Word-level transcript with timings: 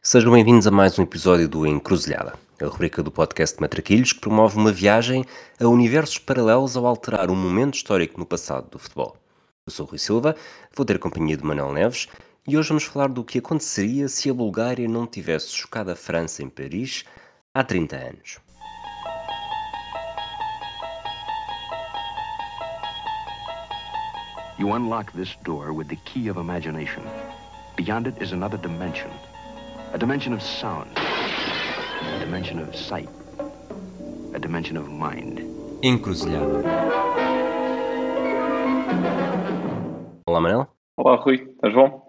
Sejam 0.00 0.32
bem-vindos 0.32 0.64
a 0.66 0.70
mais 0.70 0.96
um 0.96 1.02
episódio 1.02 1.48
do 1.48 1.66
Encruzilhada, 1.66 2.34
a 2.62 2.66
rubrica 2.66 3.02
do 3.02 3.10
podcast 3.10 3.60
Matraquilhos 3.60 4.12
que 4.12 4.20
promove 4.20 4.56
uma 4.56 4.70
viagem 4.70 5.24
a 5.60 5.66
universos 5.66 6.18
paralelos 6.18 6.76
ao 6.76 6.86
alterar 6.86 7.30
um 7.30 7.34
momento 7.34 7.74
histórico 7.74 8.18
no 8.18 8.24
passado 8.24 8.70
do 8.70 8.78
futebol. 8.78 9.16
Eu 9.66 9.72
sou 9.72 9.84
o 9.84 9.88
Rui 9.88 9.98
Silva, 9.98 10.36
vou 10.74 10.86
ter 10.86 11.00
companhia 11.00 11.36
de 11.36 11.44
Manuel 11.44 11.72
Neves 11.72 12.06
e 12.46 12.56
hoje 12.56 12.68
vamos 12.68 12.84
falar 12.84 13.08
do 13.08 13.24
que 13.24 13.40
aconteceria 13.40 14.08
se 14.08 14.30
a 14.30 14.34
Bulgária 14.34 14.86
não 14.88 15.04
tivesse 15.04 15.48
chocado 15.48 15.90
a 15.90 15.96
França 15.96 16.44
em 16.44 16.48
Paris 16.48 17.04
há 17.52 17.64
30 17.64 17.96
anos. 17.96 18.38
You 24.58 24.72
unlock 24.72 25.12
this 25.12 25.36
door 25.44 25.72
with 25.72 25.88
the 25.88 25.98
key 26.04 26.30
of 26.30 26.38
imagination. 26.38 27.02
Beyond 27.76 28.08
it 28.08 28.22
is 28.22 28.32
another 28.32 28.58
dimension. 28.58 29.10
A 29.90 29.96
dimension 29.96 30.34
of 30.34 30.42
sound. 30.42 30.86
A 30.96 32.18
dimension 32.20 32.58
of 32.58 32.76
sight. 32.76 33.08
A 34.34 34.38
dimension 34.38 34.76
of 34.76 34.90
mind. 34.90 35.40
Encruzilhada. 35.82 36.62
Olá, 40.26 40.40
Manel. 40.40 40.68
Olá, 40.94 41.16
Rui. 41.16 41.36
Estás 41.36 41.72
bom? 41.72 42.08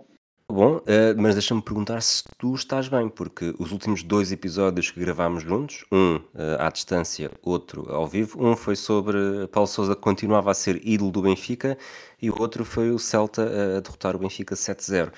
Bom, 0.52 0.82
eh, 0.88 1.14
mas 1.16 1.36
deixa-me 1.36 1.62
perguntar 1.62 2.02
se 2.02 2.24
tu 2.38 2.56
estás 2.56 2.88
bem, 2.90 3.08
porque 3.08 3.54
os 3.60 3.72
últimos 3.72 4.02
dois 4.02 4.32
episódios 4.32 4.90
que 4.90 5.00
gravámos 5.00 5.44
juntos, 5.44 5.86
um 5.92 6.20
eh, 6.36 6.58
à 6.60 6.70
distância, 6.72 7.30
outro 7.44 7.86
ao 7.94 8.08
vivo, 8.08 8.44
um 8.44 8.56
foi 8.56 8.76
sobre 8.76 9.48
Paulo 9.52 9.68
Sousa 9.68 9.96
que 9.96 10.02
continuava 10.02 10.50
a 10.50 10.56
ser 10.56 10.82
ídolo 10.84 11.12
do 11.12 11.22
Benfica 11.22 11.78
e 12.20 12.32
o 12.32 12.42
outro 12.42 12.66
foi 12.66 12.90
o 12.90 12.98
Celta 12.98 13.44
eh, 13.44 13.78
a 13.78 13.80
derrotar 13.80 14.16
o 14.16 14.20
Benfica 14.20 14.56
7-0. 14.56 15.12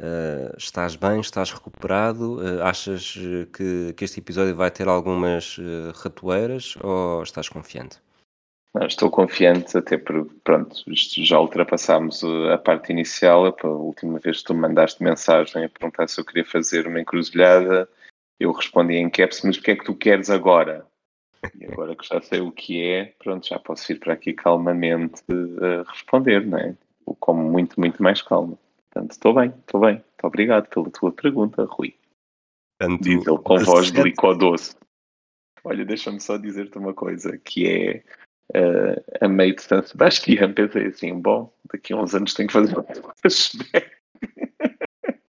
Eh, 0.00 0.54
estás 0.56 0.94
bem? 0.94 1.20
Estás 1.20 1.52
recuperado? 1.52 2.38
Eh, 2.46 2.62
achas 2.62 3.16
eh, 3.18 3.46
que, 3.52 3.92
que 3.94 4.04
este 4.04 4.20
episódio 4.20 4.54
vai 4.54 4.70
ter 4.70 4.86
algumas 4.86 5.56
eh, 5.58 5.92
ratoeiras 6.02 6.76
ou 6.80 7.22
estás 7.22 7.48
confiante? 7.48 7.98
Não, 8.72 8.86
estou 8.86 9.10
confiante, 9.10 9.76
até 9.76 9.98
porque, 9.98 10.32
pronto, 10.44 10.84
já 10.94 11.40
ultrapassámos 11.40 12.22
uh, 12.22 12.52
a 12.52 12.58
parte 12.58 12.92
inicial. 12.92 13.46
A 13.46 13.66
última 13.66 14.20
vez 14.20 14.38
que 14.38 14.44
tu 14.44 14.54
me 14.54 14.60
mandaste 14.60 15.02
mensagem 15.02 15.64
a 15.64 15.68
perguntar 15.68 16.06
se 16.08 16.20
eu 16.20 16.24
queria 16.24 16.44
fazer 16.44 16.86
uma 16.86 17.00
encruzilhada, 17.00 17.88
eu 18.38 18.52
respondi 18.52 18.94
em 18.94 19.10
caps, 19.10 19.40
mas 19.42 19.56
o 19.56 19.62
que 19.62 19.72
é 19.72 19.76
que 19.76 19.84
tu 19.84 19.94
queres 19.96 20.30
agora? 20.30 20.86
E 21.58 21.64
agora 21.66 21.96
que 21.96 22.06
já 22.06 22.20
sei 22.20 22.40
o 22.40 22.52
que 22.52 22.84
é, 22.84 23.14
pronto, 23.18 23.48
já 23.48 23.58
posso 23.58 23.88
vir 23.88 23.98
para 23.98 24.12
aqui 24.12 24.32
calmamente 24.32 25.22
uh, 25.30 25.82
responder, 25.88 26.46
não 26.46 26.58
é? 26.58 26.76
Como 27.18 27.42
muito, 27.42 27.80
muito 27.80 28.00
mais 28.02 28.20
calmo. 28.20 28.58
Portanto, 28.98 29.12
estou 29.12 29.34
bem, 29.34 29.54
estou 29.60 29.80
bem. 29.80 29.94
Muito 29.94 30.24
obrigado 30.24 30.68
pela 30.68 30.90
tua 30.90 31.12
pergunta, 31.12 31.64
Rui. 31.64 31.94
Tanto 32.80 33.02
Diz 33.02 33.24
ele 33.26 33.38
com 33.38 33.58
voz 33.58 33.92
de 33.92 34.12
doce. 34.38 34.76
Olha, 35.62 35.84
deixa-me 35.84 36.20
só 36.20 36.36
dizer-te 36.36 36.78
uma 36.78 36.92
coisa, 36.92 37.38
que 37.38 37.66
é 37.66 38.04
eh, 38.54 39.04
a 39.20 39.28
meio 39.28 39.54
de 39.54 39.62
San 39.62 39.82
Sebastián, 39.82 40.52
pensei 40.54 40.86
assim, 40.86 41.20
bom, 41.20 41.52
daqui 41.72 41.92
a 41.92 41.96
uns 41.96 42.14
anos 42.14 42.34
tenho 42.34 42.48
que 42.48 42.52
fazer 42.52 42.74
flashback. 43.20 43.90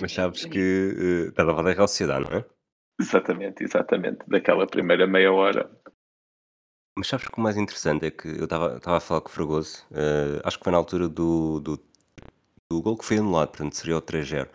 Mas 0.00 0.12
sabes 0.12 0.44
que 0.44 0.58
eh, 0.58 1.28
estás 1.28 1.48
a 1.48 1.62
da 1.62 1.72
Real 1.72 1.88
Sociedade, 1.88 2.28
não 2.28 2.38
é? 2.38 2.44
Exatamente, 3.00 3.62
exatamente, 3.62 4.18
daquela 4.26 4.66
primeira 4.66 5.06
meia 5.06 5.32
hora. 5.32 5.70
Mas 6.98 7.08
sabes 7.08 7.28
que 7.28 7.38
o 7.38 7.42
mais 7.42 7.56
interessante 7.56 8.06
é 8.06 8.10
que 8.10 8.26
eu 8.26 8.44
estava 8.44 8.76
estava 8.76 8.96
a 8.96 9.00
falar 9.00 9.20
com 9.20 9.28
o 9.28 9.32
Fragoso, 9.32 9.86
eh, 9.92 10.40
acho 10.44 10.58
que 10.58 10.64
foi 10.64 10.72
na 10.72 10.78
altura 10.78 11.08
do, 11.08 11.60
do, 11.60 11.78
do 12.70 12.82
gol 12.82 12.96
que 12.96 13.04
foi 13.04 13.18
anulado, 13.18 13.48
portanto 13.50 13.74
seria 13.76 13.96
o 13.96 14.00
3-0. 14.00 14.50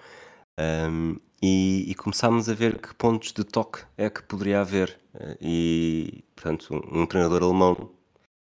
Ahm, 0.59 1.15
e, 1.41 1.89
e 1.89 1.95
começámos 1.95 2.49
a 2.49 2.53
ver 2.53 2.79
que 2.79 2.93
pontos 2.95 3.31
de 3.33 3.43
toque 3.43 3.79
é 3.97 4.09
que 4.09 4.21
poderia 4.23 4.61
haver. 4.61 4.99
Eh, 5.15 5.37
E, 5.41 6.23
portanto, 6.35 6.67
um, 6.93 7.01
um 7.01 7.05
treinador 7.05 7.43
alemão 7.43 7.89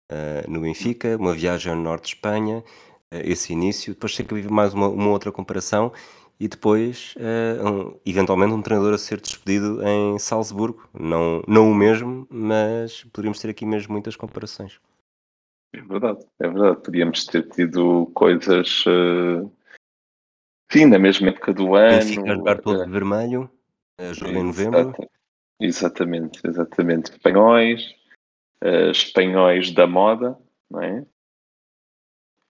eh, 0.09 0.45
no 0.47 0.61
Benfica, 0.61 1.17
uma 1.17 1.33
viagem 1.33 1.71
ao 1.73 1.79
norte 1.79 2.03
de 2.05 2.09
Espanha, 2.15 2.63
eh, 3.11 3.23
esse 3.31 3.53
início. 3.53 3.93
Depois 3.93 4.15
sei 4.15 4.25
que 4.25 4.33
havia 4.35 4.49
mais 4.51 4.73
uma, 4.73 4.89
uma 4.89 5.09
outra 5.09 5.31
comparação. 5.31 5.91
E 6.39 6.47
depois, 6.47 7.15
eh, 7.19 7.59
um- 7.63 7.95
eventualmente, 8.05 8.53
um 8.53 8.61
treinador 8.61 8.93
a 8.95 8.97
ser 8.97 9.21
despedido 9.21 9.81
em 9.87 10.19
Salzburgo. 10.19 10.87
Não, 10.99 11.43
não 11.47 11.71
o 11.71 11.75
mesmo, 11.75 12.27
mas 12.31 13.03
poderíamos 13.05 13.39
ter 13.39 13.49
aqui 13.51 13.65
mesmo 13.65 13.93
muitas 13.93 14.15
comparações. 14.15 14.79
É 15.73 15.81
verdade, 15.81 16.25
é 16.39 16.47
verdade. 16.49 16.81
Podíamos 16.83 17.25
ter 17.25 17.47
tido 17.49 18.07
coisas, 18.13 18.83
eh, 18.87 19.49
sim, 20.71 20.85
na 20.85 20.99
mesma 20.99 21.29
época 21.29 21.53
do 21.53 21.75
ano. 21.75 21.99
Benfica 21.99 22.35
jogar 22.35 22.59
todo 22.59 22.81
eh, 22.81 22.85
de 22.85 22.91
vermelho, 22.91 23.49
eh, 23.97 24.13
jogo 24.13 24.33
em 24.33 24.43
novembro. 24.43 24.79
Exata- 24.89 25.09
Exatamente, 25.63 26.41
exatamente. 26.45 27.11
Espanhóis, 27.11 27.95
eh, 28.63 28.89
espanhóis 28.91 29.71
da 29.71 29.85
moda, 29.87 30.37
não 30.69 30.81
é? 30.81 31.05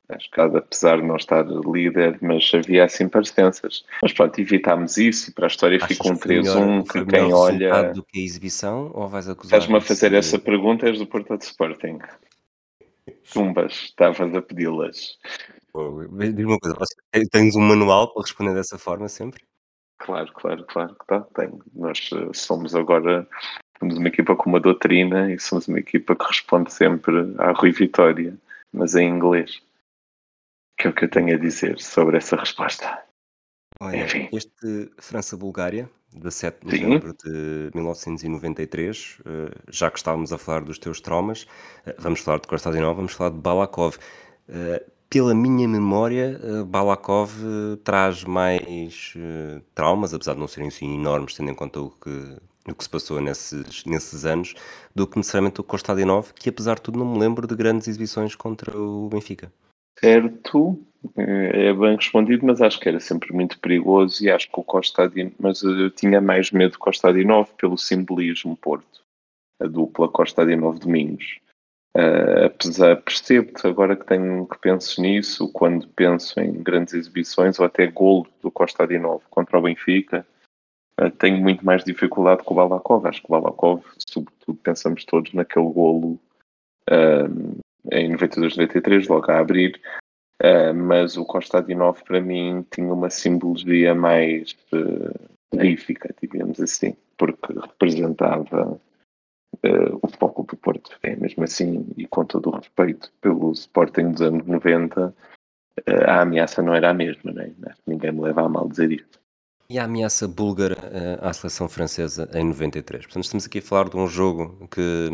Acho 0.09 0.29
que 0.31 0.41
apesar 0.41 0.97
de 0.99 1.03
não 1.07 1.15
estar 1.15 1.45
líder, 1.45 2.17
mas 2.21 2.49
havia 2.53 2.83
assim 2.85 3.07
parecenças. 3.07 3.85
Mas 4.01 4.11
pronto, 4.13 4.39
evitámos 4.39 4.97
isso 4.97 5.29
e 5.29 5.33
para 5.33 5.45
a 5.45 5.47
história 5.47 5.77
Achas 5.77 5.89
fica 5.97 6.09
um 6.09 6.15
que 6.17 6.23
foi 6.23 6.35
melhor, 6.37 6.53
3-1 6.53 6.85
foi 6.85 7.01
que 7.05 7.11
melhor 7.11 7.25
quem 7.27 7.33
olha. 7.33 7.93
do 7.93 8.03
que 8.03 8.19
a 8.19 8.23
exibição 8.23 8.91
ou 8.93 9.07
vais 9.07 9.29
acusar 9.29 9.59
Estás-me 9.59 9.77
a 9.77 9.81
fazer 9.81 10.09
de- 10.09 10.15
essa 10.17 10.37
pergunta, 10.39 10.87
és 10.87 10.97
do 10.99 11.05
Porto 11.07 11.37
de 11.37 11.45
Sporting. 11.45 11.99
Tumbas, 13.33 13.73
estavas 13.73 14.33
a 14.35 14.41
pedi-las. 14.41 15.17
Diz-me 15.73 16.45
uma 16.45 16.59
coisa, 16.59 16.77
tens 17.31 17.55
um 17.55 17.61
manual 17.61 18.13
para 18.13 18.23
responder 18.23 18.53
dessa 18.53 18.77
forma 18.77 19.07
sempre? 19.07 19.43
Claro, 19.99 20.31
claro, 20.33 20.65
claro 20.65 20.95
que 20.95 21.05
tá, 21.05 21.21
tenho. 21.35 21.63
Nós 21.73 22.09
eh, 22.13 22.29
somos 22.33 22.75
agora 22.75 23.27
somos 23.79 23.97
uma 23.97 24.07
equipa 24.07 24.35
com 24.35 24.49
uma 24.49 24.59
doutrina 24.59 25.31
e 25.31 25.39
somos 25.39 25.67
uma 25.67 25.79
equipa 25.79 26.15
que 26.15 26.25
responde 26.25 26.71
sempre 26.73 27.33
à 27.39 27.51
Rui 27.51 27.71
Vitória, 27.71 28.37
mas 28.71 28.95
em 28.95 29.07
inglês. 29.07 29.61
Que 30.77 30.87
é 30.87 30.89
o 30.89 30.93
que 30.93 31.05
eu 31.05 31.09
tenho 31.09 31.35
a 31.35 31.39
dizer 31.39 31.79
sobre 31.79 32.17
essa 32.17 32.35
resposta. 32.35 33.03
Olha, 33.81 34.05
Enfim. 34.05 34.29
este 34.31 34.91
França-Bulgária, 34.99 35.89
17 36.13 36.67
de 36.67 36.77
Sim. 36.77 36.83
novembro 36.83 37.13
de 37.23 37.71
1993, 37.73 39.17
eh, 39.25 39.55
já 39.69 39.89
que 39.89 39.97
estávamos 39.97 40.31
a 40.31 40.37
falar 40.37 40.61
dos 40.63 40.77
teus 40.77 41.01
traumas, 41.01 41.47
eh, 41.85 41.95
vamos 41.97 42.19
falar 42.19 42.39
de 42.39 42.47
Konstantinov, 42.47 42.95
vamos 42.95 43.13
falar 43.13 43.31
de 43.31 43.39
Balakov. 43.39 43.97
Eh, 44.47 44.85
Pela 45.09 45.33
minha 45.35 45.67
memória, 45.67 46.39
eh, 46.41 46.63
Balakov 46.63 47.31
eh, 47.43 47.77
traz 47.83 48.23
mais 48.23 49.13
eh, 49.17 49.61
traumas, 49.75 50.13
apesar 50.13 50.35
de 50.35 50.39
não 50.39 50.47
serem 50.47 50.69
assim 50.69 50.95
enormes, 50.95 51.33
tendo 51.35 51.49
em 51.51 51.55
conta 51.55 51.81
o 51.81 51.89
que, 51.91 52.37
o 52.69 52.75
que 52.75 52.83
se 52.83 52.89
passou 52.89 53.19
nesses, 53.19 53.83
nesses 53.85 54.23
anos, 54.25 54.53
do 54.95 55.07
que 55.07 55.17
necessariamente 55.17 55.59
o 55.59 55.63
Konstantinov, 55.65 56.31
que 56.33 56.49
apesar 56.49 56.75
de 56.75 56.81
tudo 56.83 56.99
não 56.99 57.11
me 57.13 57.19
lembro 57.19 57.47
de 57.47 57.55
grandes 57.55 57.87
exibições 57.89 58.35
contra 58.35 58.77
o 58.79 59.09
Benfica. 59.09 59.51
Certo, 59.99 60.79
eh, 61.17 61.67
é 61.67 61.73
bem 61.73 61.95
respondido, 61.95 62.45
mas 62.45 62.61
acho 62.61 62.79
que 62.79 62.89
era 62.89 62.99
sempre 62.99 63.33
muito 63.33 63.59
perigoso 63.59 64.23
e 64.23 64.29
acho 64.29 64.49
que 64.51 64.59
o 64.59 64.63
Costa 64.63 65.11
mas 65.39 65.61
eu 65.63 65.89
tinha 65.89 66.21
mais 66.21 66.51
medo 66.51 66.73
do 66.73 66.79
Costa 66.79 67.11
pelo 67.57 67.77
simbolismo 67.77 68.55
Porto, 68.57 69.03
a 69.59 69.67
dupla 69.67 70.07
Costa 70.07 70.45
Domingos. 70.79 71.39
Uh, 71.95 72.45
apesar, 72.45 72.95
percebo-te 73.01 73.67
agora 73.67 73.97
que 73.97 74.05
tenho 74.05 74.47
que 74.47 74.57
penso 74.59 75.01
nisso, 75.01 75.51
quando 75.51 75.89
penso 75.89 76.39
em 76.39 76.53
grandes 76.63 76.93
exibições 76.93 77.59
ou 77.59 77.65
até 77.65 77.85
golo 77.87 78.27
do 78.41 78.49
Costa 78.49 78.87
contra 79.29 79.59
o 79.59 79.61
Benfica, 79.61 80.25
uh, 81.01 81.11
tenho 81.11 81.37
muito 81.41 81.65
mais 81.65 81.83
dificuldade 81.83 82.43
com 82.43 82.53
o 82.53 82.57
Balakov. 82.57 83.05
Acho 83.05 83.21
que 83.21 83.27
o 83.27 83.31
Balakov, 83.31 83.83
sobretudo, 84.07 84.57
pensamos 84.63 85.03
todos 85.03 85.33
naquele 85.33 85.65
golo 85.65 86.17
em 87.91 88.11
92-93, 88.15 89.07
logo 89.09 89.31
a 89.31 89.39
abrir, 89.39 89.79
uh, 90.41 90.73
mas 90.73 91.17
o 91.17 91.25
Costa 91.25 91.63
para 92.05 92.21
mim 92.21 92.65
tinha 92.71 92.93
uma 92.93 93.09
simbologia 93.09 93.95
mais 93.95 94.55
terrífica, 95.51 96.13
digamos 96.21 96.59
assim, 96.59 96.95
porque 97.17 97.53
representava 97.53 98.79
Uh, 99.63 99.99
o 100.01 100.07
foco 100.07 100.43
do 100.43 100.57
Porto. 100.57 100.97
É 101.03 101.15
mesmo 101.15 101.43
assim, 101.43 101.85
e 101.95 102.07
com 102.07 102.25
todo 102.25 102.49
o 102.49 102.55
respeito 102.55 103.11
pelo 103.21 103.51
Sporting 103.51 104.11
dos 104.11 104.21
anos 104.21 104.47
90, 104.47 105.09
uh, 105.09 105.13
a 106.07 106.21
ameaça 106.21 106.63
não 106.63 106.73
era 106.73 106.89
a 106.89 106.93
mesma, 106.93 107.31
né? 107.31 107.53
ninguém 107.85 108.11
me 108.11 108.21
leva 108.21 108.43
a 108.43 108.49
mal 108.49 108.67
dizer 108.67 108.91
isto. 108.91 109.20
E 109.71 109.79
a 109.79 109.85
ameaça 109.85 110.27
búlgara 110.27 110.75
uh, 110.75 111.25
à 111.25 111.31
seleção 111.31 111.69
francesa 111.69 112.29
em 112.33 112.43
93. 112.43 113.05
Portanto, 113.05 113.23
estamos 113.23 113.45
aqui 113.45 113.59
a 113.59 113.61
falar 113.61 113.87
de 113.87 113.95
um 113.95 114.05
jogo 114.05 114.67
que, 114.69 115.09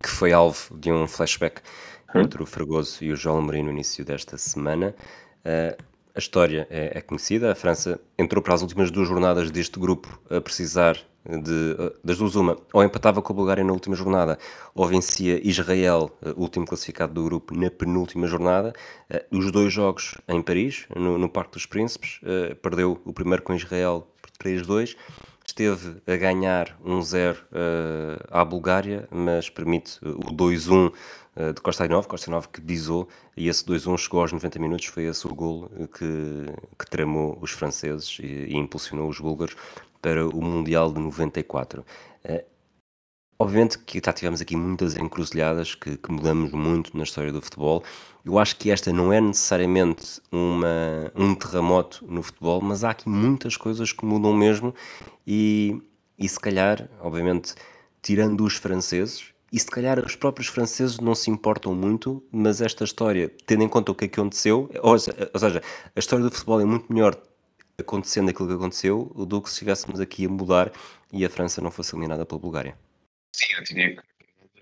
que 0.00 0.08
foi 0.08 0.32
alvo 0.32 0.78
de 0.78 0.92
um 0.92 1.08
flashback 1.08 1.60
hum. 2.14 2.20
entre 2.20 2.40
o 2.40 2.46
Fragoso 2.46 3.02
e 3.02 3.10
o 3.10 3.16
João 3.16 3.38
Amorim 3.38 3.64
no 3.64 3.70
início 3.72 4.04
desta 4.04 4.38
semana. 4.38 4.94
Uh, 5.44 5.89
a 6.14 6.18
história 6.18 6.66
é, 6.70 6.98
é, 6.98 7.00
conhecida. 7.00 7.52
A 7.52 7.54
França 7.54 8.00
entrou 8.18 8.42
para 8.42 8.54
as 8.54 8.62
últimas 8.62 8.90
duas 8.90 9.08
jornadas 9.08 9.50
deste 9.50 9.78
grupo 9.78 10.20
a 10.30 10.40
precisar 10.40 10.96
de, 11.24 11.76
das 12.02 12.18
duas 12.18 12.34
uma. 12.34 12.56
Ou 12.72 12.82
empatava 12.82 13.20
com 13.20 13.32
a 13.32 13.36
Bulgária 13.36 13.62
na 13.62 13.72
última 13.72 13.94
jornada, 13.94 14.38
ou 14.74 14.86
vencia 14.86 15.40
Israel, 15.46 16.10
último 16.36 16.66
classificado 16.66 17.14
do 17.14 17.24
grupo, 17.24 17.54
na 17.54 17.70
penúltima 17.70 18.26
jornada. 18.26 18.72
Os 19.30 19.50
dois 19.52 19.72
jogos 19.72 20.18
em 20.28 20.40
Paris, 20.40 20.86
no, 20.94 21.18
no 21.18 21.28
Parque 21.28 21.52
dos 21.52 21.66
Príncipes. 21.66 22.20
Perdeu 22.62 23.00
o 23.04 23.12
primeiro 23.12 23.42
com 23.42 23.54
Israel 23.54 24.06
3-2. 24.42 24.96
Esteve 25.50 26.00
a 26.06 26.16
ganhar 26.16 26.78
1-0 26.86 27.34
uh, 27.34 27.40
à 28.30 28.44
Bulgária, 28.44 29.08
mas 29.10 29.50
permite 29.50 29.98
o 30.04 30.32
2-1 30.32 30.92
uh, 31.36 31.52
de 31.52 31.60
Kostainov, 31.60 32.06
Kostainov 32.06 32.48
que 32.48 32.60
bisou, 32.60 33.08
e 33.36 33.48
esse 33.48 33.64
2-1 33.64 33.98
chegou 33.98 34.20
aos 34.20 34.32
90 34.32 34.58
minutos, 34.58 34.86
foi 34.86 35.04
esse 35.04 35.26
o 35.26 35.34
gol 35.34 35.70
que, 35.96 36.46
que 36.78 36.90
tramou 36.90 37.38
os 37.40 37.50
franceses 37.50 38.18
e, 38.20 38.26
e 38.26 38.56
impulsionou 38.56 39.08
os 39.08 39.18
búlgaros 39.18 39.56
para 40.02 40.26
o 40.26 40.42
Mundial 40.42 40.92
de 40.92 41.00
94. 41.00 41.84
Uh, 42.24 42.50
Obviamente 43.40 43.78
que 43.78 44.02
já 44.04 44.12
tivemos 44.12 44.42
aqui 44.42 44.54
muitas 44.54 44.98
encruzilhadas 44.98 45.74
que, 45.74 45.96
que, 45.96 46.12
mudamos 46.12 46.52
muito 46.52 46.94
na 46.94 47.04
história 47.04 47.32
do 47.32 47.40
futebol. 47.40 47.82
Eu 48.22 48.38
acho 48.38 48.54
que 48.58 48.70
esta 48.70 48.92
não 48.92 49.10
é 49.10 49.18
necessariamente 49.18 50.20
uma, 50.30 51.10
um 51.14 51.34
terremoto 51.34 52.04
no 52.06 52.22
futebol, 52.22 52.60
mas 52.60 52.84
há 52.84 52.90
aqui 52.90 53.08
muitas 53.08 53.56
coisas 53.56 53.94
que 53.94 54.04
mudam 54.04 54.34
mesmo 54.34 54.74
e, 55.26 55.80
e 56.18 56.28
se 56.28 56.38
calhar, 56.38 56.86
obviamente, 57.00 57.54
tirando 58.02 58.44
os 58.44 58.56
franceses, 58.56 59.29
e 59.52 59.58
se 59.58 59.66
calhar 59.66 59.98
os 60.04 60.14
próprios 60.14 60.48
franceses 60.48 60.98
não 60.98 61.14
se 61.14 61.30
importam 61.30 61.74
muito, 61.74 62.24
mas 62.30 62.60
esta 62.60 62.84
história, 62.84 63.30
tendo 63.46 63.64
em 63.64 63.68
conta 63.68 63.90
o 63.90 63.94
que 63.94 64.04
é 64.04 64.08
aconteceu, 64.08 64.70
ou, 64.80 64.98
seja, 64.98 65.62
a 65.94 65.98
história 65.98 66.24
do 66.24 66.30
futebol 66.30 66.60
é 66.60 66.64
muito 66.64 66.92
melhor 66.92 67.20
acontecendo 67.78 68.28
aquilo 68.28 68.48
que 68.48 68.54
aconteceu 68.54 69.12
do 69.26 69.42
que 69.42 69.48
se 69.48 69.54
estivéssemos 69.54 70.00
aqui 70.00 70.26
a 70.26 70.28
mudar 70.28 70.70
e 71.12 71.24
a 71.24 71.30
França 71.30 71.60
não 71.60 71.70
fosse 71.70 71.94
eliminada 71.94 72.24
pela 72.24 72.40
Bulgária. 72.40 72.76
Sim, 73.34 73.46
eu 73.56 73.64
que 73.64 74.00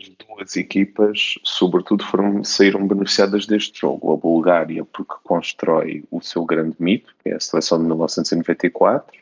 as 0.00 0.08
duas 0.10 0.56
equipas, 0.56 1.34
sobretudo, 1.42 2.04
foram, 2.04 2.44
saíram 2.44 2.86
beneficiadas 2.86 3.46
deste 3.46 3.80
jogo. 3.80 4.12
A 4.12 4.16
Bulgária, 4.16 4.84
porque 4.84 5.14
constrói 5.24 6.04
o 6.10 6.20
seu 6.20 6.44
grande 6.44 6.76
mito, 6.78 7.14
que 7.22 7.30
é 7.30 7.34
a 7.34 7.40
seleção 7.40 7.78
de 7.78 7.86
1994, 7.86 9.18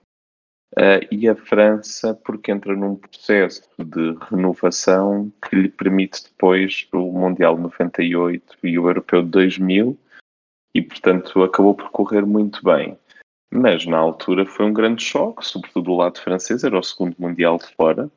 uh, 0.78 1.06
e 1.10 1.28
a 1.28 1.34
França, 1.34 2.14
porque 2.14 2.52
entra 2.52 2.74
num 2.76 2.96
processo 2.96 3.68
de 3.78 4.16
renovação 4.30 5.32
que 5.42 5.56
lhe 5.56 5.68
permite 5.68 6.24
depois 6.24 6.86
o 6.92 7.12
Mundial 7.12 7.56
98 7.56 8.56
e 8.62 8.78
o 8.78 8.88
Europeu 8.88 9.22
de 9.22 9.30
2000, 9.30 9.98
e 10.74 10.82
portanto 10.82 11.42
acabou 11.42 11.74
por 11.74 11.90
correr 11.90 12.24
muito 12.26 12.62
bem. 12.62 12.98
Mas 13.50 13.86
na 13.86 13.96
altura 13.96 14.44
foi 14.44 14.66
um 14.66 14.72
grande 14.72 15.02
choque, 15.02 15.46
sobretudo 15.46 15.84
do 15.84 15.96
lado 15.96 16.20
francês, 16.20 16.64
era 16.64 16.78
o 16.78 16.82
segundo 16.82 17.16
Mundial 17.18 17.58
de 17.58 17.66
fora, 17.74 18.10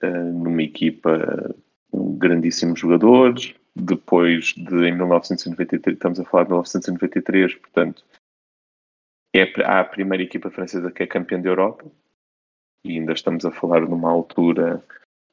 eh, 0.00 0.08
numa 0.08 0.62
equipa 0.62 1.54
com 1.90 2.16
grandíssimos 2.16 2.80
jogadores. 2.80 3.54
Depois 3.74 4.54
de 4.54 4.86
em 4.86 4.96
1993, 4.96 5.96
estamos 5.96 6.20
a 6.20 6.24
falar 6.24 6.44
de 6.44 6.50
1993, 6.50 7.54
portanto, 7.56 8.04
é 9.34 9.42
a 9.64 9.84
primeira 9.84 10.22
equipa 10.22 10.50
francesa 10.50 10.90
que 10.90 11.02
é 11.02 11.06
campeã 11.06 11.40
da 11.40 11.48
Europa. 11.48 11.84
E 12.84 12.98
ainda 12.98 13.12
estamos 13.12 13.44
a 13.44 13.50
falar 13.50 13.80
numa 13.82 14.10
altura 14.10 14.82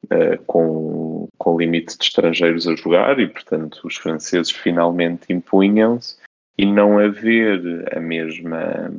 uh, 0.04 0.44
com, 0.46 1.28
com 1.36 1.58
limite 1.58 1.98
de 1.98 2.04
estrangeiros 2.04 2.66
a 2.66 2.74
jogar 2.76 3.18
e, 3.18 3.28
portanto, 3.28 3.80
os 3.84 3.96
franceses 3.96 4.50
finalmente 4.50 5.32
impunham-se. 5.32 6.18
E 6.56 6.66
não 6.66 6.98
haver 6.98 7.96
a 7.96 8.00
mesma 8.00 8.92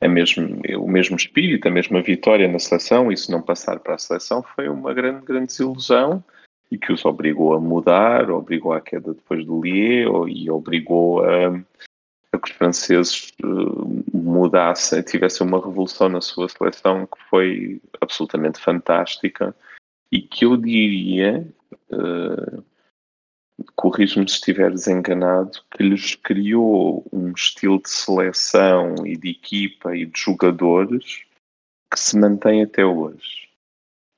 a 0.00 0.08
mesmo, 0.08 0.60
o 0.78 0.88
mesmo 0.88 1.16
espírito, 1.16 1.66
a 1.66 1.70
mesma 1.70 2.02
vitória 2.02 2.46
na 2.46 2.58
seleção, 2.58 3.10
isso 3.10 3.32
não 3.32 3.40
passar 3.40 3.80
para 3.80 3.94
a 3.94 3.98
seleção 3.98 4.42
foi 4.42 4.68
uma 4.68 4.92
grande, 4.92 5.24
grande 5.24 5.46
desilusão 5.46 6.22
e 6.70 6.76
que 6.76 6.92
os 6.92 7.04
obrigou 7.04 7.54
a 7.54 7.60
mudar, 7.60 8.30
obrigou 8.30 8.72
à 8.72 8.80
queda 8.80 9.14
depois 9.14 9.44
do 9.44 9.60
Lier 9.60 10.08
e 10.28 10.50
obrigou 10.50 11.24
a, 11.24 11.58
a 12.32 12.38
que 12.38 12.50
os 12.50 12.56
franceses 12.56 13.32
uh, 13.42 14.04
mudassem, 14.12 15.02
tivessem 15.02 15.46
uma 15.46 15.58
revolução 15.58 16.08
na 16.08 16.20
sua 16.20 16.48
seleção 16.48 17.06
que 17.06 17.22
foi 17.30 17.80
absolutamente 18.00 18.60
fantástica 18.60 19.54
e 20.10 20.20
que 20.20 20.44
eu 20.44 20.56
diria 20.56 21.46
uh, 21.90 22.64
corrijo-me 23.74 24.28
se 24.28 24.36
estiver 24.36 24.70
desenganado, 24.70 25.58
que 25.70 25.82
lhes 25.82 26.14
criou 26.14 27.04
um 27.12 27.30
estilo 27.30 27.80
de 27.80 27.88
seleção 27.88 29.06
e 29.06 29.16
de 29.16 29.30
equipa 29.30 29.96
e 29.96 30.06
de 30.06 30.18
jogadores 30.18 31.24
que 31.90 31.98
se 31.98 32.18
mantém 32.18 32.62
até 32.62 32.84
hoje. 32.84 33.48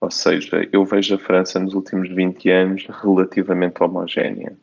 Ou 0.00 0.10
seja, 0.10 0.68
eu 0.72 0.84
vejo 0.84 1.14
a 1.14 1.18
França 1.18 1.58
nos 1.58 1.74
últimos 1.74 2.08
20 2.08 2.50
anos 2.50 2.86
relativamente 2.86 3.82
homogénea. 3.82 4.56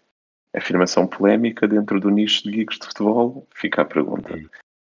Afirmação 0.56 1.06
polémica 1.06 1.68
dentro 1.68 2.00
do 2.00 2.10
nicho 2.10 2.44
de 2.44 2.52
geeks 2.52 2.80
de 2.80 2.88
futebol, 2.88 3.48
fica 3.54 3.82
a 3.82 3.86
pergunta. 3.86 4.40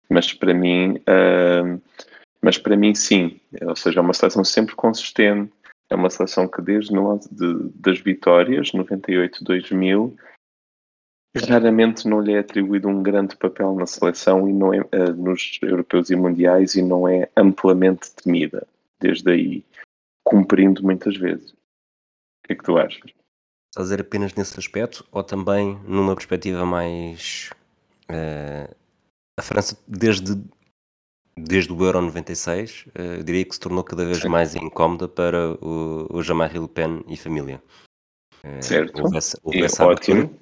Mas 0.09 0.33
para 0.33 0.55
mim, 0.55 0.97
uh, 0.99 1.81
mas 2.41 2.57
para 2.57 2.77
mim 2.77 2.95
sim. 2.95 3.41
Ou 3.63 3.77
seja, 3.77 4.01
é 4.01 4.03
uma 4.03 4.15
seleção 4.15 4.45
sempre 4.45 4.75
consistente, 4.75 5.53
é 5.91 5.95
uma 5.95 6.11
seleção 6.11 6.49
que 6.49 6.63
desde 6.63 6.93
de, 6.93 7.71
das 7.75 7.99
vitórias, 8.01 8.73
98-2000, 8.73 10.15
raramente 11.47 12.09
não 12.09 12.21
lhe 12.21 12.33
é 12.33 12.39
atribuído 12.39 12.89
um 12.89 13.03
grande 13.03 13.37
papel 13.37 13.75
na 13.75 13.87
seleção 13.87 14.49
e 14.49 14.53
não 14.53 14.73
é, 14.73 14.81
uh, 14.81 15.15
nos 15.17 15.59
europeus 15.63 16.11
e 16.11 16.17
mundiais 16.17 16.75
e 16.75 16.83
não 16.83 17.07
é 17.07 17.29
amplamente 17.37 18.15
temida 18.15 18.67
desde 19.01 19.31
aí, 19.31 19.65
cumprindo 20.25 20.83
muitas 20.83 21.17
vezes. 21.17 21.53
O 21.53 21.57
que 22.47 22.53
é 22.53 22.57
que 22.57 22.65
tu 22.65 22.79
achas? 22.79 23.13
Estás 23.79 23.93
a 23.93 23.95
dizer 23.95 24.01
apenas 24.01 24.35
nesse 24.35 24.59
aspecto 24.59 25.07
ou 25.13 25.23
também 25.23 25.79
numa 25.87 26.13
perspectiva 26.17 26.67
mais. 26.67 27.51
Uh, 28.11 28.75
a 29.39 29.43
França, 29.43 29.79
desde 29.87 30.37
desde 31.39 31.73
o 31.73 31.85
Euro 31.85 32.03
96, 32.03 32.87
uh, 32.87 32.91
eh, 32.97 33.23
diria 33.23 33.45
que 33.45 33.55
se 33.55 33.61
tornou 33.61 33.85
cada 33.85 34.05
vez 34.05 34.25
mais 34.25 34.57
incómoda 34.57 35.07
para 35.07 35.53
o, 35.65 36.09
o 36.11 36.21
Jean-Marie 36.21 36.59
Le 36.59 36.67
Pen 36.67 37.05
e 37.07 37.17
família. 37.17 37.63
Uh, 38.43 38.61
certo. 38.61 39.01
Houve 39.01 39.17
essa, 39.17 39.39
houve 39.45 39.63
essa 39.63 39.87
ótimo. 39.87 40.37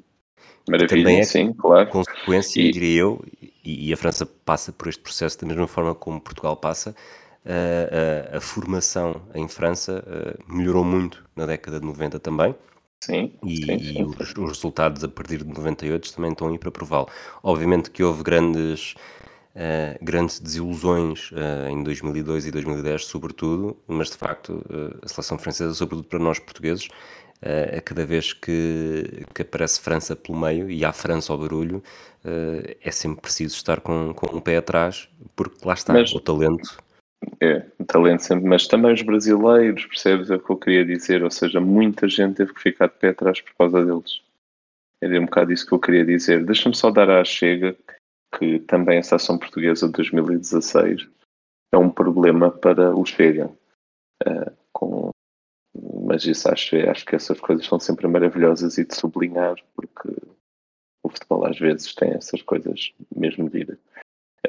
Maravilha, 0.67 1.05
também 1.05 1.21
é 1.21 1.25
sim, 1.25 1.53
claro. 1.53 1.91
consequência, 1.91 2.63
e... 2.63 2.71
diria 2.71 3.03
eu, 3.03 3.23
e, 3.63 3.91
e, 3.91 3.93
a 3.93 3.99
França 3.99 4.25
passa 4.25 4.73
por 4.73 4.89
este 4.89 5.03
processo 5.03 5.39
da 5.39 5.47
mesma 5.47 5.67
forma 5.67 5.95
como 5.95 6.19
Portugal 6.19 6.57
passa, 6.57 6.93
uh, 7.45 8.33
a, 8.33 8.39
a, 8.39 8.41
formação 8.41 9.21
em 9.35 9.47
França 9.47 10.03
melhorou 10.49 10.83
muito 10.83 11.23
na 11.37 11.45
década 11.45 11.79
de 11.79 11.85
90 11.85 12.19
também. 12.19 12.55
Sim, 13.07 13.33
e, 13.45 13.57
sim, 13.59 13.79
sim. 13.79 14.01
e 14.01 14.03
os, 14.03 14.37
os, 14.37 14.49
resultados 14.49 15.05
a 15.05 15.09
partir 15.09 15.39
de 15.39 15.45
98 15.45 16.13
também 16.13 16.33
estão 16.33 16.49
aí 16.49 16.59
para 16.59 16.73
prová-lo. 16.73 17.09
Obviamente 17.41 17.89
que 17.91 18.03
houve 18.03 18.25
grandes 18.25 18.95
Uh, 19.57 19.97
grandes 20.05 20.39
desilusões 20.39 21.31
uh, 21.33 21.71
em 21.71 21.83
2002 21.83 22.45
e 22.45 22.51
2010, 22.51 23.07
sobretudo, 23.07 23.75
mas 23.89 24.11
de 24.11 24.17
facto 24.19 24.63
uh, 24.69 24.99
a 25.01 25.09
seleção 25.09 25.39
francesa, 25.39 25.73
sobretudo 25.73 26.07
para 26.07 26.19
nós 26.19 26.39
portugueses, 26.39 26.89
a 27.75 27.81
cada 27.81 28.05
vez 28.05 28.35
que, 28.35 29.25
que 29.35 29.41
aparece 29.41 29.81
França 29.81 30.15
pelo 30.15 30.39
meio 30.39 30.71
e 30.71 30.85
há 30.85 30.93
França 30.93 31.33
ao 31.33 31.39
barulho, 31.39 31.83
é 32.81 32.91
sempre 32.91 33.21
preciso 33.21 33.55
estar 33.55 33.81
com, 33.81 34.15
com 34.15 34.37
um 34.37 34.41
pé 34.41 34.57
atrás, 34.57 35.09
porque 35.35 35.59
lá 35.63 35.75
está 35.75 35.93
mas, 35.93 36.13
o 36.15 36.21
talento. 36.21 36.79
É, 37.41 37.67
o 37.79 37.85
talento 37.85 38.23
sempre, 38.23 38.47
mas 38.47 38.67
também 38.67 38.93
os 38.93 39.03
brasileiros, 39.03 39.87
percebes? 39.87 40.31
É 40.31 40.37
o 40.37 40.41
que 40.41 40.51
eu 40.51 40.57
queria 40.57 40.85
dizer, 40.85 41.23
ou 41.23 41.31
seja, 41.31 41.61
muita 41.61 42.09
gente 42.09 42.37
teve 42.37 42.53
que 42.53 42.61
ficar 42.61 42.89
de 42.89 42.95
pé 42.95 43.09
atrás 43.09 43.41
por 43.41 43.55
causa 43.55 43.85
deles. 43.85 44.23
Era 45.03 45.21
um 45.21 45.27
bocado 45.27 45.53
isso 45.53 45.67
que 45.67 45.73
eu 45.73 45.81
queria 45.81 46.05
dizer. 46.05 46.45
Deixa-me 46.45 46.75
só 46.75 46.91
dar 46.91 47.11
à 47.11 47.25
chega 47.25 47.77
que 48.39 48.59
também 48.61 48.99
a 48.99 49.03
seleção 49.03 49.39
portuguesa 49.39 49.87
de 49.87 49.93
2016 49.93 51.09
é 51.73 51.79
um 51.79 51.91
problema 51.91 52.51
para 52.51 52.95
o 52.95 53.05
Chega. 53.05 53.51
Uh, 54.27 54.57
com, 54.73 55.11
mas 56.05 56.25
isso 56.25 56.51
acho, 56.51 56.77
acho 56.89 57.05
que 57.05 57.17
essas 57.17 57.39
coisas 57.41 57.67
são 57.67 57.79
sempre 57.79 58.07
maravilhosas 58.07 58.79
e 58.79 58.85
de 58.85 58.95
sublinhar, 58.95 59.57
porque 59.75 60.09
o 61.03 61.09
futebol 61.09 61.47
às 61.47 61.59
vezes 61.59 61.95
tem 61.95 62.13
essas 62.13 62.43
coisas 62.43 62.93
mesmo 63.15 63.49
vida. 63.49 63.79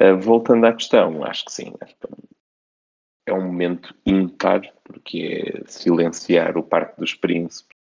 Uh, 0.00 0.18
voltando 0.18 0.66
à 0.66 0.72
questão, 0.72 1.24
acho 1.24 1.44
que 1.44 1.52
sim. 1.52 1.74
É 3.28 3.32
um 3.32 3.42
momento 3.42 3.94
ímpar, 4.06 4.62
porque 4.84 5.62
é 5.62 5.62
silenciar 5.66 6.56
o 6.56 6.62
Parque 6.62 6.98
dos 6.98 7.14
Príncipes 7.14 7.76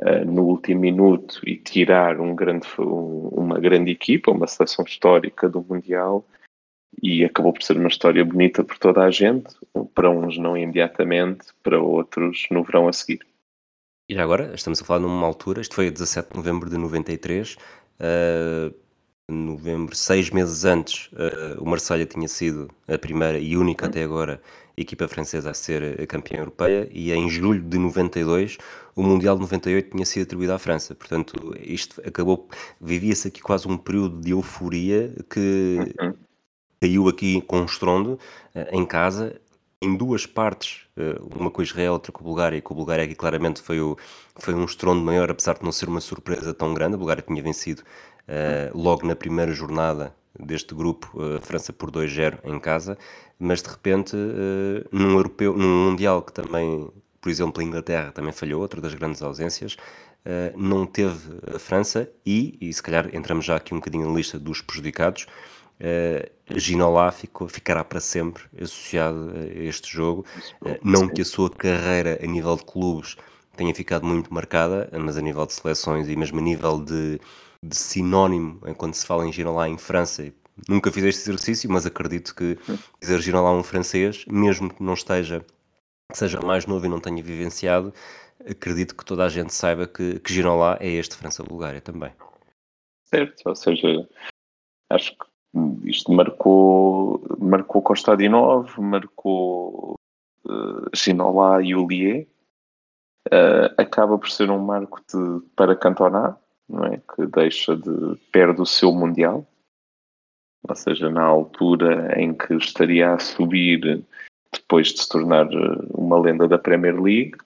uh, 0.00 0.24
no 0.26 0.44
último 0.44 0.80
minuto 0.80 1.40
e 1.46 1.56
tirar 1.56 2.20
um 2.20 2.34
grande, 2.34 2.66
um, 2.78 3.28
uma 3.28 3.58
grande 3.58 3.90
equipa, 3.90 4.30
uma 4.30 4.46
seleção 4.46 4.84
histórica 4.84 5.48
do 5.48 5.62
Mundial, 5.62 6.24
e 7.02 7.24
acabou 7.24 7.52
por 7.52 7.62
ser 7.62 7.76
uma 7.76 7.88
história 7.88 8.24
bonita 8.24 8.62
por 8.62 8.78
toda 8.78 9.02
a 9.02 9.10
gente, 9.10 9.54
para 9.94 10.10
uns 10.10 10.38
não 10.38 10.56
imediatamente, 10.56 11.46
para 11.62 11.80
outros 11.80 12.46
no 12.50 12.62
verão 12.62 12.86
a 12.86 12.92
seguir. 12.92 13.20
E 14.08 14.14
já 14.14 14.22
agora, 14.22 14.54
estamos 14.54 14.82
a 14.82 14.84
falar 14.84 15.00
numa 15.00 15.26
altura, 15.26 15.60
isto 15.60 15.74
foi 15.74 15.88
a 15.88 15.90
17 15.90 16.30
de 16.30 16.36
novembro 16.36 16.68
de 16.68 16.76
93, 16.76 17.56
uh, 18.00 18.74
novembro, 19.30 19.94
seis 19.94 20.30
meses 20.30 20.64
antes, 20.64 21.10
uh, 21.12 21.60
o 21.60 21.66
Marselha 21.66 22.04
tinha 22.04 22.28
sido 22.28 22.70
a 22.86 22.98
primeira 22.98 23.38
e 23.38 23.56
única 23.56 23.86
até 23.86 24.02
agora 24.02 24.40
equipa 24.76 25.06
francesa 25.08 25.50
a 25.50 25.54
ser 25.54 26.06
campeã 26.06 26.38
europeia 26.38 26.88
e 26.92 27.12
em 27.12 27.28
julho 27.28 27.62
de 27.62 27.78
92 27.78 28.58
o 28.96 29.02
Mundial 29.02 29.36
de 29.36 29.42
98 29.42 29.90
tinha 29.90 30.06
sido 30.06 30.22
atribuído 30.22 30.52
à 30.52 30.58
França. 30.58 30.94
Portanto, 30.94 31.54
isto 31.60 32.00
acabou, 32.06 32.48
vivia-se 32.80 33.28
aqui 33.28 33.40
quase 33.40 33.66
um 33.66 33.76
período 33.76 34.20
de 34.20 34.30
euforia 34.30 35.12
que, 35.28 35.78
caiu 36.84 37.08
aqui 37.08 37.40
com 37.40 37.60
um 37.60 37.64
estrondo 37.64 38.18
uh, 38.54 38.76
em 38.76 38.84
casa, 38.84 39.40
em 39.80 39.96
duas 39.96 40.26
partes, 40.26 40.82
uh, 40.98 41.34
uma 41.34 41.50
com 41.50 41.62
Israel, 41.62 41.94
outra 41.94 42.12
com 42.12 42.20
a 42.20 42.24
Bulgária, 42.24 42.56
e 42.58 42.60
com 42.60 42.74
a 42.74 42.76
Bulgária 42.76 43.04
aqui 43.04 43.14
claramente 43.14 43.62
foi, 43.62 43.80
o, 43.80 43.96
foi 44.36 44.54
um 44.54 44.64
estrondo 44.64 45.02
maior, 45.02 45.30
apesar 45.30 45.54
de 45.54 45.64
não 45.64 45.72
ser 45.72 45.88
uma 45.88 46.00
surpresa 46.00 46.52
tão 46.52 46.74
grande. 46.74 46.94
A 46.94 46.98
Bulgária 46.98 47.24
tinha 47.26 47.42
vencido 47.42 47.82
logo 48.74 49.06
na 49.06 49.14
primeira 49.14 49.52
jornada 49.52 50.14
deste 50.38 50.74
grupo, 50.74 51.20
a 51.20 51.40
França 51.40 51.72
por 51.72 51.90
2-0 51.90 52.40
em 52.44 52.58
casa, 52.58 52.98
mas 53.38 53.62
de 53.62 53.68
repente, 53.68 54.16
num 54.90 55.12
europeu, 55.12 55.56
num 55.56 55.90
Mundial 55.90 56.22
que 56.22 56.32
também, 56.32 56.90
por 57.20 57.28
exemplo, 57.28 57.62
a 57.62 57.64
Inglaterra 57.64 58.12
também 58.12 58.32
falhou, 58.32 58.60
outra 58.60 58.80
das 58.80 58.94
grandes 58.94 59.22
ausências, 59.22 59.76
não 60.56 60.86
teve 60.86 61.38
a 61.54 61.58
França 61.58 62.08
e, 62.24 62.56
e 62.60 62.72
se 62.72 62.82
calhar 62.82 63.14
entramos 63.14 63.44
já 63.44 63.56
aqui 63.56 63.74
um 63.74 63.78
bocadinho 63.78 64.08
na 64.08 64.16
lista 64.16 64.38
dos 64.38 64.60
prejudicados, 64.60 65.26
uh, 65.80 66.58
Ginola 66.58 67.10
ficou, 67.10 67.48
ficará 67.48 67.82
para 67.84 68.00
sempre 68.00 68.44
associado 68.60 69.32
a 69.36 69.62
este 69.62 69.90
jogo. 69.90 70.24
Uh, 70.60 70.78
não 70.82 71.08
que 71.08 71.22
a 71.22 71.24
sua 71.24 71.50
carreira 71.50 72.18
a 72.22 72.26
nível 72.26 72.56
de 72.56 72.64
clubes 72.64 73.16
tenha 73.56 73.74
ficado 73.74 74.04
muito 74.04 74.32
marcada, 74.32 74.88
mas 74.98 75.16
a 75.16 75.22
nível 75.22 75.46
de 75.46 75.52
seleções 75.52 76.08
e 76.08 76.16
mesmo 76.16 76.38
a 76.38 76.42
nível 76.42 76.80
de, 76.82 77.20
de 77.64 77.76
sinónimo, 77.76 78.60
quando 78.76 78.94
se 78.94 79.06
fala 79.06 79.26
em 79.26 79.32
Ginola 79.32 79.68
em 79.68 79.78
França, 79.78 80.30
nunca 80.68 80.92
fiz 80.92 81.02
este 81.04 81.22
exercício, 81.22 81.70
mas 81.70 81.86
acredito 81.86 82.34
que 82.34 82.58
dizer 83.00 83.20
Ginola 83.20 83.52
um 83.52 83.62
francês, 83.62 84.24
mesmo 84.26 84.72
que 84.72 84.82
não 84.82 84.92
esteja, 84.92 85.44
que 86.10 86.18
seja 86.18 86.40
mais 86.40 86.66
novo 86.66 86.84
e 86.84 86.88
não 86.88 87.00
tenha 87.00 87.22
vivenciado, 87.22 87.92
acredito 88.48 88.94
que 88.94 89.04
toda 89.04 89.24
a 89.24 89.28
gente 89.28 89.54
saiba 89.54 89.86
que, 89.86 90.20
que 90.20 90.32
Ginola 90.32 90.76
é 90.80 90.88
este 90.88 91.16
França-Bulgária 91.16 91.80
também. 91.80 92.12
Certo, 93.06 93.42
ou 93.46 93.54
seja, 93.54 94.08
acho 94.90 95.12
que 95.12 95.88
isto 95.88 96.12
marcou, 96.12 97.22
marcou 97.38 97.80
Kostadinov, 97.80 98.78
marcou 98.78 99.94
uh, 100.44 100.90
Ginola 100.94 101.62
e 101.62 101.74
Ulier. 101.74 102.26
Uh, 103.28 103.72
acaba 103.78 104.18
por 104.18 104.28
ser 104.28 104.50
um 104.50 104.58
marco 104.58 105.00
de, 105.00 105.40
para 105.56 105.74
Cantona, 105.74 106.38
não 106.68 106.84
é? 106.84 106.98
que 106.98 107.26
deixa 107.26 107.76
de 107.76 108.16
perde 108.32 108.60
o 108.60 108.66
seu 108.66 108.92
Mundial, 108.92 109.46
ou 110.68 110.74
seja, 110.74 111.10
na 111.10 111.22
altura 111.22 112.18
em 112.20 112.32
que 112.32 112.54
estaria 112.54 113.12
a 113.12 113.18
subir 113.18 114.04
depois 114.52 114.88
de 114.88 115.02
se 115.02 115.08
tornar 115.08 115.46
eh, 115.52 115.78
uma 115.90 116.18
lenda 116.18 116.48
da 116.48 116.58
Premier 116.58 117.00
League. 117.00 117.36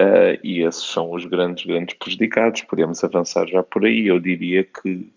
Uh, 0.00 0.38
e 0.44 0.62
esses 0.62 0.84
são 0.84 1.12
os 1.12 1.24
grandes, 1.24 1.66
grandes 1.66 1.96
prejudicados. 1.98 2.62
Podemos 2.62 3.02
avançar 3.02 3.48
já 3.48 3.64
por 3.64 3.84
aí. 3.84 4.06
Eu 4.06 4.20
diria 4.20 4.62
que 4.62 5.12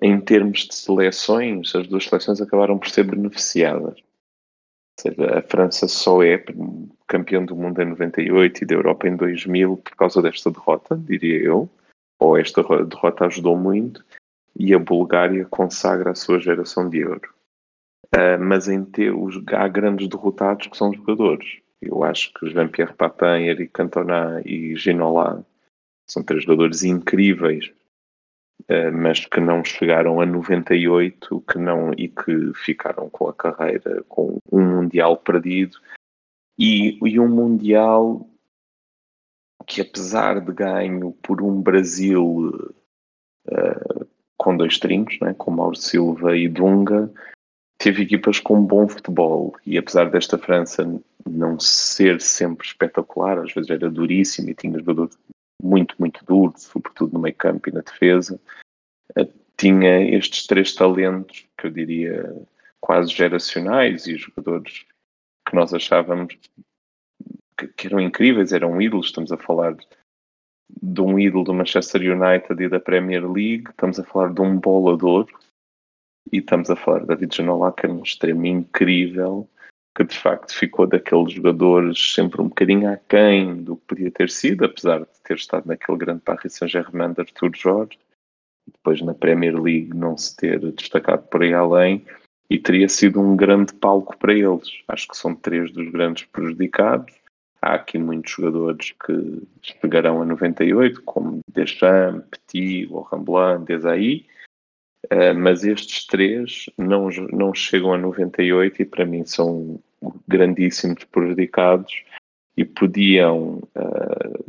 em 0.00 0.20
termos 0.20 0.60
de 0.60 0.74
seleções, 0.74 1.74
as 1.74 1.86
duas 1.86 2.04
seleções 2.04 2.40
acabaram 2.40 2.78
por 2.78 2.88
ser 2.88 3.04
beneficiadas. 3.04 3.98
Ou 3.98 5.00
seja, 5.00 5.38
a 5.38 5.42
França 5.42 5.86
só 5.86 6.22
é 6.22 6.42
campeão 7.06 7.44
do 7.44 7.54
mundo 7.54 7.82
em 7.82 7.86
98 7.86 8.62
e 8.62 8.66
da 8.66 8.74
Europa 8.74 9.08
em 9.08 9.16
2000 9.16 9.76
por 9.76 9.96
causa 9.96 10.22
desta 10.22 10.50
derrota, 10.50 10.96
diria 10.96 11.38
eu. 11.38 11.68
Ou 12.18 12.36
esta 12.36 12.62
derrota 12.62 13.26
ajudou 13.26 13.56
muito. 13.56 14.04
E 14.58 14.74
a 14.74 14.78
Bulgária 14.78 15.44
consagra 15.44 16.10
a 16.10 16.14
sua 16.14 16.40
geração 16.40 16.88
de 16.88 17.04
ouro. 17.04 17.32
Uh, 18.14 18.40
mas 18.40 18.68
em 18.68 18.84
ter, 18.84 19.14
os, 19.14 19.40
há 19.52 19.68
grandes 19.68 20.08
derrotados 20.08 20.66
que 20.66 20.76
são 20.76 20.92
jogadores. 20.92 21.60
Eu 21.80 22.02
acho 22.02 22.32
que 22.34 22.50
Jean-Pierre 22.50 22.94
Papin, 22.94 23.44
Eric 23.46 23.72
Cantona 23.72 24.42
e 24.44 24.74
Ginola 24.74 25.46
são 26.08 26.22
três 26.22 26.42
jogadores 26.42 26.82
incríveis 26.82 27.72
eh, 28.66 28.90
mas 28.90 29.24
que 29.24 29.40
não 29.40 29.64
chegaram 29.64 30.20
a 30.20 30.26
98 30.26 31.40
que 31.42 31.58
não, 31.58 31.92
e 31.92 32.08
que 32.08 32.52
ficaram 32.54 33.08
com 33.08 33.28
a 33.28 33.34
carreira 33.34 34.02
com 34.08 34.38
um 34.50 34.62
Mundial 34.62 35.16
perdido 35.16 35.78
e, 36.58 36.98
e 37.02 37.20
um 37.20 37.28
Mundial 37.28 38.28
que 39.66 39.80
apesar 39.80 40.40
de 40.40 40.52
ganho 40.52 41.12
por 41.22 41.42
um 41.42 41.60
Brasil 41.60 42.72
uh, 43.48 44.08
com 44.36 44.56
dois 44.56 44.78
trincos, 44.78 45.18
né, 45.20 45.34
com 45.34 45.50
Mauro 45.50 45.76
Silva 45.76 46.36
e 46.36 46.48
Dunga, 46.48 47.12
teve 47.78 48.02
equipas 48.02 48.40
com 48.40 48.64
bom 48.64 48.88
futebol 48.88 49.54
e 49.64 49.78
apesar 49.78 50.10
desta 50.10 50.38
França 50.38 50.84
não 51.28 51.58
ser 51.58 52.20
sempre 52.20 52.66
espetacular, 52.66 53.38
às 53.38 53.52
vezes 53.52 53.70
era 53.70 53.90
duríssima 53.90 54.50
e 54.50 54.54
tinha 54.54 54.78
jogadores 54.78 55.18
muito, 55.62 55.94
muito 55.98 56.24
duro, 56.24 56.54
sobretudo 56.56 57.12
no 57.12 57.20
meio 57.20 57.34
campo 57.34 57.68
e 57.68 57.72
na 57.72 57.80
defesa. 57.80 58.40
Eh, 59.16 59.28
tinha 59.56 60.16
estes 60.16 60.46
três 60.46 60.74
talentos 60.74 61.46
que 61.56 61.66
eu 61.66 61.70
diria 61.70 62.46
quase 62.80 63.10
geracionais 63.12 64.06
e 64.06 64.16
jogadores 64.16 64.86
que 65.48 65.54
nós 65.54 65.74
achávamos 65.74 66.38
que, 67.58 67.68
que 67.68 67.86
eram 67.88 68.00
incríveis, 68.00 68.52
eram 68.52 68.80
ídolos. 68.80 69.06
Estamos 69.06 69.32
a 69.32 69.36
falar 69.36 69.76
de 70.82 71.00
um 71.00 71.18
ídolo 71.18 71.44
do 71.44 71.54
Manchester 71.54 72.00
United 72.00 72.62
e 72.62 72.68
da 72.68 72.78
Premier 72.78 73.28
League, 73.30 73.64
estamos 73.70 73.98
a 73.98 74.04
falar 74.04 74.32
de 74.32 74.40
um 74.40 74.58
bolador 74.58 75.26
e 76.30 76.38
estamos 76.38 76.70
a 76.70 76.76
falar 76.76 77.00
de 77.00 77.06
David 77.06 77.34
Ginola, 77.34 77.72
que 77.72 77.86
era 77.86 77.94
um 77.94 78.02
extremo 78.02 78.46
incrível 78.46 79.48
que 79.98 80.04
de 80.04 80.16
facto 80.16 80.54
ficou 80.54 80.86
daqueles 80.86 81.32
jogadores 81.32 82.14
sempre 82.14 82.40
um 82.40 82.46
bocadinho 82.48 82.88
aquém 82.88 83.64
do 83.64 83.76
que 83.76 83.86
podia 83.88 84.10
ter 84.12 84.30
sido, 84.30 84.64
apesar 84.64 85.00
de 85.00 85.20
ter 85.24 85.34
estado 85.34 85.66
naquele 85.66 85.98
grande 85.98 86.20
Paris 86.20 86.54
Saint-Germain 86.54 87.12
de 87.14 87.22
Arthur 87.22 87.50
Jorge, 87.56 87.98
depois 88.72 89.02
na 89.02 89.12
Premier 89.12 89.60
League 89.60 89.92
não 89.92 90.16
se 90.16 90.36
ter 90.36 90.60
destacado 90.70 91.26
por 91.26 91.42
aí 91.42 91.52
além, 91.52 92.06
e 92.48 92.60
teria 92.60 92.88
sido 92.88 93.20
um 93.20 93.36
grande 93.36 93.74
palco 93.74 94.16
para 94.18 94.32
eles. 94.32 94.68
Acho 94.86 95.08
que 95.08 95.16
são 95.16 95.34
três 95.34 95.72
dos 95.72 95.90
grandes 95.90 96.24
prejudicados. 96.26 97.12
Há 97.60 97.74
aqui 97.74 97.98
muitos 97.98 98.32
jogadores 98.32 98.92
que 99.04 99.42
chegarão 99.62 100.22
a 100.22 100.24
98, 100.24 101.02
como 101.02 101.40
Deschamps, 101.52 102.24
Petit, 102.30 102.86
Laurent 102.86 103.24
Blanc, 103.24 103.64
Desailly, 103.66 104.26
uh, 105.12 105.34
mas 105.36 105.64
estes 105.64 106.06
três 106.06 106.66
não, 106.78 107.08
não 107.32 107.52
chegam 107.52 107.92
a 107.92 107.98
98 107.98 108.82
e 108.82 108.84
para 108.84 109.04
mim 109.04 109.24
são 109.24 109.80
grandíssimos 110.28 111.02
prejudicados 111.04 112.04
e 112.56 112.64
podiam, 112.64 113.60
uh, 113.76 114.44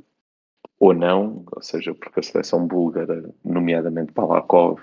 ou 0.79 0.93
não, 0.93 1.43
ou 1.51 1.61
seja, 1.63 1.95
porque 1.95 2.19
a 2.19 2.23
seleção 2.23 2.67
búlgara, 2.67 3.27
nomeadamente 3.43 4.13
Balakov 4.13 4.81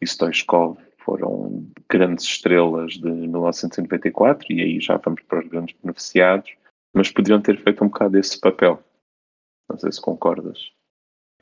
e 0.00 0.06
Stoichkov, 0.06 0.78
foram 0.98 1.66
grandes 1.88 2.24
estrelas 2.24 2.94
de 2.94 3.10
1994 3.10 4.52
e 4.52 4.62
aí 4.62 4.80
já 4.80 4.96
vamos 4.96 5.22
para 5.22 5.40
os 5.40 5.48
grandes 5.48 5.74
beneficiados, 5.82 6.52
mas 6.94 7.10
poderiam 7.10 7.40
ter 7.40 7.62
feito 7.62 7.84
um 7.84 7.88
bocado 7.88 8.18
esse 8.18 8.38
papel. 8.40 8.82
Não 9.68 9.78
sei 9.78 9.92
se 9.92 10.00
concordas. 10.00 10.70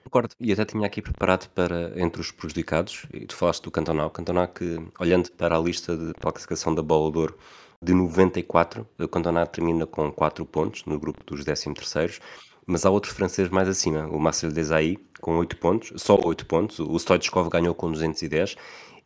Concordo, 0.05 0.35
e 0.41 0.53
até 0.53 0.65
tinha 0.65 0.87
aqui 0.87 1.03
preparado 1.03 1.49
para 1.51 1.93
entre 2.01 2.21
os 2.21 2.31
prejudicados, 2.31 3.07
e 3.13 3.27
tu 3.27 3.37
falaste 3.37 3.63
do 3.65 3.71
Cantona, 3.71 4.07
o 4.07 4.11
Cantona 4.11 4.47
que, 4.47 4.79
olhando 4.99 5.31
para 5.33 5.57
a 5.57 5.61
lista 5.61 5.97
de 5.97 6.15
classificação 6.15 6.75
da 6.75 6.83
Bola 6.83 7.13
de 7.13 7.19
Ouro, 7.19 7.39
de 7.83 7.95
94. 7.95 8.87
O 8.99 9.09
Cantona 9.09 9.47
termina 9.47 9.87
com 9.87 10.11
4 10.11 10.45
pontos 10.47 10.85
no 10.85 10.99
grupo 10.99 11.23
dos 11.25 11.45
13 11.45 11.75
terceiros, 11.75 12.21
mas 12.69 12.85
há 12.85 12.91
outro 12.91 13.13
francês 13.15 13.49
mais 13.49 13.67
acima, 13.67 14.07
o 14.09 14.21
Marcel 14.21 14.53
Desailly, 14.53 14.99
com 15.23 15.39
8 15.39 15.57
pontos, 15.57 15.93
só 15.97 16.21
8 16.23 16.45
pontos. 16.45 16.79
O 16.79 16.97
Stoichkov 16.99 17.49
ganhou 17.49 17.75
com 17.75 17.91
210 17.91 18.57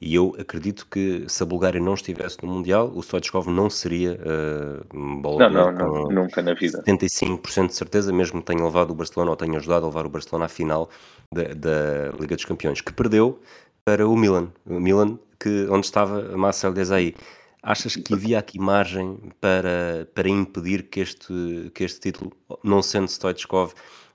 e 0.00 0.16
eu 0.16 0.34
acredito 0.36 0.84
que 0.90 1.24
se 1.28 1.44
a 1.44 1.46
Bulgária 1.46 1.80
não 1.80 1.94
estivesse 1.94 2.38
no 2.42 2.52
Mundial, 2.52 2.90
o 2.92 3.00
Stoichkov 3.00 3.48
não 3.48 3.70
seria 3.70 4.18
uh, 4.20 5.20
bola 5.20 5.48
não, 5.48 5.70
não, 5.70 5.92
não, 5.92 6.08
nunca 6.08 6.42
na 6.42 6.54
vida. 6.54 6.82
75% 6.82 7.68
de 7.68 7.74
certeza, 7.76 8.12
mesmo 8.12 8.40
que 8.40 8.46
tenha 8.46 8.64
levado 8.64 8.90
o 8.90 8.94
Barcelona 8.96 9.30
ou 9.30 9.36
tenha 9.36 9.56
ajudado 9.56 9.86
a 9.86 9.88
levar 9.88 10.06
o 10.06 10.10
Barcelona 10.10 10.46
à 10.46 10.48
final 10.48 10.90
da, 11.32 11.44
da 11.54 12.16
Liga 12.18 12.34
dos 12.34 12.44
Campeões, 12.44 12.80
que 12.80 12.92
perdeu 12.92 13.38
para 13.84 14.08
o 14.08 14.16
Milan. 14.16 14.48
O 14.66 14.80
Milan, 14.80 15.20
que, 15.38 15.68
onde 15.70 15.86
estava 15.86 16.36
Marcel 16.36 16.72
Desailly. 16.72 17.14
Achas 17.62 17.94
que 17.94 18.12
havia 18.12 18.40
aqui 18.40 18.58
margem 18.58 19.18
para, 19.40 20.08
para 20.12 20.28
impedir 20.28 20.88
que 20.88 20.98
este, 20.98 21.70
que 21.72 21.84
este 21.84 22.00
título, 22.00 22.32
não 22.64 22.82
sendo 22.82 23.06
Stoichkov, 23.06 23.72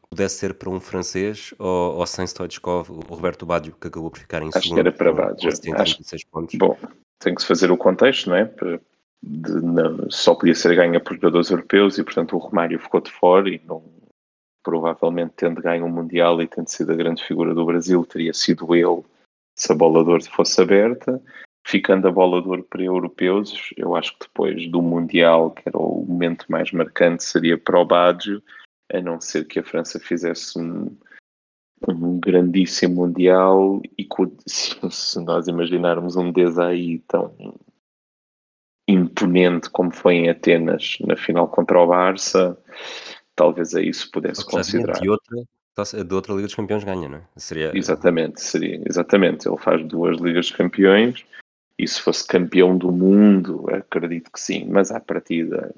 pudesse 0.09 0.35
ser 0.35 0.53
para 0.53 0.69
um 0.69 0.81
francês 0.81 1.53
ou, 1.57 1.95
ou 1.95 2.05
sem 2.05 2.27
Stoichkov, 2.27 2.91
o 2.91 2.99
Roberto 2.99 3.45
Baggio, 3.45 3.73
que 3.79 3.87
acabou 3.87 4.11
por 4.11 4.19
ficar 4.19 4.41
em 4.41 4.49
Acho 4.49 4.67
segundo? 4.67 4.85
Acho 4.85 4.97
que 4.97 5.03
era 5.03 5.13
para 5.13 5.13
Baggio. 5.13 5.49
Acho... 5.49 6.27
Pontos. 6.29 6.55
Bom, 6.55 6.77
tem 7.19 7.33
que 7.33 7.41
se 7.41 7.47
fazer 7.47 7.71
o 7.71 7.77
contexto, 7.77 8.29
não 8.29 8.35
é? 8.35 8.51
De, 9.23 9.51
não, 9.61 10.11
só 10.11 10.35
podia 10.35 10.53
ser 10.53 10.75
ganha 10.75 10.99
por 10.99 11.15
jogadores 11.15 11.49
europeus 11.49 11.97
e, 11.97 12.03
portanto, 12.03 12.35
o 12.35 12.39
Romário 12.39 12.79
ficou 12.79 12.99
de 12.99 13.11
fora 13.11 13.49
e 13.49 13.61
não, 13.65 13.81
provavelmente 14.61 15.33
tendo 15.37 15.61
ganho 15.61 15.85
o 15.85 15.87
um 15.87 15.91
Mundial 15.91 16.41
e 16.41 16.47
tendo 16.47 16.67
sido 16.67 16.91
a 16.91 16.95
grande 16.95 17.23
figura 17.23 17.53
do 17.53 17.65
Brasil, 17.65 18.05
teria 18.05 18.33
sido 18.33 18.75
ele 18.75 19.03
se 19.55 19.71
a 19.71 19.75
bola 19.75 20.19
de 20.19 20.29
fosse 20.29 20.61
aberta 20.61 21.21
ficando 21.67 22.07
a 22.07 22.11
bola 22.11 22.41
de 22.41 22.47
ouro 22.47 22.63
para 22.63 22.81
europeus, 22.81 23.73
eu 23.75 23.93
acho 23.93 24.13
que 24.13 24.25
depois 24.25 24.69
do 24.69 24.81
Mundial, 24.81 25.51
que 25.51 25.63
era 25.65 25.77
o 25.77 26.05
momento 26.07 26.45
mais 26.47 26.71
marcante, 26.71 27.25
seria 27.25 27.57
para 27.57 27.77
o 27.77 27.85
Baggio, 27.85 28.41
a 28.89 29.01
não 29.01 29.19
ser 29.19 29.45
que 29.45 29.59
a 29.59 29.63
França 29.63 29.99
fizesse 29.99 30.57
um, 30.57 30.95
um 31.85 32.19
grandíssimo 32.21 33.05
Mundial 33.05 33.81
e 33.97 34.07
se, 34.47 35.19
nós 35.19 35.49
imaginarmos 35.49 36.15
um 36.15 36.31
aí 36.61 36.99
tão 36.99 37.59
imponente 38.87 39.69
como 39.69 39.91
foi 39.91 40.15
em 40.15 40.29
Atenas 40.29 40.97
na 41.01 41.17
final 41.17 41.49
contra 41.49 41.81
o 41.81 41.87
Barça, 41.87 42.57
talvez 43.35 43.75
a 43.75 43.81
isso 43.81 44.09
pudesse 44.09 44.45
considerar. 44.45 45.01
De 45.01 45.09
outra, 45.09 45.35
de 46.05 46.15
outra 46.15 46.33
Liga 46.33 46.47
dos 46.47 46.55
Campeões 46.55 46.85
ganha, 46.85 47.09
não 47.09 47.17
é? 47.17 47.23
Seria... 47.35 47.77
Exatamente, 47.77 48.41
seria, 48.41 48.81
exatamente. 48.85 49.49
Ele 49.49 49.57
faz 49.57 49.85
duas 49.85 50.17
Ligas 50.17 50.47
dos 50.47 50.55
Campeões 50.55 51.25
e 51.77 51.87
se 51.87 52.01
fosse 52.01 52.25
campeão 52.25 52.77
do 52.77 52.91
mundo, 52.91 53.65
acredito 53.69 54.31
que 54.31 54.39
sim, 54.39 54.65
mas 54.65 54.91
à 54.91 54.99
partida 54.99 55.73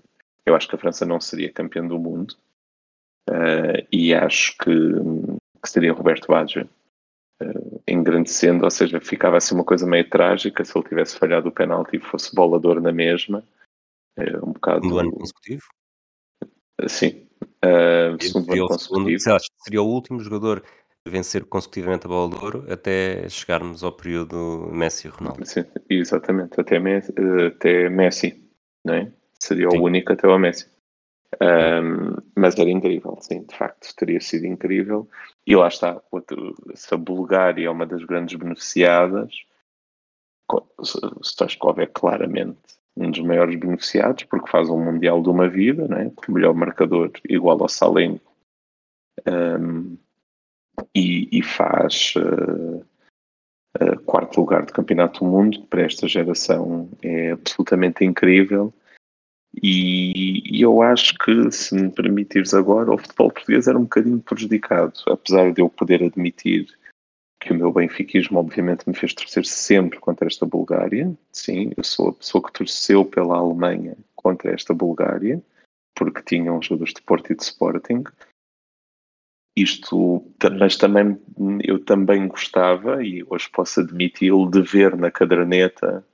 eu 0.45 0.55
acho 0.55 0.67
que 0.67 0.75
a 0.75 0.79
França 0.79 1.05
não 1.05 1.19
seria 1.19 1.51
campeão 1.51 1.87
do 1.87 1.99
mundo 1.99 2.35
uh, 3.29 3.85
e 3.91 4.13
acho 4.13 4.57
que, 4.57 4.71
que 5.61 5.69
seria 5.69 5.93
Roberto 5.93 6.27
Baggio 6.27 6.67
uh, 7.43 7.81
engrandecendo, 7.87 8.63
ou 8.63 8.71
seja, 8.71 8.99
ficava 8.99 9.37
assim 9.37 9.55
uma 9.55 9.63
coisa 9.63 9.85
meio 9.85 10.09
trágica 10.09 10.63
se 10.63 10.77
ele 10.77 10.87
tivesse 10.87 11.17
falhado 11.17 11.49
o 11.49 11.51
penalti 11.51 11.97
e 11.97 11.99
fosse 11.99 12.33
bolador 12.33 12.81
na 12.81 12.91
mesma. 12.91 13.43
Uh, 14.17 14.49
um 14.49 14.53
bocado. 14.53 14.87
No 14.87 14.97
ano 14.97 15.11
consecutivo? 15.11 15.63
Sim. 16.87 17.27
Uh, 17.63 18.21
segundo 18.21 18.53
ano 18.53 18.67
consecutivo. 18.67 19.19
Segundo, 19.19 19.41
seria 19.63 19.81
o 19.81 19.87
último 19.87 20.19
jogador 20.21 20.63
vencer 21.07 21.45
consecutivamente 21.45 22.05
a 22.05 22.09
bola 22.09 22.29
de 22.29 22.43
ouro 22.43 22.65
até 22.71 23.27
chegarmos 23.29 23.83
ao 23.83 23.91
período 23.91 24.69
Messi 24.71 25.07
e 25.07 25.09
Ronaldo. 25.09 25.45
Sim, 25.45 25.65
exatamente, 25.89 26.59
até 26.59 26.79
Messi, 26.79 27.13
até 27.47 27.89
Messi 27.89 28.49
não 28.83 28.93
é? 28.93 29.11
Seria 29.39 29.69
Sim. 29.69 29.77
o 29.77 29.83
único 29.83 30.13
até 30.13 30.27
o 30.27 30.37
Messi. 30.37 30.67
Um, 31.41 32.15
mas 32.35 32.57
era 32.57 32.69
incrível, 32.69 33.15
sim, 33.21 33.43
de 33.43 33.55
facto, 33.55 33.95
teria 33.95 34.19
sido 34.19 34.45
incrível. 34.45 35.07
E 35.45 35.55
lá 35.55 35.67
está, 35.67 36.01
outro, 36.11 36.55
se 36.73 36.93
a 36.93 36.97
Bulgária 36.97 37.67
é 37.67 37.69
uma 37.69 37.85
das 37.85 38.03
grandes 38.03 38.35
beneficiadas, 38.37 39.31
Stoichkov 41.23 41.79
é 41.79 41.85
claramente 41.85 42.57
um 42.97 43.11
dos 43.11 43.21
maiores 43.21 43.55
beneficiados, 43.55 44.23
porque 44.23 44.49
faz 44.49 44.69
um 44.69 44.83
Mundial 44.83 45.21
de 45.21 45.29
uma 45.29 45.47
vida, 45.47 45.87
né? 45.87 46.11
com 46.15 46.31
o 46.31 46.35
melhor 46.35 46.53
marcador 46.53 47.11
igual 47.29 47.61
ao 47.61 47.69
Salenko, 47.69 48.33
um, 49.27 49.97
e, 50.95 51.29
e, 51.31 51.41
faz 51.43 52.13
uh, 52.15 52.85
uh, 53.81 53.99
quarto 54.05 54.39
lugar 54.39 54.65
de 54.65 54.73
Campeonato 54.73 55.19
do 55.19 55.29
Mundo, 55.29 55.63
para 55.63 55.83
esta 55.83 56.07
geração 56.07 56.89
é 57.01 57.31
absolutamente 57.31 58.03
incrível 58.03 58.73
e, 59.55 60.57
e, 60.57 60.61
eu 60.61 60.81
acho 60.81 61.17
que, 61.17 61.51
se 61.51 61.73
me 61.73 61.89
permitires 61.89 62.53
agora, 62.53 62.93
o 62.93 62.97
futebol 62.97 63.31
português 63.31 63.67
era 63.67 63.77
um 63.77 63.83
bocadinho 63.83 64.19
prejudicado, 64.19 64.93
apesar 65.07 65.51
de 65.51 65.61
eu 65.61 65.69
poder 65.69 66.03
admitir 66.03 66.67
que 67.41 67.53
o 67.53 67.55
meu 67.55 67.71
benfiquismo 67.71 68.37
obviamente 68.37 68.87
me 68.87 68.93
fez 68.93 69.13
torcer 69.13 69.45
sempre 69.45 69.99
contra 69.99 70.27
esta 70.27 70.45
Bulgária. 70.45 71.11
Sim, 71.31 71.71
eu 71.75 71.83
sou 71.83 72.09
a 72.09 72.13
pessoa 72.13 72.43
que 72.43 72.53
torceu 72.53 73.05
pela 73.05 73.37
Alemanha 73.37 73.95
contra 74.15 74.53
esta 74.53 74.73
Bulgária, 74.73 75.41
porque 75.95 76.21
tinham 76.21 76.61
jogadores 76.61 76.93
de 76.93 77.01
Porto 77.01 77.31
e 77.31 77.35
de 77.35 77.43
Sporting. 77.43 78.03
Isto, 79.61 80.23
mas 80.57 80.77
também 80.77 81.19
eu 81.63 81.83
também 81.83 82.27
gostava, 82.27 83.03
e 83.03 83.23
hoje 83.29 83.49
posso 83.51 83.81
admiti-lo, 83.81 84.49
de 84.49 84.61
ver 84.61 84.95
na 84.95 85.11
caderneta 85.11 86.05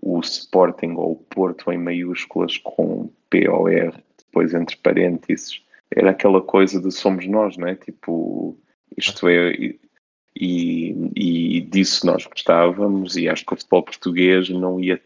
o 0.00 0.20
Sporting 0.20 0.92
ou 0.96 1.12
o 1.12 1.16
Porto 1.16 1.72
em 1.72 1.78
maiúsculas 1.78 2.58
com 2.58 3.10
POR, 3.30 3.94
depois 4.18 4.52
entre 4.54 4.76
parênteses, 4.76 5.62
era 5.90 6.10
aquela 6.10 6.42
coisa 6.42 6.80
de 6.80 6.90
somos 6.90 7.26
nós, 7.26 7.56
não 7.56 7.68
é? 7.68 7.74
Tipo, 7.74 8.58
isto 8.96 9.28
é. 9.28 9.52
E, 10.36 10.94
e, 11.16 11.60
disso 11.60 12.04
nós 12.04 12.26
gostávamos, 12.26 13.16
e 13.16 13.28
acho 13.28 13.46
que 13.46 13.54
o 13.54 13.56
futebol 13.56 13.84
português 13.84 14.48
não 14.50 14.80
ia. 14.80 15.00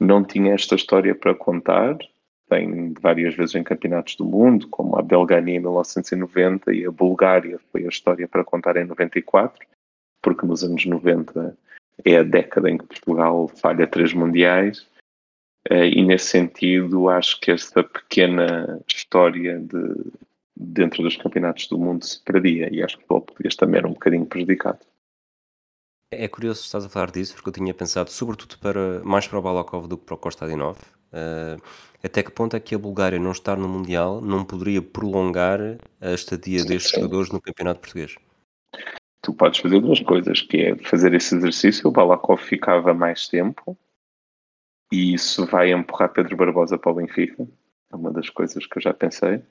não 0.00 0.24
tinha 0.24 0.54
esta 0.54 0.74
história 0.74 1.14
para 1.14 1.34
contar. 1.34 1.98
Tem 2.48 2.94
várias 3.00 3.34
vezes 3.34 3.54
em 3.54 3.64
campeonatos 3.64 4.14
do 4.16 4.24
mundo, 4.24 4.68
como 4.68 4.96
a 4.96 5.02
Belgânia 5.02 5.56
em 5.56 5.60
1990 5.60 6.72
e 6.72 6.86
a 6.86 6.90
Bulgária 6.90 7.58
foi 7.72 7.84
a 7.84 7.88
história 7.88 8.28
para 8.28 8.44
contar 8.44 8.76
em 8.76 8.84
94, 8.84 9.66
porque 10.22 10.46
nos 10.46 10.62
anos 10.62 10.86
90 10.86 11.56
é 12.04 12.18
a 12.18 12.22
década 12.22 12.70
em 12.70 12.78
que 12.78 12.86
Portugal 12.86 13.48
falha 13.48 13.86
três 13.86 14.12
mundiais 14.12 14.86
eh, 15.68 15.88
e 15.88 16.04
nesse 16.04 16.26
sentido 16.26 17.08
acho 17.08 17.40
que 17.40 17.50
esta 17.50 17.82
pequena 17.82 18.80
história 18.86 19.58
de 19.58 20.12
dentro 20.56 21.02
dos 21.02 21.16
campeonatos 21.16 21.66
do 21.68 21.78
mundo 21.78 22.04
se 22.04 22.22
perdia 22.22 22.72
e 22.72 22.82
acho 22.82 22.96
que 22.96 23.00
o 23.00 23.02
futebol 23.02 23.20
português 23.22 23.56
também 23.56 23.78
era 23.78 23.88
um 23.88 23.92
bocadinho 23.92 24.24
prejudicado. 24.24 24.78
É 26.10 26.28
curioso 26.28 26.62
estás 26.62 26.84
a 26.84 26.88
falar 26.88 27.10
disso 27.10 27.34
porque 27.34 27.48
eu 27.48 27.52
tinha 27.52 27.74
pensado 27.74 28.10
sobretudo 28.10 28.58
para 28.58 29.02
mais 29.04 29.26
para 29.26 29.38
o 29.38 29.42
Balakov 29.42 29.88
do 29.88 29.98
que 29.98 30.06
para 30.06 30.14
o 30.14 30.18
Kostadinov 30.18 30.78
uh, 31.16 31.62
até 32.04 32.22
que 32.22 32.30
ponto 32.30 32.54
é 32.54 32.60
que 32.60 32.74
a 32.74 32.78
Bulgária 32.78 33.18
não 33.18 33.32
estar 33.32 33.56
no 33.56 33.68
Mundial 33.68 34.20
não 34.20 34.44
poderia 34.44 34.82
prolongar 34.82 35.60
a 36.00 36.12
estadia 36.12 36.60
sim, 36.60 36.68
destes 36.68 36.92
sim. 36.92 37.00
jogadores 37.00 37.30
no 37.30 37.40
campeonato 37.40 37.80
português? 37.80 38.14
tu 39.26 39.34
podes 39.34 39.58
fazer 39.58 39.80
duas 39.80 39.98
coisas, 39.98 40.40
que 40.40 40.58
é 40.58 40.76
fazer 40.76 41.12
esse 41.12 41.34
exercício, 41.34 41.88
o 41.88 41.90
Balakov 41.90 42.40
ficava 42.40 42.94
mais 42.94 43.26
tempo 43.26 43.76
e 44.92 45.14
isso 45.14 45.44
vai 45.46 45.72
empurrar 45.72 46.12
Pedro 46.12 46.36
Barbosa 46.36 46.78
para 46.78 46.92
o 46.92 46.94
Benfica. 46.94 47.44
É 47.92 47.96
uma 47.96 48.12
das 48.12 48.30
coisas 48.30 48.64
que 48.64 48.78
eu 48.78 48.82
já 48.82 48.94
pensei. 48.94 49.42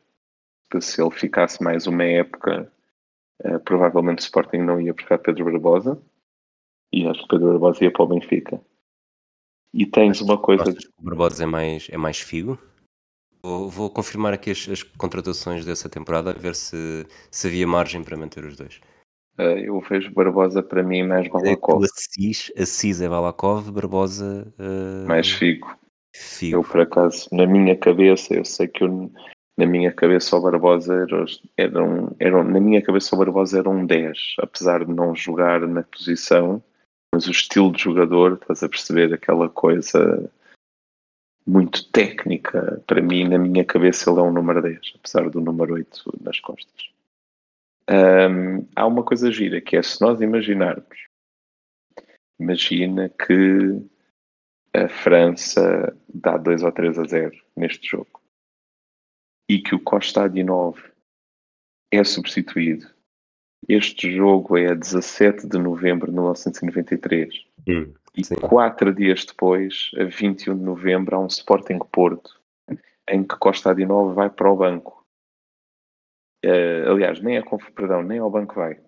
Que 0.71 0.79
se 0.79 1.01
ele 1.01 1.11
ficasse 1.11 1.61
mais 1.61 1.87
uma 1.87 2.05
época, 2.05 2.71
uh, 3.43 3.59
provavelmente 3.59 4.19
o 4.19 4.21
Sporting 4.21 4.59
não 4.59 4.79
ia 4.79 4.93
buscar 4.93 5.17
Pedro 5.19 5.43
Barbosa 5.43 6.01
e 6.93 7.05
acho 7.05 7.23
que 7.23 7.27
Pedro 7.27 7.49
Barbosa 7.49 7.83
ia 7.83 7.91
para 7.91 8.03
o 8.03 8.07
Benfica. 8.07 8.61
E 9.73 9.85
tens 9.85 10.21
uma 10.21 10.37
coisa. 10.37 10.63
O 10.97 11.03
Barbosa 11.03 11.43
é 11.43 11.45
mais, 11.45 11.87
é 11.91 11.97
mais 11.97 12.19
figo? 12.19 12.57
Vou, 13.43 13.69
vou 13.69 13.89
confirmar 13.89 14.33
aqui 14.33 14.49
as, 14.49 14.67
as, 14.69 14.81
contratações 14.81 15.63
dessa 15.63 15.87
temporada, 15.87 16.31
a 16.31 16.33
ver 16.33 16.55
se, 16.55 17.05
se 17.29 17.47
havia 17.47 17.67
margem 17.67 18.03
para 18.03 18.17
manter 18.17 18.43
os 18.43 18.55
dois. 18.55 18.79
Uh, 19.37 19.59
eu 19.59 19.79
vejo 19.81 20.11
Barbosa 20.13 20.63
para 20.63 20.81
mim 20.81 21.03
mais 21.03 21.27
Balakov. 21.27 21.83
É 21.83 21.85
Assis, 21.85 22.51
Assis 22.57 23.01
é 23.01 23.09
Balakov, 23.09 23.69
Barbosa. 23.71 24.51
Uh... 24.57 25.07
Mais 25.07 25.29
Figo. 25.29 25.77
Figo. 26.15 26.57
Eu, 26.57 26.63
por 26.63 26.79
acaso, 26.79 27.27
na 27.31 27.45
minha 27.45 27.75
cabeça, 27.75 28.33
eu 28.33 28.45
sei 28.45 28.67
que 28.67 28.83
eu, 28.83 29.11
na 29.57 29.65
minha 29.65 29.91
cabeça 29.91 30.35
o 30.37 30.41
Barbosa 30.41 30.93
era, 30.93 31.25
era, 31.57 31.83
um, 31.83 32.15
era 32.19 32.39
um, 32.39 32.43
na 32.43 32.59
minha 32.59 32.81
cabeça 32.81 33.15
o 33.15 33.19
Barbosa 33.19 33.59
era 33.59 33.69
um 33.69 33.85
10, 33.85 34.17
apesar 34.39 34.85
de 34.85 34.93
não 34.93 35.13
jogar 35.13 35.61
na 35.67 35.83
posição, 35.83 36.63
mas 37.15 37.27
o 37.27 37.31
estilo 37.31 37.71
de 37.71 37.81
jogador, 37.81 38.33
estás 38.33 38.61
a 38.61 38.67
perceber 38.67 39.13
aquela 39.13 39.47
coisa 39.47 40.29
muito 41.47 41.89
técnica, 41.89 42.83
para 42.85 43.01
mim, 43.01 43.25
na 43.25 43.37
minha 43.37 43.63
cabeça 43.63 44.11
ele 44.11 44.19
é 44.19 44.23
um 44.23 44.33
número 44.33 44.61
10, 44.61 44.95
apesar 44.95 45.29
do 45.29 45.39
número 45.39 45.75
8 45.75 46.19
nas 46.21 46.41
costas. 46.41 46.89
Um, 47.89 48.67
há 48.75 48.85
uma 48.85 49.01
coisa 49.01 49.31
gira 49.31 49.61
que 49.61 49.77
é 49.77 49.81
se 49.81 50.01
nós 50.01 50.19
imaginarmos, 50.19 51.07
imagina 52.37 53.07
que 53.07 53.81
a 54.73 54.89
França 54.89 55.97
dá 56.13 56.35
2 56.35 56.63
ou 56.63 56.71
3 56.73 56.99
a 56.99 57.03
0 57.05 57.41
neste 57.55 57.91
jogo 57.91 58.21
e 59.49 59.61
que 59.61 59.73
o 59.73 59.79
Costa 59.79 60.23
Adinov 60.25 60.77
é 61.93 62.03
substituído. 62.03 62.93
Este 63.67 64.15
jogo 64.15 64.57
é 64.57 64.67
a 64.67 64.75
17 64.75 65.47
de 65.47 65.57
novembro 65.57 66.07
de 66.07 66.13
1993 66.13 67.45
hum, 67.67 67.93
e 68.15 68.23
quatro 68.41 68.93
dias 68.93 69.25
depois, 69.25 69.91
a 69.97 70.03
21 70.03 70.57
de 70.57 70.63
novembro, 70.63 71.15
há 71.15 71.19
um 71.19 71.27
Sporting 71.27 71.79
Porto 71.91 72.39
em 73.09 73.23
que 73.23 73.35
Costa 73.37 73.71
Adinov 73.71 74.13
vai 74.13 74.29
para 74.29 74.51
o 74.51 74.55
banco 74.55 75.05
Uh, 76.45 76.91
aliás, 76.91 77.19
nem 77.21 77.39
a 77.39 77.43
perdão, 77.73 78.03
nem 78.03 78.19
ao 78.19 78.29
banco 78.29 78.53
vai. 78.53 78.79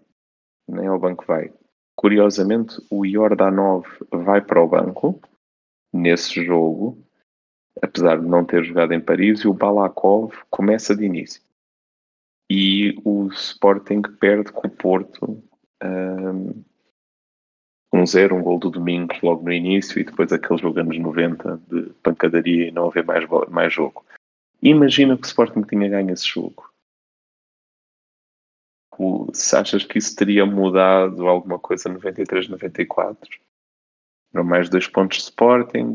Nem 0.67 0.85
ao 0.85 0.99
banco 0.99 1.25
vai. 1.25 1.51
Curiosamente, 1.95 2.75
o 2.91 3.07
Jordanov 3.07 3.87
vai 4.11 4.41
para 4.41 4.61
o 4.61 4.67
banco 4.67 5.19
nesse 5.91 6.45
jogo, 6.45 7.03
apesar 7.81 8.19
de 8.19 8.27
não 8.27 8.45
ter 8.45 8.63
jogado 8.63 8.93
em 8.93 9.01
Paris, 9.01 9.39
e 9.39 9.47
o 9.47 9.53
Balakov 9.53 10.31
começa 10.51 10.95
de 10.95 11.05
início. 11.05 11.41
E 12.49 12.95
o 13.03 13.27
Sporting 13.27 14.01
perde 14.19 14.51
com 14.51 14.67
o 14.67 14.71
Porto 14.71 15.43
um, 15.83 16.63
um 17.93 18.05
zero, 18.05 18.35
um 18.35 18.41
gol 18.41 18.57
do 18.57 18.69
Domingos 18.69 19.21
logo 19.21 19.43
no 19.43 19.51
início 19.51 19.99
e 19.99 20.03
depois 20.03 20.31
aquele 20.31 20.59
jogo 20.59 20.79
anos 20.79 20.97
90 20.97 21.57
de 21.67 21.89
pancadaria 22.01 22.67
e 22.67 22.71
não 22.71 22.87
haver 22.87 23.05
mais, 23.05 23.25
mais 23.49 23.73
jogo. 23.73 24.05
Imagina 24.61 25.17
que 25.17 25.23
o 25.23 25.27
Sporting 25.27 25.61
tinha 25.63 25.89
ganho 25.89 26.11
esse 26.11 26.27
jogo 26.27 26.67
se 29.33 29.55
achas 29.55 29.85
que 29.85 29.97
isso 29.97 30.15
teria 30.15 30.45
mudado 30.45 31.27
alguma 31.27 31.59
coisa 31.59 31.89
93, 31.89 32.49
94? 32.49 33.29
Eram 34.33 34.43
mais 34.43 34.69
dois 34.69 34.87
pontos 34.87 35.17
de 35.17 35.23
Sporting. 35.25 35.93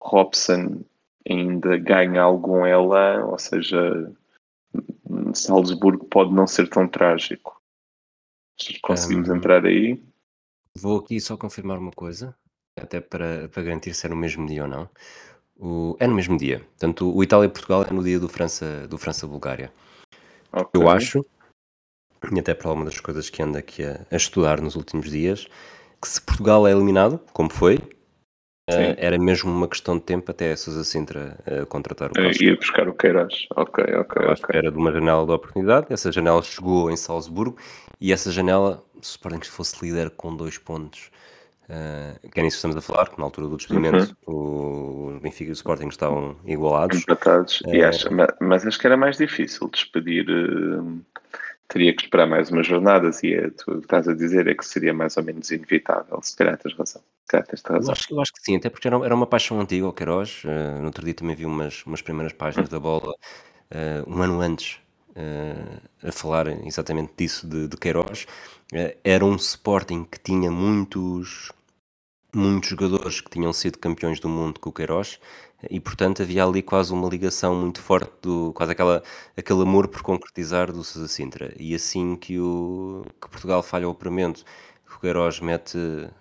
Robson 0.00 0.84
ainda 1.28 1.76
ganha 1.76 2.22
algum 2.22 2.66
elan, 2.66 3.26
ou 3.26 3.38
seja, 3.38 4.12
Salzburgo 5.38 6.04
pode 6.06 6.32
não 6.32 6.46
ser 6.46 6.68
tão 6.68 6.86
trágico. 6.88 7.60
Conseguimos 8.82 9.28
um, 9.28 9.36
entrar 9.36 9.64
aí. 9.64 10.02
Vou 10.76 10.98
aqui 10.98 11.20
só 11.20 11.36
confirmar 11.36 11.78
uma 11.78 11.90
coisa, 11.90 12.34
até 12.78 13.00
para, 13.00 13.48
para 13.48 13.62
garantir 13.62 13.94
se 13.94 14.06
era 14.06 14.14
o 14.14 14.18
mesmo 14.18 14.46
dia 14.46 14.62
ou 14.62 14.68
não. 14.68 14.88
O 15.56 15.96
é 16.00 16.06
no 16.06 16.14
mesmo 16.14 16.36
dia. 16.36 16.60
Portanto, 16.60 17.14
o 17.14 17.22
Itália-Portugal 17.22 17.84
é 17.84 17.92
no 17.92 18.02
dia 18.02 18.18
do 18.18 18.28
França 18.28 18.86
do 18.88 18.98
França-Bulgária. 18.98 19.72
Ok. 20.52 20.80
Eu 20.80 20.88
acho, 20.88 21.24
e 22.30 22.38
até 22.38 22.54
por 22.54 22.68
alguma 22.68 22.84
das 22.84 23.00
coisas 23.00 23.30
que 23.30 23.42
ando 23.42 23.58
aqui 23.58 23.84
a 23.84 24.06
a 24.10 24.16
estudar 24.16 24.60
nos 24.60 24.76
últimos 24.76 25.10
dias, 25.10 25.46
que 26.00 26.08
se 26.08 26.20
Portugal 26.20 26.66
é 26.66 26.72
eliminado, 26.72 27.20
como 27.32 27.50
foi, 27.50 27.78
Sim. 28.70 28.94
era 28.96 29.18
mesmo 29.18 29.50
uma 29.50 29.66
questão 29.66 29.96
de 29.98 30.04
tempo 30.04 30.30
até 30.30 30.52
a 30.52 30.56
Sousa 30.56 30.84
Sintra, 30.84 31.36
eh, 31.46 31.64
contratar 31.64 32.10
o 32.12 32.18
Eh, 32.18 32.28
Costa. 32.28 32.44
ir 32.44 32.56
buscar 32.56 32.88
o 32.88 32.94
Queiroz. 32.94 33.46
Ok, 33.56 33.84
ok, 33.96 34.28
à 34.28 34.32
espera 34.34 34.70
de 34.70 34.78
uma 34.78 34.92
janela 34.92 35.26
de 35.26 35.32
oportunidade, 35.32 35.86
essa 35.90 36.12
janela 36.12 36.40
chegou 36.42 36.88
em 36.88 36.96
Salzburgo 36.96 37.56
e 38.00 38.12
essa 38.12 38.30
janela, 38.30 38.84
se 39.00 39.10
o 39.10 39.10
Sporting 39.10 39.44
fosse 39.44 39.84
líder 39.84 40.10
com 40.10 40.36
2 40.36 40.58
pontos, 40.58 41.10
eh, 41.68 42.14
que 42.32 42.38
é 42.38 42.42
nisso 42.44 42.54
que 42.54 42.58
estamos 42.68 42.76
a 42.76 42.80
falar, 42.80 43.08
que 43.10 43.18
na 43.18 43.24
altura 43.24 43.48
do 43.48 43.56
despedimento 43.56 44.16
o 44.28 45.18
Benfica 45.20 45.48
e 45.48 45.52
o 45.52 45.54
Sporting 45.54 45.88
estavam 45.88 46.36
igualados. 46.46 46.98
Empatados. 47.00 47.62
E 47.66 47.80
Eh, 47.80 47.84
acho, 47.84 48.12
ma- 48.14 48.32
mas 48.40 48.64
acho 48.64 48.78
que 48.78 48.86
era 48.86 48.96
mais 48.96 49.16
difícil 49.16 49.68
despedir. 49.70 50.24
eh, 50.30 51.02
teria 51.68 51.96
que 51.96 52.02
esperar 52.02 52.26
mais 52.26 52.50
umas 52.50 52.66
jornadas 52.66 53.22
e 53.22 53.32
é, 53.34 53.48
tu 53.48 53.78
estás 53.78 54.06
a 54.06 54.14
dizer 54.14 54.46
é 54.46 54.54
que 54.54 54.64
seria 54.64 54.92
mais 54.92 55.16
ou 55.16 55.22
menos 55.24 55.50
inevitável. 55.50 56.20
Se 56.22 56.36
calhar 56.36 56.56
tens 56.58 56.76
razão. 56.76 57.00
Tens 57.28 57.62
Eu 57.64 57.74
razão. 57.74 57.92
acho, 57.92 58.12
eu 58.12 58.20
acho 58.20 58.32
que 58.32 58.42
sim, 58.42 58.56
até 58.56 58.68
porque 58.70 58.86
era, 58.88 58.96
era 59.04 59.14
uma 59.14 59.26
paixão 59.26 59.60
antiga 59.60 59.86
o 59.88 59.92
Queiroz. 59.92 60.42
eh, 60.44 60.78
no 60.78 60.86
outro 60.86 61.04
dia 61.04 61.14
também 61.14 61.34
vi 61.36 61.46
umas, 61.46 61.84
umas 61.86 62.02
primeiras 62.02 62.32
páginas 62.32 62.68
da 62.68 62.78
bola, 62.78 63.12
eh, 63.70 64.02
um 64.06 64.22
ano 64.22 64.40
antes, 64.40 64.78
eh, 65.16 65.80
a 66.08 66.12
falar 66.12 66.48
exatamente 66.66 67.12
disso 67.16 67.46
de, 67.48 67.68
de 67.68 67.76
Queiroz. 67.76 68.26
Eh, 68.72 68.96
era 69.04 69.24
um 69.24 69.36
Sporting 69.36 70.04
que 70.04 70.18
tinha 70.20 70.50
muitos, 70.50 71.52
muitos 72.34 72.70
jogadores 72.70 73.20
que 73.20 73.30
tinham 73.30 73.52
sido 73.52 73.78
campeões 73.78 74.20
do 74.20 74.28
mundo 74.28 74.60
com 74.60 74.70
o 74.70 74.72
Queiroz 74.72 75.20
e 75.70 75.78
portanto 75.80 76.22
havia 76.22 76.44
ali 76.44 76.62
quase 76.62 76.92
uma 76.92 77.08
ligação 77.08 77.54
muito 77.54 77.80
forte 77.80 78.12
do 78.22 78.52
quase 78.54 78.72
aquela 78.72 79.02
aquele 79.36 79.62
amor 79.62 79.88
por 79.88 80.02
concretizar 80.02 80.72
do 80.72 80.82
Sousa 80.84 81.08
Sintra 81.08 81.54
e 81.58 81.74
assim 81.74 82.16
que 82.16 82.38
o 82.40 83.04
que 83.20 83.28
Portugal 83.28 83.62
falha 83.62 83.88
o 83.88 83.92
apuramento 83.92 84.44
que 84.92 84.96
o 84.96 85.00
Queiroz 85.00 85.40
mete 85.40 85.78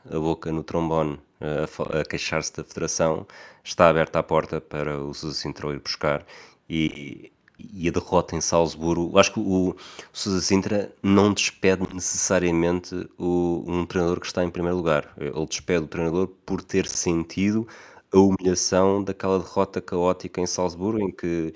a 0.09 0.19
boca 0.19 0.51
no 0.51 0.63
trombone 0.63 1.19
a, 1.39 1.99
a 2.01 2.05
queixar-se 2.05 2.53
da 2.55 2.63
Federação 2.63 3.25
está 3.63 3.89
aberta 3.89 4.19
a 4.19 4.23
porta 4.23 4.61
para 4.61 4.99
o 4.99 5.13
Sousa 5.13 5.35
Sintra 5.35 5.69
ir 5.73 5.79
buscar 5.79 6.25
e, 6.69 7.31
e 7.59 7.87
a 7.87 7.91
derrota 7.91 8.35
em 8.35 8.41
Salzburgo, 8.41 9.17
acho 9.19 9.33
que 9.33 9.39
o, 9.39 9.69
o 9.69 9.75
Sousa 10.13 10.41
Sintra 10.41 10.91
não 11.03 11.33
despede 11.33 11.83
necessariamente 11.93 13.07
o- 13.17 13.63
um 13.67 13.85
treinador 13.85 14.19
que 14.19 14.25
está 14.27 14.43
em 14.43 14.49
primeiro 14.49 14.77
lugar. 14.77 15.13
Ele 15.17 15.45
despede 15.45 15.83
o 15.85 15.87
treinador 15.87 16.27
por 16.45 16.61
ter 16.61 16.87
sentido 16.87 17.67
a 18.13 18.17
humilhação 18.19 19.03
daquela 19.03 19.39
derrota 19.39 19.79
caótica 19.81 20.41
em 20.41 20.47
Salzburgo, 20.47 20.99
em 21.01 21.11
que 21.11 21.53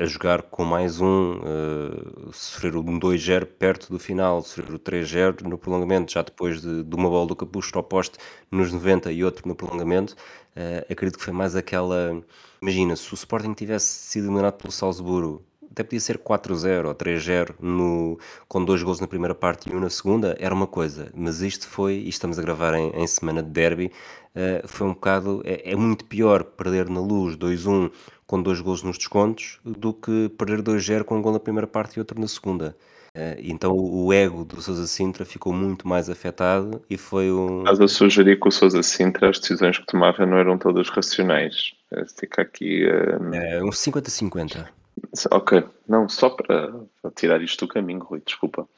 a 0.00 0.06
jogar 0.06 0.42
com 0.42 0.64
mais 0.64 0.98
um, 0.98 1.34
eh, 1.44 2.30
sofrer 2.32 2.74
um 2.74 2.98
2-0 2.98 3.44
perto 3.44 3.92
do 3.92 3.98
final, 3.98 4.40
sofrer 4.42 4.74
o 4.74 4.78
3-0 4.78 5.42
no 5.42 5.58
prolongamento, 5.58 6.10
já 6.12 6.22
depois 6.22 6.62
de, 6.62 6.82
de 6.82 6.96
uma 6.96 7.08
bola 7.10 7.26
do 7.26 7.36
Capucho 7.36 7.76
ao 7.76 7.82
poste 7.82 8.16
nos 8.50 8.72
90 8.72 9.12
e 9.12 9.22
outro 9.22 9.46
no 9.46 9.54
prolongamento, 9.54 10.16
eh, 10.56 10.86
acredito 10.90 11.18
que 11.18 11.24
foi 11.24 11.34
mais 11.34 11.54
aquela. 11.54 12.22
Imagina, 12.62 12.96
se 12.96 13.12
o 13.12 13.14
Sporting 13.14 13.52
tivesse 13.52 13.86
sido 13.86 14.24
eliminado 14.24 14.54
pelo 14.54 14.72
Salzburgo, 14.72 15.44
até 15.70 15.84
podia 15.84 16.00
ser 16.00 16.18
4-0 16.18 16.86
ou 16.86 16.94
3-0 16.94 17.54
no, 17.60 18.18
com 18.48 18.64
dois 18.64 18.82
gols 18.82 19.00
na 19.00 19.06
primeira 19.06 19.34
parte 19.34 19.70
e 19.70 19.76
um 19.76 19.80
na 19.80 19.90
segunda, 19.90 20.34
era 20.40 20.54
uma 20.54 20.66
coisa, 20.66 21.10
mas 21.14 21.40
isto 21.42 21.68
foi, 21.68 21.94
e 21.94 22.08
estamos 22.08 22.38
a 22.38 22.42
gravar 22.42 22.74
em, 22.74 22.90
em 22.96 23.06
semana 23.06 23.42
de 23.42 23.50
derby, 23.50 23.92
eh, 24.34 24.62
foi 24.66 24.86
um 24.86 24.94
bocado, 24.94 25.42
é, 25.44 25.72
é 25.72 25.76
muito 25.76 26.04
pior 26.04 26.42
perder 26.42 26.88
na 26.88 27.00
luz 27.00 27.36
2-1 27.36 27.90
com 28.28 28.40
dois 28.42 28.60
gols 28.60 28.82
nos 28.82 28.98
descontos 28.98 29.58
do 29.64 29.92
que 29.92 30.28
perder 30.38 30.60
2-0 30.62 31.02
com 31.02 31.16
um 31.16 31.22
gol 31.22 31.32
na 31.32 31.40
primeira 31.40 31.66
parte 31.66 31.96
e 31.96 31.98
outro 31.98 32.20
na 32.20 32.28
segunda. 32.28 32.76
Eh, 33.14 33.38
então 33.42 33.72
o 33.74 34.12
ego 34.12 34.44
do 34.44 34.60
Sousa 34.60 34.86
Sintra 34.86 35.24
ficou 35.24 35.50
muito 35.50 35.88
mais 35.88 36.10
afetado 36.10 36.82
e 36.90 36.98
foi 36.98 37.32
um. 37.32 37.60
Estás 37.60 37.80
a 37.80 37.88
sugerir 37.88 38.38
que 38.38 38.46
o 38.46 38.50
Sousa 38.50 38.82
Sintra, 38.82 39.30
as 39.30 39.40
decisões 39.40 39.78
que 39.78 39.86
tomava 39.86 40.26
não 40.26 40.36
eram 40.36 40.58
todas 40.58 40.90
racionais. 40.90 41.72
Eh, 41.90 42.04
Fica 42.20 42.42
aqui. 42.42 42.84
eh, 42.86 43.54
É, 43.56 43.64
uns 43.64 43.78
50-50. 43.78 44.68
Ok, 45.30 45.64
não, 45.88 46.06
só 46.06 46.28
para, 46.28 46.70
para 47.00 47.10
tirar 47.12 47.40
isto 47.40 47.66
do 47.66 47.72
caminho, 47.72 48.00
Rui, 48.00 48.20
desculpa. 48.24 48.68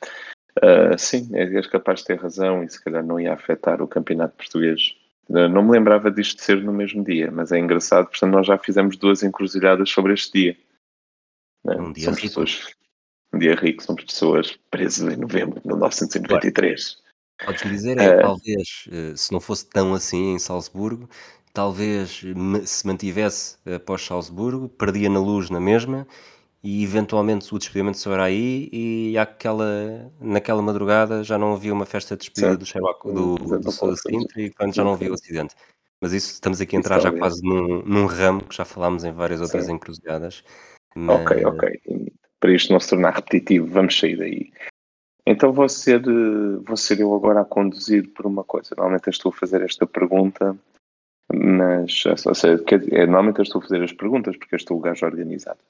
Ah, 0.63 0.97
sim, 0.97 1.29
é- 1.33 1.45
és 1.57 1.67
capaz 1.67 2.01
de 2.01 2.07
ter 2.07 2.21
razão 2.21 2.63
e 2.63 2.69
se 2.69 2.83
calhar 2.83 3.03
não 3.05 3.19
ia 3.19 3.33
afetar 3.33 3.83
o 3.83 3.89
campeonato 3.89 4.37
português. 4.37 4.95
Ah, 5.35 5.49
Não 5.49 5.63
me 5.63 5.71
lembrava 5.73 6.11
disto 6.11 6.41
ser 6.43 6.63
no 6.63 6.73
mesmo 6.73 7.05
dia, 7.05 7.31
mas 7.31 7.53
é 7.53 7.59
engraçado, 7.59 8.07
portanto 8.09 8.33
nós 8.33 8.47
já 8.47 8.59
fizemos 8.59 8.97
duas 8.97 9.23
encruzilhadas 9.23 9.89
sobre 9.91 10.13
este 10.15 10.33
dia. 10.33 10.57
né? 11.65 11.77
Um 11.77 11.93
dia 11.93 12.05
Somos 12.05 12.21
rico. 12.21 12.29
pessoas, 12.41 12.75
um 13.33 13.39
dia 13.39 13.55
rico, 13.55 13.83
somos 13.83 14.05
pessoas 14.05 14.59
presas 14.71 15.13
em 15.13 15.17
novembro 15.17 15.61
de 15.61 15.67
1993. 15.69 16.99
Podes-me 17.45 17.71
dizer 17.71 17.99
é, 17.99 18.05
Eh, 18.05 18.21
talvez, 18.21 18.85
eh, 18.91 19.15
se 19.17 19.33
não 19.33 19.41
fosse 19.41 19.67
tão 19.69 19.95
assim 19.95 20.35
em 20.35 20.39
Salzburgo, 20.39 21.09
talvez 21.55 22.23
se 22.67 22.87
mantivesse 22.87 23.57
após 23.75 24.03
Salzburgo, 24.05 24.69
perdia 24.69 25.09
na 25.09 25.21
luz 25.21 25.49
na 25.49 25.59
mesma 25.61 26.07
e 26.63 26.85
eventualmente 26.85 27.55
o 27.55 27.59
despedimento 27.59 27.99
só 27.99 28.13
era 28.13 28.25
aí 28.25 28.69
e 28.73 29.17
aquela, 29.17 30.13
naquela 30.21 30.61
madrugada 30.61 31.25
já 31.25 31.39
não 31.39 31.55
havia 31.55 31.73
uma 31.73 31.87
festa 31.87 32.15
de 32.17 32.21
despedida 32.21 32.49
Certo. 32.49 32.61
do, 32.61 32.67
Sherlock, 32.67 33.13
do, 33.13 33.35
Hum, 33.35 33.61
do 33.61 33.73
Sousa 33.73 33.97
Sintra 33.97 34.43
e 34.43 34.51
portanto 34.51 34.75
já 34.75 34.85
não 34.85 34.93
havia 34.93 35.11
o 35.11 35.15
acidente. 35.15 35.55
Mas 36.03 36.13
isso 36.13 36.33
estamos 36.35 36.61
aqui 36.61 36.77
a 36.77 36.81
Isso 36.81 36.87
entrar 36.87 37.01
já 37.01 37.13
quase 37.13 37.43
num, 37.43 37.83
num 37.83 38.07
ramo 38.07 38.45
que 38.45 38.55
já 38.55 38.65
falámos 38.65 39.05
em 39.05 39.13
várias 39.13 39.41
outras 39.41 39.67
Sim. 39.67 39.73
encruzilhadas. 39.73 40.45
Ok, 40.97 41.37
mas- 41.43 41.45
ok. 41.45 41.81
E 41.89 42.13
Para 42.39 42.53
isto 42.55 42.73
não 42.73 42.81
se 42.81 42.91
tornar 42.91 43.15
repetitivo, 43.15 43.67
vamos 43.67 43.99
sair 43.99 44.17
daí. 44.17 44.53
Então 45.27 45.53
vou 45.53 45.69
ser, 45.69 46.03
vou 46.67 46.77
ser 46.77 47.01
eu 47.01 47.15
agora 47.15 47.43
a 47.43 47.45
conduzir 47.45 48.09
por 48.13 48.27
uma 48.27 48.43
coisa. 48.43 48.75
Normalmente 48.77 49.07
eu 49.07 49.11
estou 49.11 49.31
a 49.31 49.35
fazer 49.37 49.61
esta 49.63 49.87
pergunta, 49.87 50.57
mas 51.33 52.05
ou 52.07 52.35
seja, 52.35 52.63
é, 52.91 53.01
normalmente 53.07 53.39
eu 53.39 53.43
estou 53.43 53.61
a 53.61 53.63
fazer 53.63 53.83
as 53.83 53.93
perguntas 53.93 54.37
porque 54.37 54.55
eu 54.55 54.59
estou 54.59 54.79
o 54.79 54.81
gajo 54.81 55.05
organizado. 55.05 55.61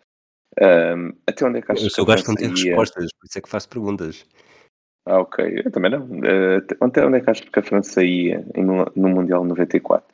Ahm, 0.59 1.13
até 1.27 1.45
onde 1.45 1.59
é 1.59 1.63
que 1.63 1.73
achas 1.73 1.85
Eu 1.97 2.05
que 2.05 2.13
que 2.23 2.29
não 2.29 2.35
França 2.35 2.35
tem 2.37 2.49
ia? 2.49 2.55
respostas, 2.55 3.13
por 3.13 3.27
isso 3.27 3.39
é 3.39 3.41
que 3.41 3.49
faço 3.49 3.69
perguntas. 3.69 4.27
Ah, 5.07 5.21
ok. 5.21 5.63
Eu 5.65 5.71
também 5.71 5.91
não. 5.91 6.07
Eh, 6.25 6.57
até- 6.81 7.05
onde 7.07 7.19
é 7.19 7.21
que 7.21 7.31
achas 7.31 7.49
que 7.49 7.59
a 7.59 7.63
França 7.63 8.03
ia 8.05 8.45
no, 8.57 8.85
no 8.97 9.09
Mundial 9.09 9.45
94? 9.45 10.07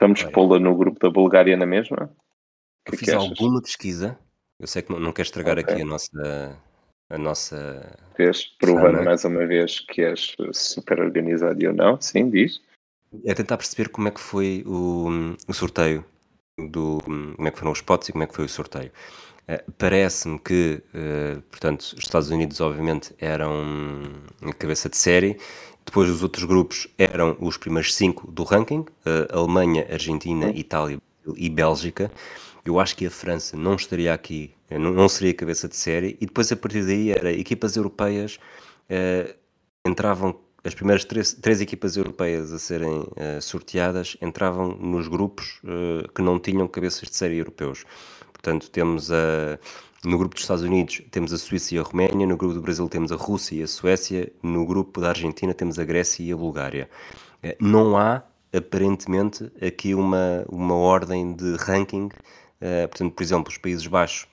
Vamos 0.00 0.22
pô-la 0.24 0.58
no 0.58 0.76
grupo 0.76 0.98
da 0.98 1.10
Bulgária 1.10 1.56
na 1.56 1.66
mesma? 1.66 2.10
O 2.88 2.92
Eu 2.92 2.92
que 2.92 2.96
é 2.96 2.98
fiz 2.98 3.08
que 3.10 3.14
achas? 3.16 3.30
alguma 3.30 3.62
pesquisa. 3.62 4.18
Eu 4.58 4.66
sei 4.66 4.82
que 4.82 4.90
não, 4.90 4.98
não 4.98 5.12
quero 5.12 5.26
estragar 5.26 5.58
Ok. 5.58 5.72
aqui 5.72 5.82
a 5.82 5.84
nossa, 5.84 6.58
a 7.10 7.18
nossa. 7.18 7.98
Queres 8.16 8.44
provar 8.58 8.92
mais 9.04 9.24
uma 9.24 9.46
vez 9.46 9.80
que 9.80 10.02
és 10.02 10.34
super 10.52 11.00
organizado 11.00 11.60
e 11.60 11.64
eu 11.66 11.72
não? 11.74 12.00
Sim, 12.00 12.30
diz. 12.30 12.60
É 13.24 13.34
tentar 13.34 13.56
perceber 13.58 13.90
como 13.90 14.08
é 14.08 14.10
que 14.10 14.20
foi 14.20 14.64
o, 14.66 15.08
o 15.48 15.52
sorteio 15.54 16.04
do 16.58 16.98
como 17.04 17.46
é 17.46 17.50
que 17.50 17.58
foram 17.58 17.72
os 17.72 17.80
potes 17.82 18.08
e 18.08 18.12
como 18.12 18.24
é 18.24 18.26
que 18.26 18.34
foi 18.34 18.46
o 18.46 18.48
sorteio. 18.48 18.90
Eh, 19.48 19.64
Parece-me 19.78 20.38
que, 20.38 20.82
eh, 20.94 21.38
portanto, 21.50 21.80
os 21.80 21.98
Estados 21.98 22.30
Unidos 22.30 22.60
obviamente 22.60 23.14
eram 23.18 24.02
a 24.42 24.52
cabeça 24.52 24.88
de 24.88 24.96
série. 24.96 25.38
Depois 25.84 26.10
os 26.10 26.22
outros 26.22 26.44
grupos 26.44 26.88
eram 26.98 27.36
os 27.40 27.56
primeiros 27.56 27.94
cinco 27.94 28.30
do 28.30 28.42
ranking: 28.44 28.84
eh, 29.04 29.28
Alemanha, 29.32 29.86
Argentina, 29.90 30.50
Itália 30.50 30.98
e 31.36 31.48
Bélgica. 31.48 32.10
Eu 32.64 32.80
acho 32.80 32.96
que 32.96 33.06
a 33.06 33.10
França 33.10 33.56
não 33.56 33.76
estaria 33.76 34.12
aqui, 34.12 34.52
não, 34.70 35.08
seria 35.08 35.32
cabeça 35.32 35.68
de 35.68 35.76
série. 35.76 36.16
E 36.20 36.26
depois 36.26 36.50
a 36.50 36.56
partir 36.56 36.84
daí 36.84 37.10
era 37.12 37.30
equipas 37.32 37.76
europeias 37.76 38.40
entravam 39.86 40.36
as 40.66 40.74
primeiras 40.74 41.04
três, 41.04 41.32
três 41.32 41.60
equipas 41.60 41.96
europeias 41.96 42.52
a 42.52 42.58
serem 42.58 43.06
eh, 43.14 43.40
sorteadas 43.40 44.16
entravam 44.20 44.76
nos 44.76 45.06
grupos 45.06 45.60
eh, 45.64 46.08
que 46.12 46.20
não 46.20 46.40
tinham 46.40 46.66
cabeças 46.66 47.08
de 47.08 47.14
série 47.14 47.36
europeus. 47.38 47.84
Portanto, 48.46 48.70
temos 48.70 49.10
a, 49.10 49.58
no 50.04 50.16
grupo 50.18 50.36
dos 50.36 50.44
Estados 50.44 50.62
Unidos 50.62 51.02
temos 51.10 51.32
a 51.32 51.38
Suíça 51.38 51.74
e 51.74 51.78
a 51.78 51.82
Roménia, 51.82 52.24
no 52.28 52.36
grupo 52.36 52.54
do 52.54 52.60
Brasil 52.62 52.88
temos 52.88 53.10
a 53.10 53.16
Rússia 53.16 53.56
e 53.56 53.62
a 53.64 53.66
Suécia, 53.66 54.32
no 54.40 54.64
grupo 54.64 55.00
da 55.00 55.08
Argentina 55.08 55.52
temos 55.52 55.78
a 55.80 55.84
Grécia 55.84 56.22
e 56.22 56.32
a 56.32 56.36
Bulgária. 56.36 56.88
Eh, 57.42 57.56
Não 57.60 57.96
há, 57.98 58.22
aparentemente, 58.56 59.50
aqui 59.60 59.94
uma, 59.94 60.44
uma 60.48 60.76
ordem 60.76 61.34
de 61.34 61.56
ranking. 61.56 62.08
eh, 62.60 62.86
portanto, 62.86 63.14
por 63.14 63.22
exemplo, 63.24 63.50
os 63.50 63.58
Países 63.58 63.86
Baixos 63.88 64.28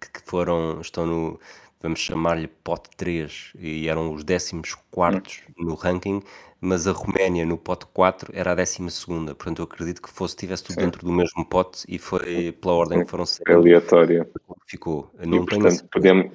que 0.00 0.10
que 0.20 0.22
foram, 0.28 0.80
estão 0.80 1.06
no, 1.06 1.40
vamos 1.82 2.00
chamar-lhe 2.00 2.48
pote 2.48 2.90
3, 2.96 3.52
e 3.58 3.88
eram 3.88 4.12
os 4.14 4.24
décimos 4.24 4.74
quartos 4.90 5.42
no 5.58 5.74
ranking, 5.74 6.22
mas 6.64 6.86
a 6.86 6.92
Roménia 6.92 7.44
no 7.44 7.58
pote 7.58 7.86
4 7.86 8.32
era 8.34 8.52
a 8.52 8.54
décima 8.54 8.88
segunda, 8.88 9.34
portanto 9.34 9.58
eu 9.58 9.64
acredito 9.64 10.00
que 10.00 10.10
fosse, 10.10 10.34
tivesse 10.34 10.64
tudo 10.64 10.76
Sim. 10.76 10.80
dentro 10.86 11.04
do 11.04 11.12
mesmo 11.12 11.44
pote 11.44 11.84
e 11.88 11.98
foi 11.98 12.52
pela 12.52 12.74
ordem 12.74 12.98
Sim. 12.98 13.04
que 13.04 13.10
foram 13.10 13.26
saindo 13.26 13.52
aleatório. 13.52 14.24
que 14.24 14.70
ficou. 14.70 15.10
E 15.20 15.26
Não 15.26 15.42
a 15.42 15.46
portanto 15.46 15.86
podemos. 15.92 16.32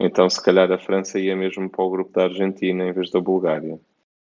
Então 0.00 0.28
se 0.28 0.42
calhar 0.42 0.70
a 0.72 0.78
França 0.78 1.18
ia 1.18 1.36
mesmo 1.36 1.70
para 1.70 1.84
o 1.84 1.90
grupo 1.90 2.12
da 2.12 2.24
Argentina 2.24 2.84
em 2.84 2.92
vez 2.92 3.10
da 3.10 3.20
Bulgária. 3.20 3.78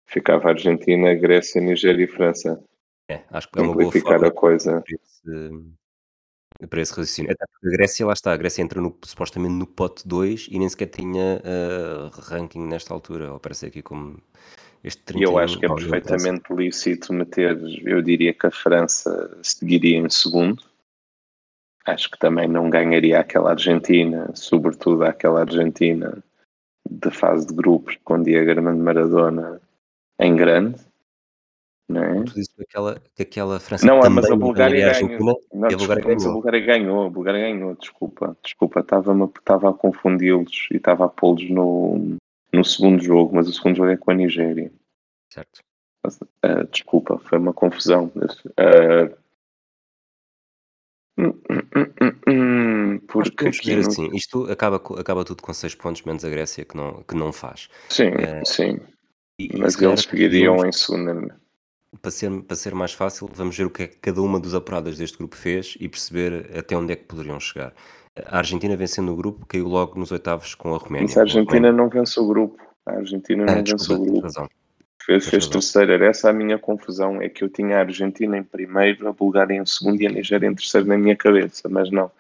Ficava 0.07 0.47
a 0.47 0.51
Argentina, 0.51 1.13
Grécia, 1.13 1.61
Nigéria 1.61 2.05
e 2.05 2.07
França. 2.07 2.63
É, 3.09 3.21
acho 3.29 3.49
que 3.49 3.59
é 3.59 3.61
uma 3.61 3.73
boa 3.73 3.91
forma 3.91 4.27
a 4.27 4.31
coisa. 4.31 4.81
para 4.81 4.95
esse, 4.95 6.67
para 6.67 6.81
esse 6.81 6.91
raciocínio. 6.91 7.31
Até 7.31 7.45
porque 7.45 7.67
a 7.67 7.71
Grécia, 7.71 8.05
lá 8.05 8.13
está, 8.13 8.33
a 8.33 8.37
Grécia 8.37 8.61
entra 8.61 8.81
no, 8.81 8.97
supostamente 9.03 9.53
no 9.53 9.67
pote 9.67 10.07
2 10.07 10.47
e 10.49 10.57
nem 10.57 10.67
sequer 10.67 10.87
tinha 10.87 11.41
uh, 11.43 12.09
ranking 12.21 12.65
nesta 12.65 12.93
altura. 12.93 13.33
Ou 13.33 13.39
parece 13.39 13.65
aqui 13.65 13.81
como 13.81 14.17
este 14.83 15.01
31. 15.03 15.19
E 15.19 15.23
eu 15.23 15.37
acho 15.37 15.59
que 15.59 15.65
é 15.65 15.69
perfeitamente 15.69 16.53
lícito 16.53 17.13
meter, 17.13 17.57
eu 17.83 18.01
diria 18.01 18.33
que 18.33 18.47
a 18.47 18.51
França 18.51 19.37
seguiria 19.41 19.97
em 19.97 20.09
segundo. 20.09 20.63
Acho 21.85 22.11
que 22.11 22.19
também 22.19 22.47
não 22.47 22.69
ganharia 22.69 23.19
aquela 23.19 23.51
Argentina, 23.51 24.29
sobretudo 24.35 25.03
aquela 25.03 25.41
Argentina 25.41 26.21
de 26.89 27.11
fase 27.11 27.47
de 27.47 27.53
grupos 27.53 27.97
com 28.03 28.21
Diego 28.21 28.49
Armando 28.51 28.83
Maradona 28.83 29.61
em 30.19 30.35
grande. 30.35 30.79
Não 31.89 32.03
é? 32.03 32.23
Tu 32.23 32.33
dizes 32.33 32.53
que 32.53 32.63
aquela, 32.63 33.01
que 33.15 33.21
aquela 33.23 33.59
França 33.61 33.85
Não, 33.85 34.01
também 34.01 34.15
mas 34.15 34.29
a 34.29 34.35
Bulgária 34.35 34.91
ganhou. 34.91 35.41
Não, 35.53 35.67
a 35.67 35.71
Bulgária 35.71 35.77
desculpa, 35.77 36.11
a 36.11 36.15
ganhou. 36.15 36.33
Bulgária 36.33 36.59
ganhou, 36.59 37.05
a 37.05 37.09
Bulgária 37.09 37.39
ganhou, 37.39 37.75
desculpa, 37.75 38.37
desculpa, 38.43 38.79
estava 38.81 39.69
a 39.69 39.73
confundi-los 39.73 40.67
e 40.71 40.75
estava 40.75 41.05
a 41.05 41.09
pô-los 41.09 41.49
no, 41.49 42.17
no 42.57 42.65
segundo 42.65 43.01
jogo, 43.03 43.35
mas 43.35 43.47
o 43.47 43.53
segundo 43.53 43.77
jogo 43.77 43.89
é 43.91 43.97
com 43.97 44.11
a 44.11 44.13
Nigéria. 44.15 44.71
Certo. 45.31 45.61
Ah, 46.41 46.63
desculpa, 46.71 47.17
foi 47.19 47.37
uma 47.37 47.53
confusão. 47.53 48.11
Nós 48.15 48.41
porque 53.07 53.47
aqui 53.47 53.75
no- 53.75 53.79
assim, 53.87 54.09
isto 54.13 54.49
acaba, 54.51 54.77
acaba 54.99 55.23
tudo 55.25 55.41
com 55.41 55.53
6 55.53 55.75
pontos, 55.75 56.03
menos 56.03 56.23
a 56.23 56.29
Grécia, 56.29 56.63
que 56.65 56.75
não, 56.75 57.03
que 57.03 57.15
não 57.15 57.31
faz. 57.33 57.69
Sim, 57.89 58.09
Eh, 58.17 58.43
sim, 58.45 58.79
E, 59.39 59.49
mas 59.57 59.79
eles 59.81 60.05
podíamos- 60.05 60.63
em 60.63 60.71
segunda. 60.71 61.39
para 62.01 62.11
ser, 62.11 62.41
para 62.43 62.55
ser 62.55 62.73
mais 62.75 62.93
fácil, 62.93 63.29
vamos 63.33 63.57
ver 63.57 63.65
o 63.65 63.69
que 63.69 63.83
é 63.83 63.87
que 63.87 63.97
cada 63.97 64.21
uma 64.21 64.39
dos 64.39 64.53
apuradas 64.55 64.97
deste 64.97 65.17
grupo 65.17 65.35
fez 65.35 65.75
e 65.79 65.87
perceber 65.89 66.55
até 66.57 66.75
onde 66.77 66.93
é 66.93 66.95
que 66.95 67.05
poderiam 67.05 67.39
chegar. 67.39 67.73
A 68.25 68.39
Argentina 68.39 68.75
vencendo 68.75 69.11
o 69.11 69.15
grupo 69.15 69.45
caiu 69.45 69.67
logo 69.67 69.99
nos 69.99 70.11
oitavos 70.11 70.55
com 70.55 70.73
a 70.73 70.77
Roménia. 70.77 71.07
Mas 71.07 71.17
a 71.17 71.21
Argentina 71.21 71.71
não 71.71 71.89
vence 71.89 72.19
o 72.19 72.27
grupo. 72.27 72.61
A 72.85 72.93
Argentina 72.93 73.43
Ah, 73.43 73.47
não 73.47 73.63
vence 73.63 73.75
desculpa, 73.75 74.01
o 74.01 74.05
grupo. 74.05 74.21
razão. 74.21 74.49
Fez, 75.03 75.27
fez 75.29 75.45
razão. 75.45 75.51
terceiro. 75.51 75.91
Era 75.93 76.05
essa 76.07 76.29
a 76.29 76.33
minha 76.33 76.57
confusão. 76.57 77.21
É 77.21 77.29
que 77.29 77.43
eu 77.43 77.49
tinha 77.49 77.77
a 77.77 77.81
Argentina 77.81 78.37
em 78.37 78.43
primeiro, 78.43 79.07
a 79.07 79.13
Bulgária 79.13 79.53
em 79.55 79.65
segundo 79.65 80.01
e 80.01 80.07
a 80.07 80.11
Nigéria 80.11 80.47
em 80.47 80.55
terceiro 80.55 80.87
na 80.87 80.97
minha 80.97 81.15
cabeça. 81.15 81.67
Mas 81.69 81.91
não. 81.91 82.11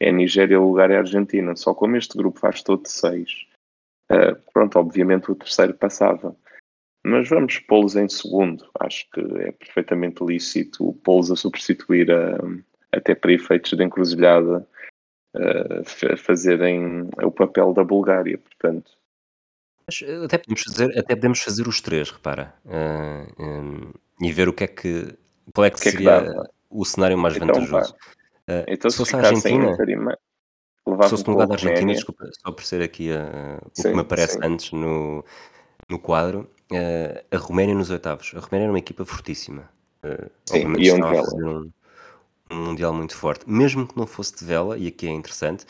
É 0.00 0.10
a 0.10 0.12
Nigéria, 0.12 0.58
Bulgária 0.60 0.94
e 0.94 0.96
a 0.96 1.00
Argentina. 1.00 1.56
Só 1.56 1.74
como 1.74 1.96
este 1.96 2.16
grupo 2.16 2.38
faz 2.38 2.62
todo 2.62 2.86
seis. 2.86 3.46
ah, 4.10 4.36
pronto, 4.52 4.78
obviamente 4.78 5.30
o 5.30 5.34
terceiro 5.34 5.74
passava. 5.74 6.36
Mas 7.04 7.28
vamos 7.28 7.58
pô-los 7.60 7.94
em 7.94 8.08
segundo. 8.08 8.64
Acho 8.80 9.08
que 9.12 9.20
é 9.40 9.52
perfeitamente 9.52 10.24
lícito 10.24 10.92
pô-los 11.04 11.30
a 11.30 11.36
substituir 11.36 12.10
a, 12.10 12.36
até 12.92 13.14
para 13.14 13.32
efeitos 13.32 13.72
de 13.76 13.84
encruzilhada 13.84 14.66
fa- 15.84 16.16
fazerem 16.16 17.08
o 17.22 17.30
papel 17.30 17.72
da 17.72 17.84
Bulgária. 17.84 18.38
Portanto, 18.38 18.90
Mas 19.86 20.02
eh, 20.02 20.24
até 20.24 20.38
podemos 20.38 20.62
fazer, 20.62 20.98
até 20.98 21.14
podemos 21.14 21.40
fazer 21.40 21.68
os 21.68 21.80
três, 21.80 22.10
repara, 22.10 22.54
eh, 22.66 23.26
em, 23.38 23.92
e 24.20 24.32
ver 24.32 24.48
o 24.48 24.52
que 24.52 24.64
é 24.64 24.66
que, 24.68 25.16
qual 25.54 25.64
é 25.64 25.70
que, 25.70 25.76
O 25.76 25.80
que 25.80 25.88
é 25.88 25.92
que 25.92 25.98
seria 25.98 26.20
dava? 26.22 26.50
o 26.70 26.84
cenário 26.84 27.16
mais 27.18 27.36
Então, 27.36 27.46
vantajoso. 27.54 27.94
Eh, 28.48 28.64
Então, 28.68 28.90
se 28.90 28.96
se 28.96 29.04
fosse 29.04 29.16
a 29.16 29.18
Argentina, 29.20 29.76
se 29.76 31.10
fosse 31.10 31.24
no 31.26 31.32
lugar 31.32 31.46
da 31.46 31.54
Argentina, 31.54 31.92
desculpa, 31.92 32.28
só 32.44 32.52
por 32.52 32.64
ser 32.64 32.82
aqui 32.82 33.10
o 33.12 33.70
que 33.70 33.82
Sim, 33.82 33.94
me 33.94 34.00
aparece 34.00 34.34
sim. 34.34 34.40
antes 34.42 34.72
no, 34.72 35.24
no 35.88 35.98
quadro, 35.98 36.50
a 37.30 37.36
Roménia 37.36 37.74
nos 37.74 37.90
oitavos. 37.90 38.32
A 38.34 38.40
Roménia 38.40 38.64
era 38.64 38.72
uma 38.72 38.78
equipa 38.78 39.04
fortíssima. 39.04 39.68
Eh, 40.02 40.28
Sim, 40.46 40.58
obviamente 40.58 40.84
iam 40.84 40.96
de 40.96 41.02
estava 41.02 41.12
a 41.12 41.14
vela. 41.14 41.24
fazer 41.24 41.44
um, 41.44 41.70
um 42.50 42.56
Mundial 42.66 42.92
muito 42.94 43.14
forte. 43.16 43.48
Mesmo 43.48 43.86
que 43.86 43.96
não 43.96 44.06
fosse 44.06 44.36
de 44.36 44.44
vela, 44.44 44.76
e 44.78 44.86
aqui 44.88 45.06
é 45.06 45.10
interessante, 45.10 45.64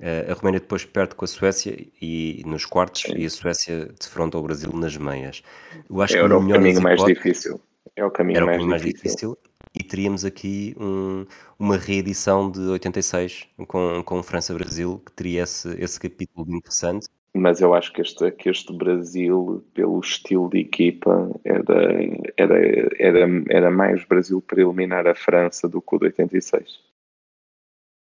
eh, 0.00 0.26
a 0.30 0.34
Roménia 0.34 0.60
depois 0.60 0.84
perde 0.84 1.14
com 1.14 1.24
a 1.24 1.28
Suécia 1.28 1.76
e 2.00 2.42
nos 2.46 2.64
quartos 2.64 3.02
Sim. 3.02 3.14
e 3.16 3.26
a 3.26 3.30
Suécia 3.30 3.86
defronta 4.00 4.38
o 4.38 4.42
Brasil 4.42 4.70
nas 4.72 4.96
meias. 4.96 5.42
Eu 5.88 6.00
acho 6.02 6.14
que 6.14 6.18
Era 6.18 6.28
no 6.28 6.38
o 6.38 6.42
melhor 6.42 6.58
das 6.62 6.62
caminho 6.74 6.82
mais 6.82 7.04
difícil. 7.04 7.60
É 7.96 8.04
o 8.04 8.10
caminho 8.10 8.36
era 8.36 8.44
o 8.44 8.46
mais 8.46 8.56
caminho 8.58 8.70
mais 8.70 8.82
difícil. 8.82 9.36
difícil 9.36 9.38
e 9.74 9.82
teríamos 9.84 10.24
aqui 10.24 10.74
um- 10.78 11.26
uma 11.58 11.76
reedição 11.76 12.50
de 12.50 12.60
86 12.60 13.46
com, 13.66 14.02
com 14.04 14.22
França-Brasil 14.22 15.02
que 15.04 15.12
teria 15.12 15.42
esse, 15.42 15.68
esse 15.82 15.98
capítulo 15.98 16.46
interessante. 16.56 17.08
Mas 17.34 17.60
eu 17.60 17.74
acho 17.74 17.92
que 17.92 18.00
este, 18.00 18.30
que 18.32 18.48
este 18.48 18.72
Brasil, 18.72 19.64
pelo 19.74 20.00
estilo 20.00 20.48
de 20.48 20.60
equipa, 20.60 21.30
era, 21.44 21.92
era, 22.36 22.56
era, 22.98 23.26
era 23.50 23.70
mais 23.70 24.04
Brasil 24.04 24.40
para 24.40 24.62
eliminar 24.62 25.06
a 25.06 25.14
França 25.14 25.68
do 25.68 25.80
que 25.80 25.96
o 25.96 25.98
de 25.98 26.06
86. 26.06 26.80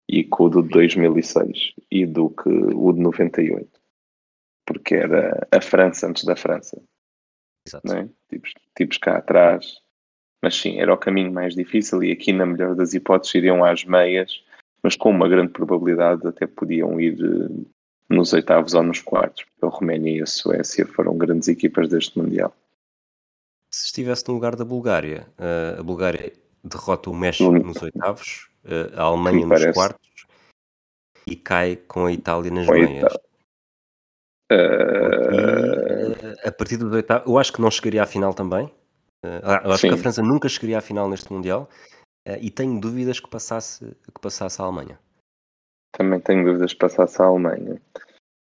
E 0.10 0.24
que 0.24 0.42
o 0.42 0.50
de 0.50 0.62
2006. 0.70 1.74
E 1.92 2.06
do 2.06 2.30
que 2.30 2.50
o 2.50 2.94
de 2.94 3.02
98. 3.02 3.68
Porque 4.66 4.96
era 4.96 5.48
a 5.52 5.62
França 5.62 6.08
antes 6.08 6.24
da 6.24 6.36
França. 6.36 6.82
Exato. 7.68 7.94
é? 7.94 8.08
Tipos, 8.30 8.54
tipos 8.76 8.98
cá 8.98 9.18
atrás. 9.18 9.82
Mas 10.42 10.56
sim, 10.56 10.80
era 10.80 10.94
o 10.94 10.98
caminho 10.98 11.34
mais 11.34 11.56
difícil 11.56 12.04
e 12.04 12.12
aqui, 12.12 12.32
na 12.32 12.46
melhor 12.46 12.76
das 12.76 12.94
hipóteses, 12.94 13.36
iriam 13.36 13.66
às 13.66 13.84
meias, 13.84 14.44
mas 14.84 14.96
com 14.96 15.10
uma 15.10 15.28
grande 15.28 15.52
probabilidade 15.52 16.26
até 16.28 16.46
podiam 16.46 17.00
ir 17.02 17.18
eh, 17.20 17.66
nos 18.18 18.34
oitavos 18.34 18.74
ou 18.74 18.84
nos 18.84 19.00
quartos. 19.02 19.44
porque 19.46 19.66
A 19.66 19.70
Roménia 19.70 20.18
e 20.18 20.22
a 20.22 20.26
Suécia 20.26 20.86
foram 20.86 21.18
grandes 21.18 21.48
equipas 21.48 21.88
deste 21.90 22.18
Mundial. 22.18 22.54
Se 23.72 23.86
estivesse 23.86 24.28
no 24.28 24.34
lugar 24.34 24.56
da 24.56 24.66
Bulgária, 24.66 25.28
eh, 25.38 25.76
a 25.80 25.84
Bulgária 25.84 26.34
derrota 26.64 27.10
o 27.10 27.14
México 27.16 27.50
Hum. 27.52 27.60
nos 27.60 27.82
oitavos, 27.82 28.50
eh, 28.66 28.92
a 28.96 29.04
Alemanha 29.04 29.46
nos 29.46 29.74
quartos 29.74 30.26
e 31.28 31.36
cai 31.36 31.76
com 31.76 32.06
a 32.06 32.12
Itália 32.12 32.50
nas 32.52 32.68
a 32.68 32.72
meias. 32.72 33.14
E, 34.50 34.54
eh, 34.54 36.48
a 36.48 36.52
partir 36.52 36.78
dos 36.78 36.92
oitavos, 36.94 37.28
eu 37.28 37.38
acho 37.38 37.54
que 37.54 37.62
não 37.62 37.70
chegaria 37.70 38.04
à 38.04 38.06
final 38.06 38.34
também. 38.34 38.72
Eu 39.24 39.72
acho 39.72 39.82
que 39.82 39.88
a 39.88 39.98
Sim. 39.98 40.02
França 40.02 40.22
nunca 40.22 40.48
chegaria 40.48 40.78
à 40.78 40.82
final 40.82 41.10
neste 41.10 41.32
Mundial 41.34 41.68
e 42.40 42.50
tenho 42.50 42.80
dúvidas 42.80 43.20
que 43.20 43.30
passasse, 43.30 43.86
que 44.14 44.22
passasse 44.22 44.62
a 44.62 44.66
Alemanha. 44.66 44.98
também 45.92 46.20
tenho 46.20 46.46
dúvidas 46.46 46.72
de 46.72 46.78
passar-se 46.78 47.20
à 47.22 47.26
Alemanha. 47.26 47.82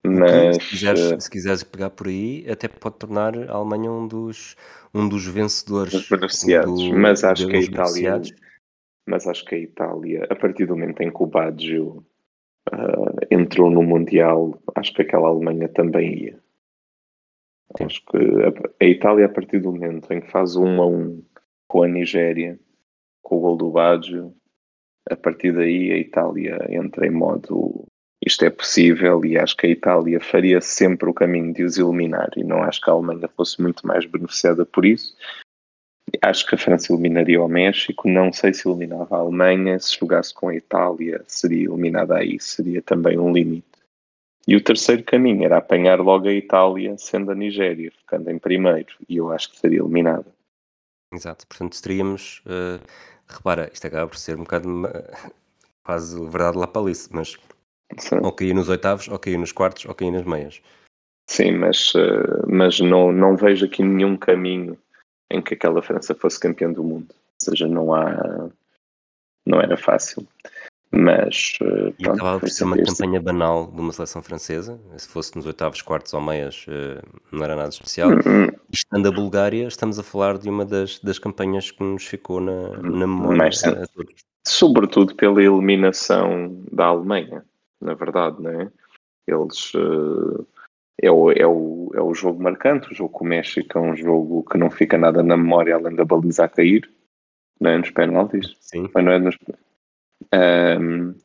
Mas 0.05 0.55
se 0.55 0.69
quiseres, 0.69 1.11
eh, 1.11 1.19
se 1.19 1.29
quiseres 1.29 1.63
pegar 1.63 1.89
por 1.89 2.07
aí, 2.07 2.45
até 2.49 2.67
pode 2.67 2.97
tornar 2.97 3.35
a 3.49 3.53
Alemanha 3.53 3.91
um 3.91 4.07
dos, 4.07 4.55
um 4.93 5.09
dos 5.09 5.27
vencedores 5.27 5.93
os 5.93 6.09
beneficiados. 6.09 6.81
do, 6.81 6.97
Mas 6.97 7.23
acho 7.23 7.43
dos 7.43 7.51
que 7.51 7.57
a 7.57 7.61
Itália. 7.61 8.21
Mas 9.05 9.27
acho 9.27 9.43
que 9.45 9.55
a 9.55 9.59
Itália, 9.59 10.27
a 10.29 10.35
partir 10.35 10.65
do 10.65 10.77
momento 10.77 11.01
em 11.01 11.11
que 11.11 11.23
o 11.23 11.27
Baggio 11.27 12.05
ah, 12.71 13.11
entrou 13.29 13.69
no 13.69 13.83
Mundial, 13.83 14.61
acho 14.75 14.93
que 14.93 15.01
aquela 15.01 15.27
Alemanha 15.27 15.67
também 15.67 16.25
ia. 16.25 16.39
Sim. 17.77 17.85
Acho 17.85 18.05
que 18.05 18.17
a, 18.17 18.85
a 18.85 18.87
Itália, 18.87 19.25
a 19.25 19.29
partir 19.29 19.59
do 19.59 19.71
momento 19.73 20.11
em 20.13 20.21
que 20.21 20.31
faz 20.31 20.55
1 20.55 20.81
a 20.81 20.85
1 20.85 21.23
com 21.67 21.83
a 21.83 21.87
Nigéria, 21.87 22.59
com 23.21 23.37
o 23.37 23.39
gol 23.41 23.57
do 23.57 23.71
Baggio, 23.71 24.33
a 25.09 25.15
partir 25.15 25.51
daí 25.53 25.91
a 25.91 25.97
Itália 25.97 26.57
entra 26.69 27.05
em 27.05 27.11
modo 27.11 27.85
isto 28.25 28.43
é 28.43 28.49
possível 28.49 29.23
e 29.23 29.37
acho 29.37 29.55
que 29.55 29.67
a 29.67 29.69
Itália 29.69 30.19
faria 30.19 30.59
sempre 30.61 31.09
o 31.09 31.13
caminho 31.13 31.53
de 31.53 31.63
os 31.63 31.77
eliminar 31.77 32.29
e 32.35 32.43
não 32.43 32.61
acho 32.63 32.81
que 32.81 32.89
a 32.89 32.93
Alemanha 32.93 33.29
fosse 33.29 33.61
muito 33.61 33.85
mais 33.87 34.05
beneficiada 34.05 34.65
por 34.65 34.85
isso. 34.85 35.15
Acho 36.21 36.45
que 36.47 36.55
a 36.55 36.57
França 36.57 36.91
eliminaria 36.91 37.41
o 37.41 37.47
México, 37.47 38.09
não 38.09 38.33
sei 38.33 38.53
se 38.53 38.67
eliminava 38.67 39.15
a 39.15 39.19
Alemanha, 39.19 39.79
se 39.79 39.97
jogasse 39.97 40.33
com 40.33 40.49
a 40.49 40.55
Itália 40.55 41.23
seria 41.27 41.65
eliminada 41.65 42.17
aí, 42.17 42.39
seria 42.39 42.81
também 42.81 43.17
um 43.17 43.31
limite. 43.31 43.67
E 44.47 44.55
o 44.55 44.63
terceiro 44.63 45.03
caminho 45.03 45.45
era 45.45 45.57
apanhar 45.57 45.99
logo 45.99 46.27
a 46.27 46.33
Itália, 46.33 46.97
sendo 46.97 47.31
a 47.31 47.35
Nigéria, 47.35 47.91
ficando 47.91 48.31
em 48.31 48.39
primeiro, 48.39 48.95
e 49.07 49.17
eu 49.17 49.31
acho 49.31 49.51
que 49.51 49.59
seria 49.59 49.79
eliminada. 49.79 50.25
Exato, 51.13 51.45
portanto 51.47 51.79
teríamos, 51.81 52.41
eh, 52.47 52.79
repara, 53.27 53.69
isto 53.71 53.85
acaba 53.85 54.07
por 54.07 54.17
ser 54.17 54.35
um 54.35 54.43
bocado 54.43 54.67
uma- 54.67 54.91
quase 55.85 56.19
verdade 56.27 56.57
lá 56.57 56.67
para 56.67 56.81
Alice, 56.81 57.07
mas 57.11 57.37
Sim, 57.97 58.19
ou 58.21 58.31
cair 58.31 58.53
nos 58.53 58.69
oitavos, 58.69 59.07
ou 59.07 59.17
cair 59.17 59.37
nos 59.37 59.51
quartos, 59.51 59.85
ou 59.85 59.95
cair 59.95 60.11
nas 60.11 60.25
meias. 60.25 60.61
Sim, 61.29 61.51
mas, 61.53 61.93
eh, 61.95 62.45
mas 62.47 62.79
não, 62.79 63.11
não 63.11 63.35
vejo 63.35 63.65
aqui 63.65 63.83
nenhum 63.83 64.17
caminho 64.17 64.77
em 65.31 65.41
que 65.41 65.53
aquela 65.53 65.81
França 65.81 66.15
fosse 66.15 66.39
campeã 66.39 66.71
do 66.71 66.83
mundo. 66.83 67.07
Ou 67.11 67.51
seja, 67.51 67.67
não 67.67 67.93
há. 67.93 68.49
Não 69.45 69.61
era 69.61 69.77
fácil. 69.77 70.27
Mas. 70.91 71.57
eh, 71.61 71.93
E 71.99 72.03
pronto, 72.03 72.15
acabava 72.15 72.39
por 72.39 72.49
ser 72.49 72.63
uma 72.63 72.77
campanha 72.77 73.21
banal 73.21 73.67
de 73.67 73.79
uma 73.79 73.93
seleção 73.93 74.23
francesa. 74.23 74.79
Se 74.97 75.07
fosse 75.07 75.35
nos 75.35 75.45
oitavos, 75.45 75.83
quartos 75.83 76.13
ou 76.13 76.21
meias, 76.21 76.65
eh, 76.67 77.01
não 77.31 77.43
era 77.43 77.55
nada 77.55 77.69
especial. 77.69 78.09
Hum, 78.09 78.47
estando 78.71 79.07
a 79.07 79.11
Bulgária, 79.11 79.67
estamos 79.67 79.99
a 79.99 80.03
falar 80.03 80.37
de 80.39 80.49
uma 80.49 80.65
das, 80.65 80.99
das 80.99 81.19
campanhas 81.19 81.69
que 81.69 81.83
nos 81.83 82.05
ficou 82.05 82.41
na, 82.41 82.69
na 82.77 83.07
memória. 83.07 83.51
Sobretudo 84.47 85.15
pela 85.15 85.43
eliminação 85.43 86.63
da 86.71 86.85
Alemanha, 86.85 87.45
na 87.81 87.93
verdade, 87.93 88.41
não 88.41 88.51
é? 88.61 88.71
Eles. 89.27 89.71
eh, 89.75 90.45
é, 91.01 91.09
o, 91.11 91.31
é, 91.31 91.45
o, 91.47 91.91
é 91.93 92.01
o 92.01 92.13
jogo 92.13 92.43
marcante. 92.43 92.91
O 92.91 92.95
jogo 92.95 93.09
com 93.09 93.25
o 93.25 93.27
México 93.27 93.77
é 93.77 93.81
um 93.81 93.95
jogo 93.95 94.43
que 94.43 94.57
não 94.57 94.69
fica 94.69 94.97
nada 94.97 95.23
na 95.23 95.37
memória 95.37 95.75
além 95.75 95.95
da 95.95 96.03
baliza 96.03 96.43
a 96.43 96.49
cair. 96.49 96.89
não 97.59 97.71
é 97.71 97.77
nos 97.77 97.91
penaltis? 97.91 98.55
Sim. 98.59 98.89
Ou 98.93 99.01
não 99.01 99.11
é 99.11 99.19
nos... 99.19 99.37
Um, 100.33 101.15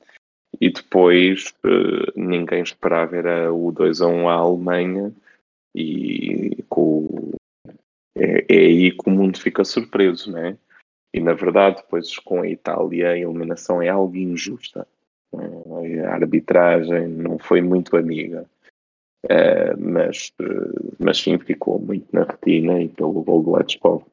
e 0.61 0.71
depois 0.71 1.53
uh, 1.65 2.13
ninguém 2.17 2.63
esperava, 2.63 3.17
era 3.17 3.53
o 3.53 3.73
2 3.73 4.01
a 4.01 4.07
1 4.07 4.29
à 4.29 4.35
Alemanha 4.35 5.13
e 5.75 6.63
com, 6.69 7.33
é, 8.17 8.45
é 8.49 8.59
aí 8.59 8.93
que 8.93 9.09
o 9.09 9.11
mundo 9.11 9.41
fica 9.41 9.65
surpreso, 9.65 10.31
não 10.31 10.39
é? 10.39 10.57
E 11.13 11.21
na 11.21 11.33
verdade, 11.33 11.77
depois 11.77 12.17
com 12.19 12.43
a 12.43 12.49
Itália, 12.49 13.11
a 13.11 13.19
eliminação 13.19 13.83
é 13.83 13.89
algo 13.89 14.17
injusta. 14.17 14.87
É? 15.41 16.01
A 16.07 16.15
arbitragem 16.15 17.09
não 17.09 17.39
foi 17.39 17.61
muito 17.61 17.97
amiga. 17.97 18.47
Uh, 19.25 19.79
mas, 19.79 20.33
uh, 20.41 20.95
mas 20.99 21.19
sim, 21.19 21.39
ficou 21.39 21.79
muito 21.79 22.07
na 22.13 22.25
retina 22.25 22.83
e 22.83 22.89
pelo 22.89 23.23
gol 23.23 23.43
do 23.43 23.57
Letchkov. 23.57 24.05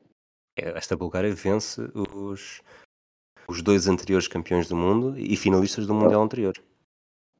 Esta 0.55 0.95
Bulgária 0.95 1.33
vence 1.33 1.81
os, 1.93 2.61
os 3.47 3.61
dois 3.61 3.87
anteriores 3.87 4.27
campeões 4.27 4.69
do 4.69 4.75
mundo 4.75 5.17
e 5.17 5.35
finalistas 5.35 5.85
do 5.85 5.93
Mundial 5.93 6.23
anterior. 6.23 6.53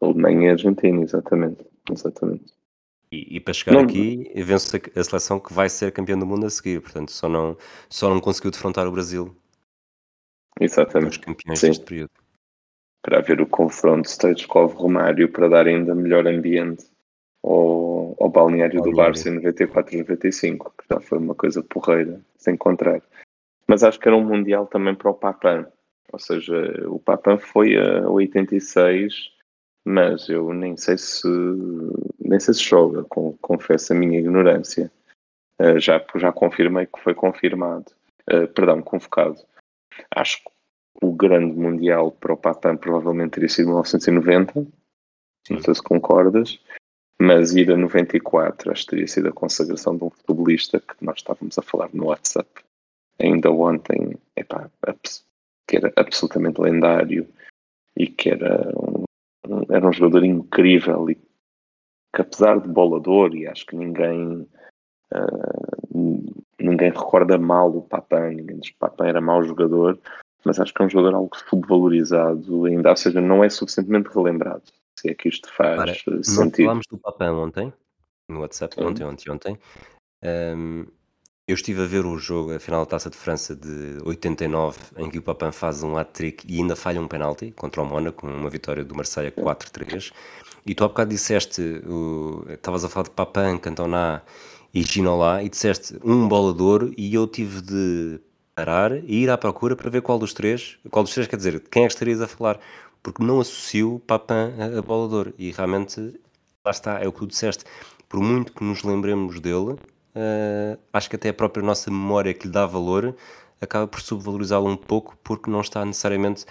Alemanha 0.02 0.48
e 0.48 0.50
Argentina, 0.50 1.02
exatamente. 1.02 1.65
exatamente. 1.89 2.54
E, 3.12 3.38
e 3.38 3.39
para 3.39 3.54
chegar 3.54 3.74
não, 3.74 3.82
aqui, 3.82 4.32
vence 4.36 4.76
a, 4.76 5.00
a, 5.00 5.04
seleção 5.04 5.39
que 5.39 5.54
vai 5.54 5.70
ser 5.70 5.91
campeã 5.91 6.17
do 6.17 6.26
mundo 6.26 6.46
a 6.46 6.50
seguir, 6.50 6.82
portanto, 6.82 7.12
só 7.12 7.28
não, 7.28 7.58
só 7.89 8.10
não 8.10 8.22
conseguiu 8.22 8.52
defrontar 8.52 8.88
o 8.88 8.91
Brasil. 8.91 9.36
Exatamente. 10.60 11.12
Os 11.12 11.17
campeões 11.17 11.60
Sim. 11.60 11.67
deste 11.67 11.86
período. 11.86 12.12
Para 13.03 13.19
haver 13.19 13.41
o 13.41 13.47
confronto 13.47 14.07
Stoichkov-Romário 14.07 15.29
para 15.29 15.49
dar 15.49 15.67
ainda 15.67 15.95
melhor 15.95 16.27
ambiente 16.27 16.85
ao, 17.43 18.15
ao 18.19 18.29
balneário, 18.29 18.81
do 18.81 18.91
Barça 18.91 19.29
em 19.29 19.39
94-95, 19.39 20.71
que 20.77 20.85
já 20.89 20.99
foi 20.99 21.17
uma 21.17 21.33
coisa 21.33 21.63
porreira, 21.63 22.21
sem 22.37 22.53
encontrar. 22.53 23.01
Mas 23.67 23.83
acho 23.83 23.99
que 23.99 24.07
era 24.07 24.15
um 24.15 24.23
Mundial 24.23 24.67
também 24.67 24.93
para 24.93 25.09
o 25.09 25.13
Papan. 25.13 25.65
Ou 26.11 26.19
seja, 26.19 26.55
o 26.87 26.99
Papan 26.99 27.37
foi 27.37 27.75
a 27.77 28.07
86, 28.09 29.31
mas 29.85 30.29
eu 30.29 30.53
nem 30.53 30.77
sei 30.77 30.97
se 30.97 31.27
nem 32.19 32.39
sei 32.39 32.53
se 32.53 32.63
joga, 32.63 33.03
confesso 33.41 33.93
a 33.93 33.95
minha 33.95 34.19
ignorância. 34.19 34.91
Uh, 35.59 35.79
já, 35.79 36.03
já 36.15 36.31
confirmei 36.31 36.85
que 36.85 36.99
foi 36.99 37.13
confirmado, 37.13 37.85
uh, 38.31 38.47
perdão, 38.47 38.81
convocado. 38.81 39.37
Acho 40.15 40.37
que 40.37 40.49
o 41.01 41.13
grande 41.13 41.56
Mundial 41.56 42.12
para 42.12 42.34
o 42.34 42.38
Papan 42.38 42.77
provavelmente 42.77 43.32
teria 43.32 43.49
sido 43.49 43.67
1990, 43.67 44.54
Sim. 45.47 45.54
não 45.54 45.62
sei 45.62 45.75
se 45.75 45.84
concordas, 45.84 46.60
mas 47.21 47.54
ir 47.54 47.71
a 47.71 47.77
94 47.77 48.71
acho 48.71 48.84
que 48.84 48.89
teria 48.89 49.08
sido 49.08 49.30
a 49.30 49.34
consagração 49.34 49.95
de 49.95 50.04
um 50.04 50.10
futebolista 50.10 50.80
que 50.80 51.06
nós 51.06 51.17
estávamos 51.17 51.58
a 51.58 51.62
falar 51.62 51.89
no 51.93 52.08
WhatsApp 52.08 52.49
ainda 53.19 53.51
ontem, 53.51 54.17
epá, 54.36 54.69
que 55.67 55.77
era 55.77 55.93
absolutamente 55.95 56.60
lendário 56.60 57.27
e 57.95 58.08
que 58.08 58.30
era 58.30 58.71
um, 58.75 59.04
era 59.69 59.88
um 59.88 59.93
jogador 59.93 60.23
incrível 60.23 61.10
e 61.10 61.15
que 61.15 62.21
apesar 62.21 62.60
de 62.60 62.67
bolador, 62.67 63.34
e 63.36 63.47
acho 63.47 63.65
que 63.65 63.75
ninguém 63.75 64.47
uh, 65.13 66.32
ninguém 66.60 66.89
recorda 66.89 67.38
mal 67.38 67.75
o 67.75 67.82
Papan, 67.82 68.32
ninguém 68.32 68.60
diz 68.60 68.69
que 68.69 68.75
o 68.75 68.80
Papan 68.80 69.08
era 69.08 69.21
mau 69.21 69.43
jogador, 69.43 69.97
mas 70.45 70.60
acho 70.60 70.73
que 70.73 70.82
é 70.82 70.86
um 70.86 70.89
jogador 70.89 71.15
algo 71.15 71.36
subvalorizado, 71.49 72.65
ainda, 72.65 72.89
ou 72.89 72.95
seja, 72.95 73.21
não 73.21 73.43
é 73.43 73.49
suficientemente 73.49 74.10
relembrado. 74.13 74.63
Se 74.99 75.10
é 75.10 75.13
que 75.13 75.30
isto 75.30 75.51
faz 75.54 76.04
Para, 76.04 76.23
sentido. 76.23 76.43
Não 76.43 76.51
falámos 76.51 76.86
do 76.89 76.97
Papan 76.97 77.34
ontem, 77.34 77.73
no 78.30 78.41
WhatsApp, 78.41 78.75
hum. 78.80 78.88
ontem, 78.88 79.04
ontem, 79.04 79.32
ontem. 79.32 79.58
Um, 80.23 80.86
eu 81.47 81.56
estive 81.56 81.82
a 81.82 81.86
ver 81.86 82.06
o 82.06 82.17
jogo, 82.17 82.54
a 82.54 82.60
final 82.60 82.86
da 82.86 82.91
Taça 82.91 83.10
de 83.10 83.17
França 83.17 83.56
de 83.56 83.97
89, 84.06 84.80
em 84.97 85.10
que 85.10 85.17
o 85.17 85.21
Papin 85.21 85.51
faz 85.51 85.84
um 85.84 85.97
hat-trick 85.97 86.45
e 86.47 86.60
ainda 86.60 86.75
falha 86.75 87.01
um 87.01 87.08
penalti 87.08 87.51
contra 87.51 87.82
o 87.82 87.86
Mónaco, 87.86 88.25
uma 88.25 88.49
vitória 88.49 88.86
do 88.86 88.95
Marseille 88.95 89.32
4-3. 89.32 90.13
E 90.65 90.75
tu 90.75 90.86
há 90.86 90.88
bocado 90.88 91.10
disseste, 91.10 91.82
estavas 92.49 92.86
a 92.86 92.89
falar 92.89 93.06
de 93.06 93.10
Papin, 93.10 93.58
Cantona 93.58 94.23
e 94.73 94.84
Ginola, 94.84 95.43
e 95.43 95.49
disseste 95.49 95.99
um 96.04 96.27
bolador 96.27 96.93
e 96.95 97.13
eu 97.13 97.27
tive 97.27 97.62
de 97.62 98.21
parar 98.62 98.95
e 98.95 99.24
ir 99.24 99.30
à 99.32 99.38
procura 99.38 99.76
para 99.76 99.89
ver 99.89 100.04
qual 100.04 100.19
dos 100.19 100.34
três, 100.34 100.78
qual 100.91 101.04
dos 101.04 101.13
três 101.13 101.28
quer 101.28 101.36
dizer, 101.36 101.60
quem 101.71 101.84
é 101.84 101.88
que 101.88 101.93
estarias 101.93 102.21
a 102.21 102.28
falar, 102.28 102.60
porque 103.02 103.24
não 103.24 103.39
associo 103.39 104.00
Papin 104.06 104.54
a, 104.78 104.82
bolador. 104.84 105.34
E 105.36 105.52
realmente, 105.52 106.00
lá 106.63 106.69
está, 106.69 107.00
é 107.00 107.08
o 107.08 107.12
que 107.12 107.19
tu 107.19 107.28
disseste, 107.28 107.63
por 108.08 108.19
muito 108.21 108.54
que 108.54 108.63
nos 108.63 108.84
lembremos 108.84 109.39
dele, 109.39 109.71
uh, 109.74 110.78
acho 110.93 111.10
que 111.10 111.15
até 111.15 111.30
a 111.30 111.34
própria 111.34 111.65
nossa 111.65 111.89
memória 111.89 112.36
que 112.36 112.45
lhe 112.45 112.54
dá 112.54 112.67
valor 112.67 113.15
acaba 113.60 113.88
por 113.88 114.00
subvalorizá-lo 114.00 114.69
um 114.69 114.78
pouco 114.78 115.17
porque 115.24 115.50
não 115.50 115.62
está 115.62 115.84
necessariamente 115.84 116.45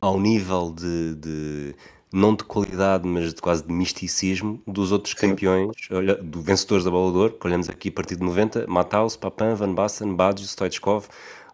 ao 0.00 0.18
nível 0.18 0.72
de, 0.72 1.14
de, 1.16 1.76
não 2.14 2.34
de 2.34 2.44
qualidade, 2.44 3.06
mas 3.06 3.34
de 3.34 3.42
quase 3.42 3.66
de 3.66 3.72
misticismo 3.72 4.62
dos 4.66 4.92
outros 4.92 5.14
Sim. 5.18 5.30
campeões, 5.30 5.88
olha, 5.90 6.14
do 6.14 6.40
vencedores 6.40 6.84
da 6.84 6.90
Bola 6.90 7.10
de 7.10 7.18
Ouro, 7.18 7.32
que 7.32 7.46
olhamos 7.46 7.68
aqui 7.68 7.88
a 7.88 7.92
partir 7.92 8.14
de 8.14 8.22
90, 8.22 8.66
Matthaus, 8.68 9.16
Papin, 9.16 9.54
Van 9.54 9.74
Basten, 9.74 10.14
Badge, 10.14 10.46
Stoichkov, 10.46 11.08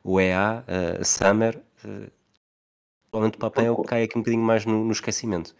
o 0.04 0.20
EA, 0.20 0.62
uh, 0.68 1.04
Summer, 1.04 1.56
uh, 1.84 2.10
provavelmente 3.10 3.36
o 3.36 3.40
Papin 3.40 3.64
é 3.64 3.70
o 3.70 3.76
que 3.76 3.88
cai 3.88 4.02
aqui 4.02 4.18
um 4.18 4.20
bocadinho 4.20 4.42
mais 4.42 4.66
no, 4.66 4.84
no 4.84 4.92
esquecimento. 4.92 5.54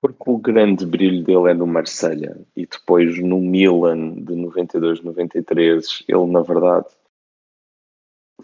Porque 0.00 0.30
o 0.30 0.38
grande 0.38 0.86
brilho 0.86 1.24
dele 1.24 1.50
é 1.50 1.54
no 1.54 1.66
Marselha 1.66 2.40
e 2.56 2.66
depois 2.66 3.20
no 3.22 3.38
Milan 3.38 4.14
de 4.14 4.34
92, 4.34 5.02
93, 5.02 6.04
ele 6.08 6.26
na 6.26 6.40
verdade 6.40 6.86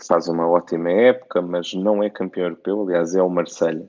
faz 0.07 0.29
uma 0.29 0.47
ótima 0.47 0.91
época, 0.91 1.41
mas 1.41 1.73
não 1.73 2.03
é 2.03 2.11
campeão 2.11 2.47
europeu, 2.47 2.83
aliás 2.83 3.15
é 3.15 3.23
o 3.23 3.31
Marselha. 3.31 3.89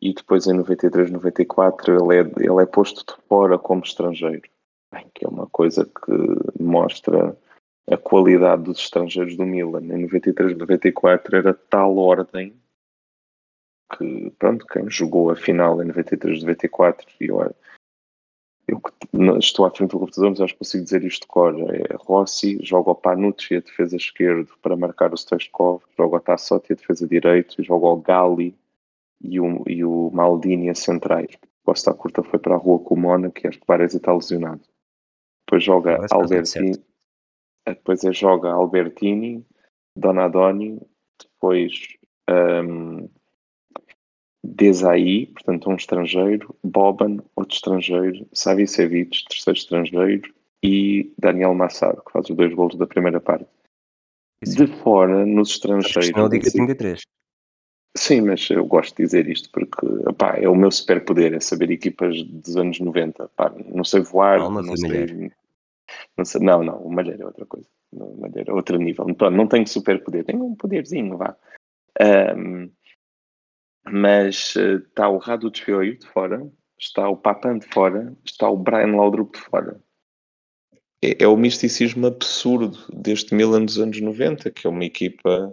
E 0.00 0.14
depois 0.14 0.46
em 0.46 0.54
93, 0.54 1.10
94 1.10 1.94
ele 1.94 2.16
é, 2.16 2.20
ele 2.20 2.62
é 2.62 2.66
posto 2.66 3.04
de 3.04 3.22
fora 3.28 3.58
como 3.58 3.82
estrangeiro, 3.82 4.48
Bem, 4.92 5.06
que 5.14 5.24
é 5.24 5.28
uma 5.28 5.46
coisa 5.46 5.84
que 5.84 6.62
mostra 6.62 7.36
a 7.88 7.96
qualidade 7.96 8.64
dos 8.64 8.78
estrangeiros 8.78 9.36
do 9.36 9.44
Milan. 9.44 9.82
Em 9.82 10.02
93, 10.02 10.56
94 10.56 11.36
era 11.36 11.54
tal 11.54 11.96
ordem 11.96 12.54
que, 13.96 14.30
pronto, 14.38 14.66
quem 14.66 14.88
jogou 14.90 15.30
a 15.30 15.36
final 15.36 15.82
em 15.82 15.86
93, 15.86 16.42
94, 16.42 17.06
e 17.20 17.26
eu, 17.26 17.54
eu 18.68 19.38
estou 19.38 19.64
à 19.64 19.70
frente 19.70 19.90
do 19.90 19.98
computador, 19.98 20.30
mas 20.30 20.40
acho 20.40 20.52
que 20.54 20.58
consigo 20.58 20.84
dizer 20.84 21.04
isto 21.04 21.22
de 21.22 21.28
cor. 21.28 21.54
É 21.74 21.94
Rossi, 21.96 22.58
joga 22.62 22.90
o 22.90 22.94
Panucci, 22.94 23.56
a 23.56 23.60
defesa 23.60 23.96
esquerda, 23.96 24.48
para 24.62 24.76
marcar 24.76 25.12
o 25.12 25.16
Stoichkov, 25.16 25.82
joga 25.96 26.16
o 26.16 26.20
Tassotti, 26.20 26.72
a 26.72 26.76
defesa 26.76 27.06
direito, 27.06 27.62
joga 27.62 27.86
o 27.86 27.96
Gali 27.96 28.56
e 29.20 29.40
o, 29.40 29.62
e 29.66 29.84
o 29.84 30.10
Maldini 30.12 30.70
a 30.70 30.74
centrais. 30.74 31.36
Costa 31.64 31.94
Curta 31.94 32.22
foi 32.22 32.38
para 32.38 32.54
a 32.54 32.58
rua 32.58 32.78
com 32.80 32.94
o 32.94 32.98
Mónaco 32.98 33.38
e 33.42 33.46
acho 33.46 33.60
que 33.60 33.66
Varese 33.66 33.98
está 33.98 34.12
lesionado. 34.12 34.62
Depois 35.46 35.62
joga 35.62 36.06
Albertini, 36.10 36.78
depois 37.66 38.04
é 38.04 38.12
joga 38.12 38.50
Albertini, 38.50 39.44
Donadoni, 39.96 40.80
depois 41.20 41.96
um, 42.28 43.08
Desai, 44.42 45.28
portanto 45.34 45.68
um 45.68 45.74
estrangeiro, 45.74 46.54
Boban, 46.64 47.18
outro 47.36 47.54
estrangeiro, 47.54 48.26
Savicevic, 48.32 49.24
terceiro 49.28 49.58
estrangeiro, 49.58 50.34
e 50.62 51.12
Daniel 51.18 51.54
Massaro, 51.54 52.02
que 52.04 52.12
faz 52.12 52.28
os 52.28 52.36
dois 52.36 52.52
golos 52.54 52.76
da 52.76 52.86
primeira 52.86 53.20
parte. 53.20 53.46
De 54.42 54.66
fora, 54.82 55.26
nos 55.26 55.50
estrangeiros. 55.50 56.10
Não 56.12 56.28
diga 56.28 56.50
33. 56.50 57.02
Sim, 57.96 58.22
mas 58.22 58.48
eu 58.50 58.64
gosto 58.64 58.96
de 58.96 59.02
dizer 59.02 59.28
isto 59.28 59.50
porque 59.50 59.84
opá, 60.08 60.36
é 60.36 60.48
o 60.48 60.54
meu 60.54 60.70
superpoder, 60.70 61.34
é 61.34 61.40
saber 61.40 61.70
equipas 61.70 62.22
dos 62.22 62.56
anos 62.56 62.78
90. 62.78 63.24
Opá, 63.24 63.52
não 63.66 63.82
sei 63.82 64.00
voar, 64.00 64.38
não, 64.38 64.50
não 64.50 64.76
sei, 64.76 65.32
não, 66.16 66.24
sei, 66.24 66.40
não, 66.40 66.62
não, 66.62 66.78
o 66.78 66.92
Malheiro 66.92 67.22
é 67.22 67.26
outra 67.26 67.44
coisa. 67.46 67.66
O 67.92 68.20
Malheiro 68.20 68.52
é 68.52 68.54
outro 68.54 68.78
nível. 68.78 69.04
Pronto, 69.06 69.30
não 69.30 69.48
tenho 69.48 69.66
superpoder, 69.66 70.24
tenho 70.24 70.44
um 70.44 70.54
poderzinho, 70.54 71.16
vá. 71.16 71.36
Um, 72.36 72.70
mas 73.84 74.54
está 74.54 75.08
uh, 75.08 75.14
o 75.14 75.18
Radu 75.18 75.50
Desfioio 75.50 75.98
de 75.98 76.06
fora, 76.06 76.48
está 76.78 77.08
o 77.08 77.16
Papan 77.16 77.58
de 77.58 77.66
fora, 77.66 78.16
está 78.24 78.48
o 78.48 78.56
Brian 78.56 78.94
Laudrup 78.94 79.34
de 79.34 79.40
fora. 79.40 79.80
É, 81.02 81.24
é, 81.24 81.26
o 81.26 81.36
misticismo 81.36 82.06
absurdo 82.06 82.78
deste 82.92 83.34
Milan 83.34 83.64
dos 83.64 83.78
anos 83.78 84.00
90, 84.00 84.50
que 84.50 84.66
é 84.66 84.70
uma 84.70 84.84
equipa 84.84 85.52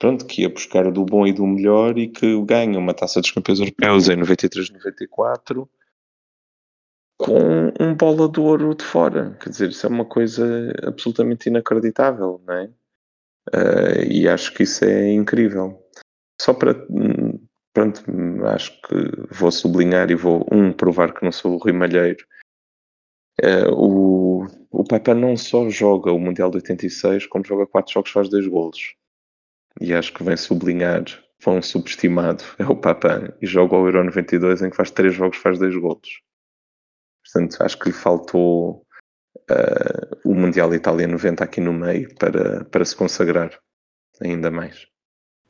pronto, 0.00 0.26
que 0.26 0.42
ia 0.42 0.48
buscar 0.48 0.90
do 0.90 1.04
bom 1.04 1.26
e 1.26 1.32
do 1.32 1.46
melhor 1.46 1.96
e 1.96 2.08
que 2.08 2.42
ganha 2.44 2.78
uma 2.78 2.94
taça 2.94 3.20
dos 3.20 3.30
campeões 3.30 3.60
europeus 3.60 4.08
em 4.08 4.16
93, 4.16 4.70
94 4.70 5.70
com 7.20 7.70
um 7.78 7.94
bola 7.94 8.30
de 8.30 8.40
ouro 8.40 8.74
de 8.74 8.82
fora. 8.82 9.36
Quer 9.42 9.50
dizer, 9.50 9.68
isso 9.68 9.86
é 9.86 9.90
uma 9.90 10.06
coisa 10.06 10.72
absolutamente 10.86 11.50
inacreditável, 11.50 12.42
não 12.46 12.54
é? 12.54 12.64
Uh, 13.54 14.04
e 14.10 14.26
acho 14.26 14.54
que 14.54 14.62
isso 14.62 14.86
é 14.86 15.12
incrível. 15.12 15.78
Só 16.40 16.54
para 16.54 16.74
pronto, 17.74 18.02
acho 18.46 18.80
que 18.82 18.94
vou 19.34 19.52
sublinhar 19.52 20.10
e 20.10 20.14
vou, 20.14 20.46
um, 20.50 20.72
provar 20.72 21.12
que 21.12 21.22
não 21.22 21.30
sou 21.30 21.54
o 21.54 21.58
Rui 21.58 21.72
Malheiro. 21.72 22.24
Uh, 23.42 23.70
o, 23.74 24.46
o 24.70 24.84
Papa 24.84 25.14
não 25.14 25.36
só 25.36 25.68
joga 25.68 26.10
o 26.10 26.18
Mundial 26.18 26.50
de 26.50 26.56
86, 26.56 27.26
como 27.26 27.44
joga 27.44 27.66
quatro 27.66 27.92
jogos, 27.92 28.10
faz 28.10 28.30
dois 28.30 28.46
golos. 28.46 28.94
E 29.80 29.92
acho 29.94 30.12
que 30.12 30.24
vem 30.24 30.36
sublinhar 30.36 31.04
um 31.46 31.62
subestimado 31.62 32.44
é 32.58 32.64
o 32.64 32.76
Papan 32.76 33.32
e 33.40 33.46
joga 33.46 33.76
o 33.76 33.86
Euro 33.86 34.04
92 34.04 34.62
em 34.62 34.70
que 34.70 34.76
faz 34.76 34.90
três 34.90 35.14
jogos 35.14 35.38
faz 35.38 35.58
dois 35.58 35.74
golos. 35.74 36.20
Portanto, 37.24 37.62
acho 37.62 37.78
que 37.78 37.88
lhe 37.88 37.94
faltou 37.94 38.84
uh, 39.50 40.18
o 40.24 40.34
Mundial 40.34 40.74
Itália 40.74 41.06
90 41.06 41.44
aqui 41.44 41.60
no 41.60 41.72
meio 41.72 42.14
para, 42.16 42.64
para 42.64 42.84
se 42.84 42.96
consagrar 42.96 43.58
ainda 44.20 44.50
mais. 44.50 44.86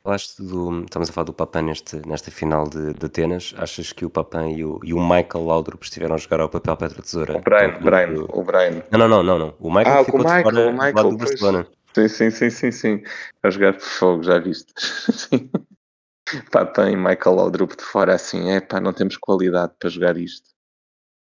Falaste 0.03 0.41
do. 0.41 0.83
Estamos 0.83 1.09
a 1.11 1.13
falar 1.13 1.25
do 1.25 1.33
Papan 1.33 1.61
neste, 1.61 1.95
nesta 2.07 2.31
final 2.31 2.67
de, 2.67 2.93
de 2.93 3.05
Atenas. 3.05 3.53
Achas 3.55 3.93
que 3.93 4.03
o 4.03 4.09
Papan 4.09 4.49
e 4.49 4.65
o, 4.65 4.79
e 4.83 4.93
o 4.95 4.99
Michael 4.99 5.45
Laudrup 5.45 5.83
estiveram 5.83 6.15
a 6.15 6.17
jogar 6.17 6.39
ao 6.39 6.49
papel 6.49 6.75
Petra 6.75 7.03
Tesoura? 7.03 7.37
O 7.37 7.41
Brian, 7.41 7.79
Brian, 7.79 8.13
do... 8.13 8.27
o 8.33 8.43
Brian. 8.43 8.81
Não, 8.91 9.07
não, 9.07 9.21
não, 9.21 9.37
não. 9.37 9.53
O 9.59 9.69
Michael 9.69 9.99
ah, 9.99 10.03
ficou 10.03 10.21
o 10.21 10.23
Michael, 10.23 10.43
fora, 10.43 10.67
o 10.69 10.73
Michael, 10.73 11.09
do 11.11 11.17
Barcelona. 11.17 11.67
Sim, 11.93 12.07
sim, 12.07 12.31
sim, 12.31 12.49
sim, 12.49 12.71
sim. 12.71 13.03
A 13.43 13.49
jogar 13.49 13.73
de 13.73 13.83
fogo, 13.83 14.23
já 14.23 14.39
viste. 14.39 14.73
Papan 16.51 16.91
e 16.91 16.95
Michael 16.95 17.35
Laudrup 17.35 17.75
de 17.75 17.83
fora 17.83 18.15
assim, 18.15 18.51
é 18.51 18.61
pá, 18.61 18.79
não 18.79 18.93
temos 18.93 19.17
qualidade 19.17 19.73
para 19.77 19.89
jogar 19.89 20.15
isto. 20.17 20.49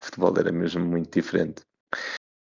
O 0.01 0.05
futebol 0.05 0.33
era 0.37 0.51
mesmo 0.51 0.83
muito 0.85 1.11
diferente. 1.11 1.63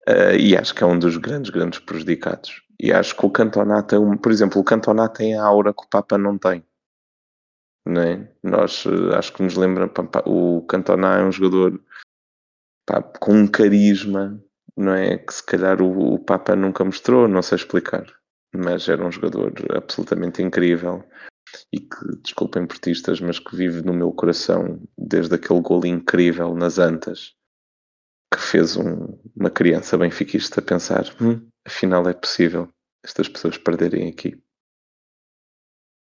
Uh, 0.07 0.35
e 0.39 0.55
acho 0.55 0.73
que 0.73 0.83
é 0.83 0.87
um 0.87 0.97
dos 0.97 1.17
grandes, 1.17 1.49
grandes 1.49 1.79
prejudicados. 1.79 2.63
E 2.79 2.93
acho 2.93 3.15
que 3.15 3.25
o 3.25 3.29
Cantona 3.29 3.83
tem, 3.83 3.99
um, 3.99 4.15
por 4.15 4.31
exemplo, 4.31 4.61
o 4.61 4.63
Cantona 4.63 5.09
tem 5.09 5.35
a 5.35 5.43
aura 5.43 5.73
que 5.73 5.83
o 5.83 5.89
Papa 5.89 6.17
não 6.17 6.37
tem. 6.37 6.63
Não 7.85 8.01
é? 8.01 8.31
Nós 8.41 8.85
uh, 8.85 9.15
acho 9.15 9.33
que 9.33 9.43
nos 9.43 9.57
lembra, 9.57 9.91
o 10.25 10.61
Cantona 10.61 11.17
é 11.17 11.23
um 11.23 11.31
jogador 11.31 11.81
pá, 12.85 13.01
com 13.01 13.33
um 13.33 13.47
carisma, 13.47 14.41
não 14.77 14.93
é? 14.93 15.17
Que 15.17 15.33
se 15.33 15.43
calhar 15.43 15.81
o, 15.81 16.13
o 16.13 16.19
Papa 16.19 16.55
nunca 16.55 16.85
mostrou, 16.85 17.27
não 17.27 17.41
sei 17.41 17.57
explicar. 17.57 18.05
Mas 18.55 18.87
era 18.87 19.05
um 19.05 19.11
jogador 19.11 19.53
absolutamente 19.75 20.41
incrível 20.41 21.03
e 21.73 21.79
que, 21.79 22.21
desculpem 22.23 22.67
portistas, 22.67 23.19
mas 23.19 23.39
que 23.39 23.55
vive 23.55 23.81
no 23.81 23.93
meu 23.93 24.11
coração 24.11 24.79
desde 24.97 25.35
aquele 25.35 25.61
gol 25.61 25.85
incrível 25.85 26.53
nas 26.53 26.77
Antas 26.77 27.35
que 28.33 28.39
fez 28.39 28.75
um, 28.75 29.17
uma 29.35 29.49
criança 29.49 29.97
benfiquista 29.97 30.61
pensar 30.61 31.05
hum, 31.21 31.49
afinal 31.65 32.07
é 32.07 32.13
possível 32.13 32.69
estas 33.03 33.29
pessoas 33.29 33.57
perderem 33.57 34.09
aqui. 34.09 34.41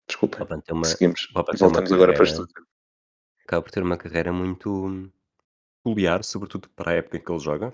Desculpem, 0.09 0.47
uma, 0.71 0.85
seguimos. 0.85 1.29
Voltamos 1.33 1.93
agora 1.93 2.15
para 2.15 2.25
isto. 2.25 2.47
Acaba 3.45 3.63
por 3.63 3.71
ter 3.71 3.83
uma 3.83 3.97
carreira 3.97 4.33
muito 4.33 5.11
peculiar, 5.83 6.25
sobretudo 6.25 6.69
para 6.71 6.93
a 6.93 6.95
época 6.95 7.17
em 7.17 7.25
que 7.25 7.31
ele 7.31 7.41
joga. 7.41 7.73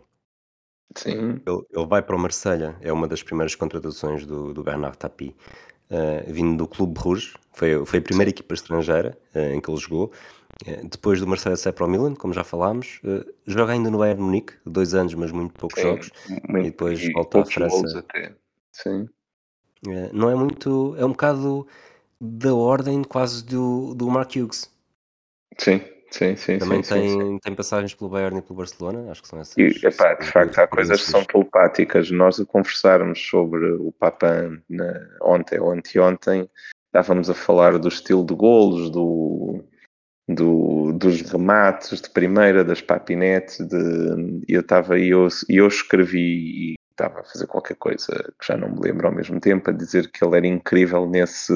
Sim. 0.95 1.41
Ele, 1.47 1.63
ele 1.71 1.87
vai 1.87 2.03
para 2.03 2.17
o 2.17 2.19
Marselha 2.19 2.77
é 2.81 2.93
uma 2.93 3.09
das 3.09 3.23
primeiras 3.23 3.55
contratações 3.55 4.27
do, 4.27 4.53
do 4.53 4.63
Bernard 4.63 4.97
Tapie, 4.99 5.35
uh, 5.91 6.33
vindo 6.33 6.57
do 6.57 6.69
Clube 6.69 6.99
Rouge. 6.99 7.35
Foi, 7.53 7.85
foi 7.85 7.99
a 7.99 8.03
primeira 8.03 8.31
equipa 8.31 8.55
estrangeira 8.55 9.17
uh, 9.35 9.39
em 9.39 9.61
que 9.61 9.71
ele 9.71 9.81
jogou. 9.81 10.13
Eh, 10.67 10.83
depois 10.85 11.19
do 11.19 11.27
Marcelo 11.27 11.57
sai 11.57 11.73
para 11.73 11.87
o 11.87 11.89
Milan, 11.89 12.15
como 12.15 12.33
já 12.33 12.45
falámos, 12.45 13.01
uh, 13.05 13.25
joga 13.47 13.73
ainda 13.73 13.91
no 13.91 13.99
Bayern 13.99 14.23
Munique, 14.23 14.55
dois 14.65 14.95
anos, 14.95 15.15
mas 15.15 15.33
muito 15.33 15.55
poucos 15.55 15.81
Sim, 15.81 15.89
jogos, 15.89 16.11
muito, 16.49 16.67
e 16.67 16.71
depois 16.71 17.01
e 17.01 17.13
volta 17.13 17.41
à 17.41 17.45
França. 17.47 17.99
Até. 17.99 18.35
Sim. 18.71 19.09
Não 20.13 20.31
é 20.31 20.35
muito, 20.37 20.95
é 20.97 21.05
um 21.05 21.11
bocado 21.11 21.67
da 22.21 22.55
ordem 22.55 23.03
quase 23.03 23.45
do, 23.45 23.95
do 23.95 24.09
Mark 24.09 24.31
Hughes. 24.37 24.71
Sim, 25.59 25.81
sim, 26.13 26.37
sim. 26.37 26.59
Também 26.59 26.83
sim, 26.83 26.95
tem, 26.95 27.09
sim, 27.09 27.39
tem 27.39 27.55
passagens 27.55 27.95
pelo 27.95 28.11
Bayern 28.11 28.39
e 28.39 28.43
pelo 28.43 28.57
Barcelona, 28.57 29.11
acho 29.11 29.23
que 29.23 29.29
são 29.29 29.41
essas. 29.41 29.57
E, 29.57 29.87
epá, 29.87 30.15
de 30.15 30.27
facto, 30.27 30.59
há 30.59 30.67
coisas 30.67 31.03
que 31.03 31.11
são 31.11 31.25
telepáticas. 31.25 32.11
Nós 32.11 32.39
a 32.39 32.45
conversarmos 32.45 33.21
sobre 33.21 33.73
o 33.73 33.93
Papan 33.93 34.61
ontem 35.23 35.59
ou 35.59 35.73
anteontem, 35.73 36.49
estávamos 36.87 37.31
a 37.31 37.35
falar 37.35 37.79
do 37.79 37.89
estilo 37.89 38.25
de 38.25 38.35
golos, 38.35 38.91
do 38.91 39.65
do, 40.29 40.93
dos 40.93 41.21
remates 41.23 42.01
de 42.01 42.11
primeira, 42.11 42.65
das 42.65 42.81
papinetes, 42.81 43.59
de, 43.59 44.43
eu 44.49 44.61
estava 44.61 44.99
e 44.99 45.11
eu, 45.11 45.29
eu 45.49 45.67
escrevi 45.67 46.73
e 46.73 46.75
estava 46.91 47.21
a 47.21 47.25
fazer 47.25 47.47
qualquer 47.47 47.77
coisa 47.77 48.13
que 48.39 48.47
já 48.47 48.57
não 48.57 48.71
me 48.71 48.81
lembro 48.81 49.07
ao 49.07 49.15
mesmo 49.15 49.41
tempo, 49.41 49.71
a 49.71 49.73
dizer 49.73 50.11
que 50.11 50.25
ele 50.25 50.37
era 50.37 50.47
incrível 50.47 51.09
nesse, 51.09 51.53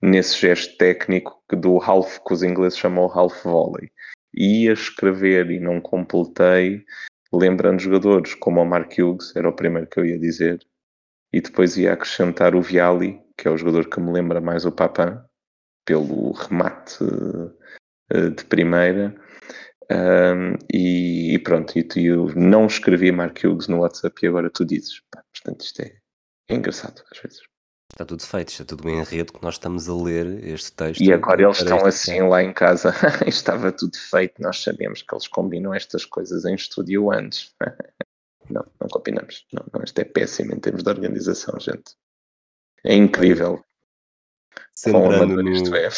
nesse 0.00 0.38
gesto 0.38 0.76
técnico 0.76 1.42
que 1.48 1.56
do 1.56 1.80
half, 1.82 2.18
que 2.26 2.32
os 2.32 2.42
ingleses 2.42 2.78
chamam 2.78 3.10
half 3.12 3.42
volley. 3.44 3.90
Ia 4.34 4.72
escrever 4.72 5.50
e 5.50 5.58
não 5.58 5.80
completei, 5.80 6.84
lembrando 7.32 7.80
jogadores 7.80 8.34
como 8.34 8.60
o 8.60 8.64
Mark 8.64 8.92
Hughes, 8.98 9.34
era 9.34 9.48
o 9.48 9.56
primeiro 9.56 9.88
que 9.88 9.98
eu 9.98 10.06
ia 10.06 10.18
dizer, 10.18 10.60
e 11.32 11.40
depois 11.40 11.76
ia 11.76 11.92
acrescentar 11.92 12.54
o 12.54 12.62
Viali, 12.62 13.20
que 13.36 13.48
é 13.48 13.50
o 13.50 13.56
jogador 13.56 13.88
que 13.88 14.00
me 14.00 14.12
lembra 14.12 14.40
mais 14.40 14.64
o 14.64 14.72
Papin, 14.72 15.18
pelo 15.84 16.32
remate 16.32 17.02
uh, 17.02 18.30
de 18.30 18.44
primeira. 18.44 19.14
Um, 19.90 20.52
e, 20.72 21.34
e, 21.34 21.38
pronto, 21.38 21.72
e 21.78 22.06
eu 22.06 22.26
não 22.36 22.66
escrevi 22.66 23.10
Mark 23.10 23.38
Hughes 23.42 23.68
no 23.68 23.78
WhatsApp 23.78 24.14
e 24.22 24.28
agora 24.28 24.50
tu 24.50 24.64
dizes. 24.64 25.00
Pá, 25.10 25.22
portanto, 25.32 25.62
isto 25.62 25.80
é 25.80 25.98
engraçado 26.50 27.02
às 27.10 27.18
vezes. 27.18 27.40
Está 27.92 28.04
tudo 28.04 28.22
feito, 28.22 28.48
está 28.50 28.64
tudo 28.64 28.84
bem 28.84 28.98
enredo 28.98 29.32
que 29.32 29.42
nós 29.42 29.54
estamos 29.54 29.88
a 29.88 29.94
ler 29.94 30.44
este 30.44 30.72
texto. 30.72 31.00
E 31.02 31.12
agora 31.12 31.42
eles 31.42 31.58
estão 31.58 31.84
assim 31.84 32.20
lá 32.20 32.42
em 32.42 32.52
casa. 32.52 32.92
Estava 33.26 33.72
tudo 33.72 33.96
feito, 33.96 34.40
nós 34.40 34.62
sabemos 34.62 35.02
que 35.02 35.14
eles 35.14 35.26
combinam 35.26 35.74
estas 35.74 36.04
coisas 36.04 36.44
em 36.44 36.54
estúdio 36.54 37.10
antes. 37.10 37.54
não, 38.48 38.64
não 38.80 38.88
combinamos. 38.88 39.46
Não, 39.52 39.64
não, 39.72 39.82
isto 39.82 39.98
é 39.98 40.04
péssimo 40.04 40.54
em 40.54 40.60
termos 40.60 40.82
de 40.82 40.90
organização, 40.90 41.58
gente. 41.58 41.96
É 42.84 42.94
incrível. 42.94 43.64
Centrando 44.74 45.42
no... 45.42 45.50
Isto 45.50 45.74
é. 45.74 45.90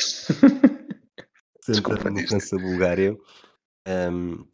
Centrando 1.61 2.11
no 2.11 2.29
França-Bulgária. 2.29 3.17
Um, 3.87 4.47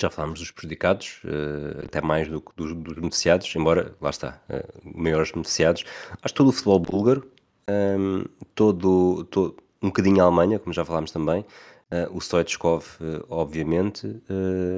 já 0.00 0.10
falámos 0.10 0.40
dos 0.40 0.50
prejudicados, 0.50 1.22
uh, 1.24 1.84
até 1.84 2.00
mais 2.00 2.28
do 2.28 2.40
que 2.40 2.52
dos, 2.54 2.74
dos, 2.74 2.94
beneficiados, 2.94 3.54
embora, 3.56 3.96
lá 4.00 4.10
está, 4.10 4.42
uh, 4.48 4.98
maiores 4.98 5.30
beneficiados. 5.30 5.84
Acho 6.22 6.34
todo 6.34 6.48
o 6.48 6.52
futebol 6.52 6.80
búlgaro, 6.80 7.30
um, 7.68 8.24
todo, 8.54 9.24
todo, 9.24 9.56
um 9.82 9.88
bocadinho 9.88 10.20
a 10.20 10.26
Alemanha, 10.26 10.58
como 10.58 10.72
já 10.72 10.84
falámos 10.84 11.10
também, 11.10 11.40
uh, 11.40 12.14
o 12.14 12.20
Stoichkov, 12.20 12.84
obviamente. 13.28 14.22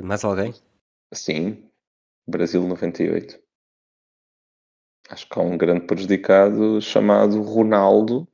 mais 0.05 0.25
alguém? 0.25 0.55
Sim, 1.13 1.69
Brasil 2.29 2.63
98. 2.63 3.41
Acho 5.11 5.29
que 5.29 5.39
há 5.39 5.43
um 5.43 5.57
grande 5.57 5.87
prejudicado 5.87 6.81
chamado 6.81 7.43
Ronaldo, 7.43 8.29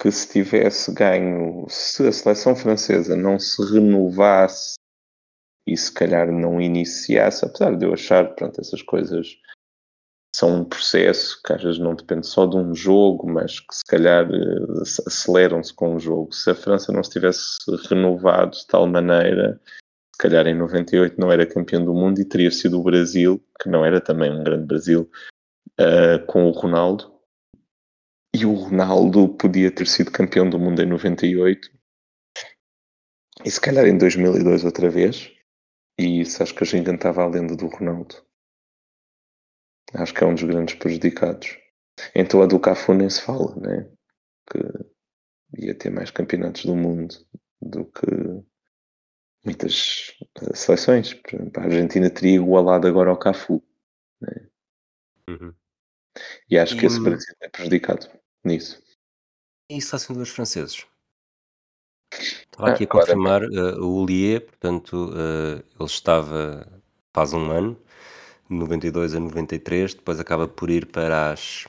que 0.00 0.10
se 0.10 0.32
tivesse 0.32 0.92
ganho, 0.92 1.66
se 1.68 2.08
a 2.08 2.10
seleção 2.10 2.56
francesa 2.56 3.14
não 3.14 3.38
se 3.38 3.62
renovasse 3.62 4.81
e 5.66 5.76
se 5.76 5.92
calhar 5.92 6.30
não 6.30 6.60
iniciasse, 6.60 7.44
apesar 7.44 7.76
de 7.76 7.86
eu 7.86 7.92
achar, 7.92 8.34
pronto, 8.34 8.60
essas 8.60 8.82
coisas 8.82 9.36
são 10.34 10.60
um 10.60 10.64
processo 10.64 11.40
que 11.44 11.52
às 11.52 11.62
vezes 11.62 11.78
não 11.78 11.94
depende 11.94 12.26
só 12.26 12.46
de 12.46 12.56
um 12.56 12.74
jogo, 12.74 13.30
mas 13.30 13.60
que 13.60 13.74
se 13.74 13.84
calhar 13.86 14.26
eh, 14.32 14.82
aceleram-se 15.06 15.74
com 15.74 15.94
o 15.94 15.98
jogo. 15.98 16.32
Se 16.32 16.50
a 16.50 16.54
França 16.54 16.90
não 16.90 17.04
se 17.04 17.10
tivesse 17.10 17.58
renovado 17.88 18.56
de 18.56 18.66
tal 18.66 18.86
maneira, 18.86 19.60
se 19.66 20.18
calhar 20.18 20.46
em 20.46 20.54
98 20.54 21.20
não 21.20 21.30
era 21.30 21.46
campeão 21.46 21.84
do 21.84 21.92
mundo 21.92 22.20
e 22.20 22.24
teria 22.24 22.50
sido 22.50 22.80
o 22.80 22.82
Brasil, 22.82 23.44
que 23.60 23.68
não 23.68 23.84
era 23.84 24.00
também 24.00 24.32
um 24.32 24.42
grande 24.42 24.66
Brasil, 24.66 25.10
uh, 25.78 26.24
com 26.26 26.48
o 26.48 26.50
Ronaldo, 26.50 27.12
e 28.34 28.46
o 28.46 28.54
Ronaldo 28.54 29.28
podia 29.28 29.70
ter 29.70 29.86
sido 29.86 30.10
campeão 30.10 30.48
do 30.48 30.58
mundo 30.58 30.80
em 30.80 30.86
98 30.86 31.70
e 33.44 33.50
se 33.50 33.60
calhar 33.60 33.86
em 33.86 33.98
2002 33.98 34.64
outra 34.64 34.88
vez. 34.88 35.31
E 36.02 36.22
isso 36.22 36.42
acho 36.42 36.52
que 36.52 36.64
a 36.64 36.66
gente 36.66 36.84
cantava 36.84 37.22
a 37.22 37.28
lenda 37.28 37.54
do 37.54 37.68
Ronaldo. 37.68 38.16
Acho 39.94 40.12
que 40.12 40.24
é 40.24 40.26
um 40.26 40.34
dos 40.34 40.42
grandes 40.42 40.74
prejudicados. 40.74 41.56
Então 42.12 42.42
a 42.42 42.46
do 42.46 42.58
Cafu 42.58 42.92
nem 42.92 43.08
se 43.08 43.22
fala, 43.22 43.54
né? 43.54 43.88
Que 44.50 45.62
ia 45.64 45.78
ter 45.78 45.90
mais 45.90 46.10
campeonatos 46.10 46.64
do 46.64 46.74
mundo 46.74 47.14
do 47.60 47.84
que 47.84 48.06
muitas 49.44 50.12
eh, 50.40 50.56
seleções. 50.56 51.14
a 51.56 51.60
Argentina 51.60 52.10
teria 52.10 52.34
igualado 52.34 52.88
agora 52.88 53.10
ao 53.10 53.18
Cafu. 53.18 53.62
Né? 54.20 54.48
Uhum. 55.28 55.54
E 56.50 56.58
acho 56.58 56.74
e... 56.74 56.80
que 56.80 56.86
esse 56.86 57.00
Brasil 57.00 57.32
é 57.40 57.48
prejudicado 57.48 58.08
nisso. 58.44 58.82
E 59.70 59.80
selecionadores 59.80 60.32
franceses? 60.32 60.84
Estava 62.20 62.70
aqui 62.70 62.84
a 62.84 62.86
confirmar 62.86 63.42
uh, 63.42 63.84
o 63.84 64.04
Lier, 64.04 64.40
portanto, 64.42 65.10
uh, 65.10 65.62
ele 65.78 65.86
estava 65.86 66.66
faz 67.12 67.32
um 67.32 67.50
ano, 67.50 67.76
92 68.48 69.14
a 69.14 69.20
93, 69.20 69.94
depois 69.94 70.20
acaba 70.20 70.48
por 70.48 70.70
ir 70.70 70.86
para 70.86 71.32
as, 71.32 71.66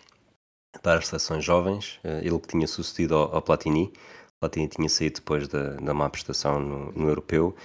para 0.81 0.99
as 0.99 1.07
seleções 1.07 1.43
jovens, 1.43 1.99
uh, 2.03 2.19
ele 2.21 2.39
que 2.39 2.47
tinha 2.47 2.67
sucedido 2.67 3.15
ao, 3.15 3.35
ao 3.35 3.41
Platini, 3.41 3.91
Platini 4.39 4.67
tinha 4.67 4.89
saído 4.89 5.15
depois 5.15 5.47
da, 5.47 5.75
da 5.75 5.93
má 5.93 6.09
prestação 6.09 6.59
no, 6.59 6.91
no 6.91 7.07
europeu, 7.07 7.55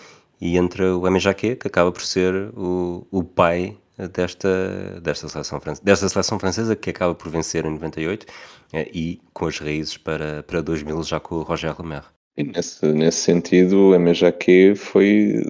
e 0.40 0.56
entra 0.56 0.96
o 0.96 1.06
M. 1.06 1.18
Jacquet, 1.18 1.56
que 1.56 1.66
acaba 1.66 1.90
por 1.90 2.02
ser 2.02 2.52
o, 2.56 3.06
o 3.10 3.24
pai 3.24 3.76
desta, 4.06 5.00
desta, 5.00 5.28
seleção, 5.28 5.60
desta 5.82 6.08
seleção 6.08 6.38
francesa 6.38 6.76
que 6.76 6.90
acaba 6.90 7.14
por 7.14 7.28
vencer 7.30 7.64
em 7.64 7.70
98 7.70 8.26
eh, 8.72 8.88
e 8.94 9.20
com 9.32 9.46
as 9.46 9.58
raízes 9.58 9.96
para, 9.96 10.42
para 10.44 10.60
2000 10.60 11.02
já 11.02 11.18
com 11.18 11.36
o 11.36 11.42
Roger 11.42 11.74
Lemaire. 11.80 12.17
E 12.38 12.44
nesse, 12.44 12.86
nesse 12.92 13.18
sentido, 13.18 13.92
a 13.94 13.98
Mejaque 13.98 14.76
foi 14.76 15.42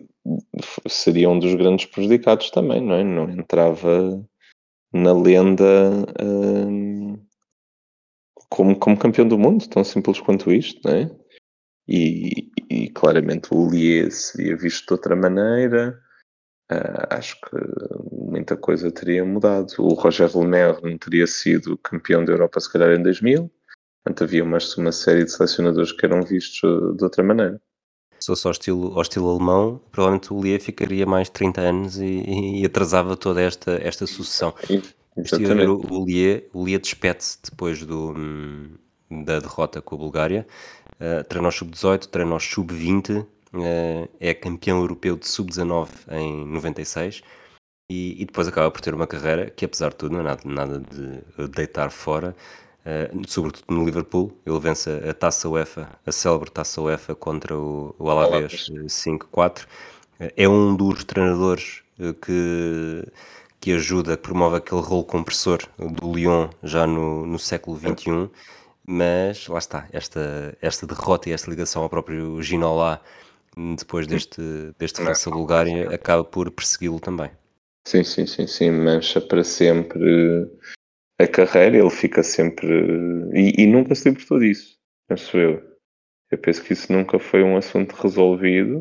seria 0.88 1.28
um 1.28 1.38
dos 1.38 1.54
grandes 1.54 1.84
prejudicados 1.84 2.50
também, 2.50 2.80
não 2.80 2.94
é? 2.94 3.04
Não 3.04 3.28
entrava 3.28 4.26
na 4.90 5.12
lenda 5.12 6.06
hum, 6.18 7.22
como, 8.48 8.74
como 8.78 8.98
campeão 8.98 9.28
do 9.28 9.38
mundo, 9.38 9.68
tão 9.68 9.84
simples 9.84 10.18
quanto 10.18 10.50
isto, 10.50 10.80
não 10.82 10.96
é? 10.96 11.10
E, 11.86 12.50
e 12.70 12.88
claramente 12.88 13.52
o 13.52 13.68
Lier 13.68 14.10
seria 14.10 14.56
visto 14.56 14.86
de 14.86 14.92
outra 14.94 15.14
maneira. 15.14 16.00
Uh, 16.72 17.04
acho 17.10 17.38
que 17.38 17.56
muita 18.10 18.56
coisa 18.56 18.90
teria 18.90 19.26
mudado. 19.26 19.74
O 19.78 19.92
Roger 19.92 20.34
Lemaire 20.34 20.82
não 20.82 20.96
teria 20.96 21.26
sido 21.26 21.76
campeão 21.76 22.24
da 22.24 22.32
Europa, 22.32 22.60
se 22.60 22.72
calhar, 22.72 22.98
em 22.98 23.02
2000. 23.02 23.50
Portanto, 24.08 24.24
havia 24.24 24.42
uma, 24.42 24.58
uma 24.78 24.92
série 24.92 25.24
de 25.24 25.30
selecionadores 25.30 25.92
que 25.92 26.06
eram 26.06 26.22
vistos 26.22 26.60
de 26.96 27.04
outra 27.04 27.22
maneira. 27.22 27.60
Se 28.18 28.28
fosse 28.28 28.46
ao 28.46 28.52
estilo, 28.52 28.94
ao 28.94 29.02
estilo 29.02 29.30
alemão, 29.30 29.80
provavelmente 29.92 30.32
o 30.32 30.40
Lia 30.40 30.58
ficaria 30.58 31.04
mais 31.04 31.28
30 31.28 31.60
anos 31.60 31.98
e, 31.98 32.24
e 32.60 32.64
atrasava 32.64 33.16
toda 33.16 33.42
esta, 33.42 33.72
esta 33.82 34.06
sucessão. 34.06 34.54
Ver 35.16 35.68
o, 35.68 35.80
o 35.90 36.06
Lia, 36.06 36.42
o 36.54 36.64
Lia 36.64 36.78
despede-se 36.78 37.38
depois 37.50 37.84
do, 37.84 38.14
hum, 38.16 38.70
da 39.24 39.40
derrota 39.40 39.82
com 39.82 39.94
a 39.96 39.98
Bulgária. 39.98 40.46
Uh, 40.94 41.22
treinou 41.28 41.52
sub-18, 41.52 42.06
treinou 42.06 42.40
sub-20, 42.40 43.20
uh, 43.20 44.08
é 44.18 44.32
campeão 44.32 44.80
europeu 44.80 45.16
de 45.16 45.28
sub-19 45.28 45.88
em 46.12 46.46
96 46.46 47.22
e, 47.90 48.22
e, 48.22 48.24
depois 48.24 48.48
acaba 48.48 48.70
por 48.70 48.80
ter 48.80 48.94
uma 48.94 49.06
carreira 49.06 49.50
que, 49.50 49.66
apesar 49.66 49.90
de 49.90 49.96
tudo, 49.96 50.12
não 50.12 50.20
é 50.20 50.24
nada, 50.24 50.42
nada 50.46 50.80
de 50.80 51.48
deitar 51.48 51.90
fora. 51.90 52.34
Uh, 52.88 53.22
sobretudo 53.28 53.66
no 53.68 53.84
Liverpool, 53.84 54.32
ele 54.46 54.58
vence 54.58 54.88
a, 54.88 55.12
taça 55.12 55.46
UEFA, 55.46 55.90
a 56.06 56.10
célebre 56.10 56.50
taça 56.50 56.80
UEFA 56.80 57.14
contra 57.14 57.54
o, 57.54 57.94
o 57.98 58.08
Alavés 58.08 58.70
5-4. 58.86 59.64
Uh, 59.64 59.66
é 60.34 60.48
um 60.48 60.74
dos 60.74 61.04
treinadores 61.04 61.82
uh, 62.00 62.14
que, 62.14 63.04
que 63.60 63.72
ajuda, 63.72 64.16
que 64.16 64.22
promove 64.22 64.56
aquele 64.56 64.80
rolo 64.80 65.04
compressor 65.04 65.58
do 65.76 66.14
Lyon 66.14 66.48
já 66.62 66.86
no, 66.86 67.26
no 67.26 67.38
século 67.38 67.78
XXI, 67.78 68.30
mas 68.86 69.46
lá 69.48 69.58
está, 69.58 69.86
esta, 69.92 70.56
esta 70.62 70.86
derrota 70.86 71.28
e 71.28 71.32
esta 71.32 71.50
ligação 71.50 71.82
ao 71.82 71.90
próprio 71.90 72.42
Ginola 72.42 73.02
depois 73.76 74.06
deste, 74.06 74.40
deste 74.78 75.02
França-Bulgária 75.02 75.94
acaba 75.94 76.24
por 76.24 76.50
persegui-lo 76.50 77.00
também. 77.00 77.30
Sim, 77.86 78.02
sim, 78.02 78.26
sim, 78.26 78.46
sim, 78.46 78.70
mancha 78.70 79.20
para 79.20 79.44
sempre 79.44 80.48
a 81.18 81.26
carreira, 81.26 81.76
ele 81.76 81.90
fica 81.90 82.22
sempre. 82.22 82.68
E, 83.34 83.62
e, 83.62 83.66
nunca 83.66 83.94
se 83.94 84.08
libertou 84.08 84.38
disso, 84.38 84.78
penso 85.08 85.36
eu. 85.36 85.68
Eu 86.30 86.38
penso 86.38 86.62
que 86.62 86.72
isso 86.72 86.92
nunca 86.92 87.18
foi 87.18 87.42
um 87.42 87.56
assunto 87.56 87.94
resolvido 87.94 88.80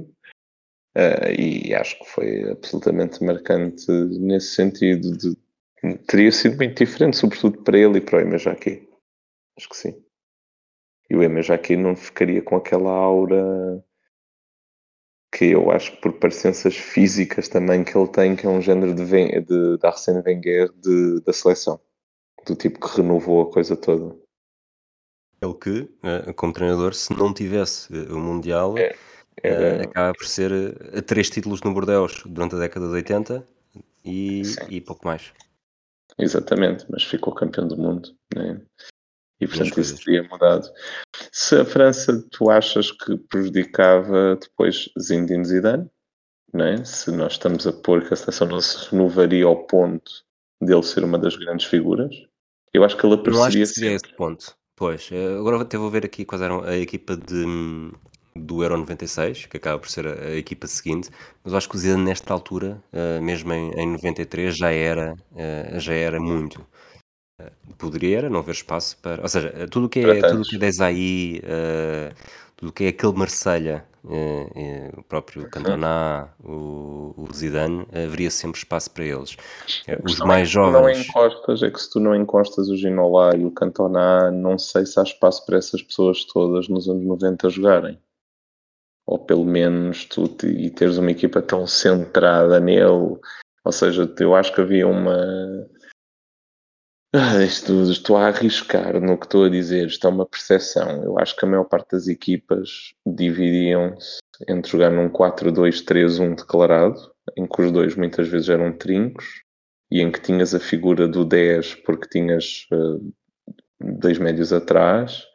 uh, 0.95 1.31
e 1.39 1.73
acho 1.73 1.97
que 1.99 2.05
foi 2.05 2.51
absolutamente 2.51 3.23
marcante 3.23 3.89
nesse 3.89 4.53
sentido. 4.53 5.17
De, 5.17 5.35
teria 6.05 6.31
sido 6.31 6.57
muito 6.57 6.77
diferente, 6.77 7.17
sobretudo 7.17 7.63
para 7.63 7.79
ele 7.79 7.97
e 7.97 8.01
para 8.01 8.17
o 8.17 8.21
Ema 8.21 8.37
Jaqui. 8.37 8.87
Acho 9.57 9.69
que 9.69 9.77
sim. 9.77 10.03
E 11.09 11.15
o 11.15 11.23
Ema 11.23 11.41
Jaqui 11.41 11.75
não 11.75 11.95
ficaria 11.95 12.41
com 12.41 12.55
aquela 12.55 12.91
aura 12.91 13.83
que 15.31 15.45
eu 15.45 15.71
acho 15.71 15.93
que 15.93 16.01
por 16.01 16.13
parecenças 16.19 16.75
físicas 16.75 17.47
também 17.47 17.83
que 17.83 17.97
ele 17.97 18.07
tem, 18.09 18.35
que 18.35 18.45
é 18.45 18.49
um 18.49 18.61
género 18.61 18.93
de, 18.93 19.05
de, 19.05 19.77
de 19.77 19.87
Arsène 19.87 20.21
Wenger 20.25 20.71
de, 20.73 21.21
da 21.21 21.33
seleção 21.33 21.79
do 22.47 22.55
tipo 22.55 22.79
que 22.79 22.97
renovou 22.97 23.41
a 23.41 23.51
coisa 23.51 23.75
toda. 23.75 24.15
Ele 25.41 25.53
que, 25.53 25.89
eh, 26.03 26.33
como 26.33 26.53
treinador, 26.53 26.93
se 26.93 27.13
não 27.15 27.33
tivesse 27.33 27.93
eh, 27.93 28.11
o 28.11 28.17
Mundial, 28.17 28.75
é, 28.77 28.95
é... 29.43 29.81
acaba 29.83 30.13
por 30.13 30.25
ser 30.25 30.51
a 30.97 31.01
três 31.01 31.29
títulos 31.29 31.61
no 31.61 31.73
Bordeaux 31.73 32.23
durante 32.25 32.55
a 32.55 32.59
década 32.59 32.87
de 32.87 32.93
80 32.93 33.47
e, 34.03 34.41
e 34.69 34.81
pouco 34.81 35.05
mais. 35.05 35.31
Exatamente, 36.17 36.85
mas 36.89 37.03
ficou 37.03 37.35
campeão 37.35 37.67
do 37.67 37.77
mundo, 37.77 38.09
né? 38.33 38.59
E 39.39 39.47
portanto 39.47 39.79
isso 39.79 40.03
teria 40.03 40.23
mudado. 40.23 40.67
Se 41.31 41.55
a 41.55 41.65
França 41.65 42.25
tu 42.31 42.49
achas 42.49 42.91
que 42.91 43.15
prejudicava 43.17 44.35
depois 44.35 44.89
Zinedine 44.99 45.45
Zidane, 45.45 45.91
né? 46.51 46.83
se 46.83 47.11
nós 47.11 47.33
estamos 47.33 47.67
a 47.67 47.73
pôr 47.73 48.07
que 48.07 48.13
a 48.13 48.17
seleção 48.17 48.47
não 48.47 48.59
se 48.59 48.89
renovaria 48.89 49.45
ao 49.45 49.67
ponto 49.67 50.11
dele 50.59 50.81
ser 50.81 51.03
uma 51.03 51.19
das 51.19 51.35
grandes 51.35 51.67
figuras, 51.67 52.15
eu 52.73 52.83
acho 52.83 52.97
que 52.97 53.05
ele 53.05 53.15
apareceria. 53.15 53.41
Eu 53.41 53.45
acho 53.45 53.57
que 53.57 53.65
seria 53.65 53.95
esse 53.95 54.15
ponto. 54.15 54.55
Pois, 54.75 55.09
eh, 55.11 55.37
agora 55.39 55.59
até 55.61 55.75
vou 55.77 55.89
ver 55.89 56.05
aqui 56.05 56.23
quais 56.23 56.41
eram 56.41 56.63
a 56.63 56.77
equipa 56.77 57.17
de, 57.17 57.91
do 58.35 58.61
Euro 58.63 58.77
96, 58.77 59.47
que 59.47 59.57
acaba 59.57 59.79
por 59.79 59.89
ser 59.89 60.07
a, 60.07 60.11
a 60.11 60.35
equipa 60.35 60.67
seguinte, 60.67 61.09
mas 61.43 61.53
acho 61.53 61.67
que 61.67 61.75
o 61.75 61.79
Zidane 61.79 62.03
nesta 62.03 62.31
altura, 62.31 62.81
uh, 62.93 63.21
mesmo 63.21 63.51
em, 63.53 63.71
em 63.71 63.87
93, 63.93 64.55
já 64.55 64.71
era, 64.71 65.15
uh, 65.31 65.79
já 65.79 65.93
era 65.93 66.19
muito. 66.19 66.61
Uh, 67.41 67.73
poderia 67.77 68.29
não 68.29 68.39
haver 68.39 68.51
espaço 68.51 68.97
para. 69.01 69.21
Ou 69.21 69.27
seja, 69.27 69.67
tudo 69.69 69.89
que 69.89 69.99
é, 69.99 70.21
tudo 70.21 70.43
que 70.43 70.55
é 70.55 70.59
Desailly, 70.59 71.41
tudo 72.57 72.73
que 72.73 72.85
é 72.85 72.87
aquele 72.89 73.13
Marselha 73.13 73.85
eh, 74.09 74.49
eh, 74.55 74.91
o 74.97 75.03
próprio 75.03 75.49
Cantona, 75.49 76.29
o, 76.43 77.13
o 77.17 77.27
Zidane, 77.33 77.85
haveria 77.91 78.31
sempre 78.31 78.57
espaço 78.57 78.89
para 78.91 79.03
eles. 79.03 79.35
Eh, 79.85 79.99
os 80.03 80.17
mais 80.19 80.43
é 80.43 80.51
jovens. 80.51 80.97
Não 80.97 81.03
encostas, 81.03 81.61
é 81.61 81.69
que 81.69 81.79
se 81.79 81.91
tu 81.91 81.99
não 81.99 82.15
encostas 82.15 82.69
o 82.69 82.77
Ginola 82.77 83.35
e 83.35 83.45
o 83.45 83.51
Cantona, 83.51 84.31
não 84.31 84.57
sei 84.57 84.85
se 84.85 84.99
há 84.99 85.03
espaço 85.03 85.45
para 85.45 85.57
essas 85.57 85.81
pessoas 85.81 86.23
todas 86.25 86.69
nos 86.69 86.87
anos 86.87 87.05
90 87.05 87.49
jogarem. 87.49 87.99
Ou 89.05 89.19
pelo 89.19 89.45
menos 89.45 90.05
tu 90.05 90.27
te, 90.27 90.47
e 90.47 90.69
teres 90.69 90.97
uma 90.97 91.11
equipa 91.11 91.41
tão 91.41 91.67
centrada 91.67 92.59
nele. 92.59 93.17
Ou 93.63 93.71
seja, 93.71 94.11
eu 94.19 94.35
acho 94.35 94.53
que 94.53 94.61
havia 94.61 94.87
uma 94.87 95.67
ah, 97.13 97.43
estou, 97.43 97.83
estou 97.89 98.17
a 98.17 98.27
arriscar 98.27 98.99
no 98.99 99.17
que 99.17 99.25
estou 99.25 99.45
a 99.45 99.49
dizer, 99.49 99.87
isto 99.87 100.05
é 100.05 100.09
uma 100.09 100.25
percepção. 100.25 101.03
Eu 101.03 101.17
acho 101.19 101.35
que 101.35 101.45
a 101.45 101.47
maior 101.47 101.63
parte 101.63 101.91
das 101.91 102.07
equipas 102.07 102.93
dividiam-se 103.05 104.19
entre 104.47 104.71
jogar 104.71 104.91
num 104.91 105.09
4-2-3-1 105.09 106.35
declarado, 106.35 107.11
em 107.37 107.47
que 107.47 107.61
os 107.61 107.71
dois 107.71 107.95
muitas 107.95 108.27
vezes 108.27 108.49
eram 108.49 108.71
trincos, 108.77 109.25
e 109.89 110.01
em 110.01 110.11
que 110.11 110.21
tinhas 110.21 110.53
a 110.53 110.59
figura 110.59 111.07
do 111.07 111.23
10 111.23 111.75
porque 111.75 112.09
tinhas 112.09 112.67
uh, 112.71 113.13
dois 113.79 114.17
médios 114.19 114.51
atrás, 114.51 115.25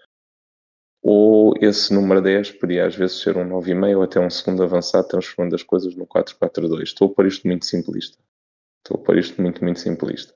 ou 1.02 1.54
esse 1.60 1.92
número 1.92 2.20
10 2.20 2.52
podia 2.52 2.86
às 2.86 2.94
vezes 2.94 3.20
ser 3.20 3.36
um 3.36 3.48
9,5 3.48 3.96
ou 3.96 4.02
até 4.02 4.20
um 4.20 4.30
segundo 4.30 4.62
avançado, 4.62 5.08
transformando 5.08 5.54
as 5.54 5.62
coisas 5.62 5.96
no 5.96 6.06
4-4-2. 6.06 6.82
Estou 6.82 7.08
a 7.08 7.14
pôr 7.14 7.26
isto 7.26 7.46
muito 7.46 7.66
simplista. 7.66 8.18
Estou 8.84 9.00
a 9.00 9.04
pôr 9.04 9.18
isto 9.18 9.40
muito, 9.40 9.64
muito 9.64 9.80
simplista. 9.80 10.34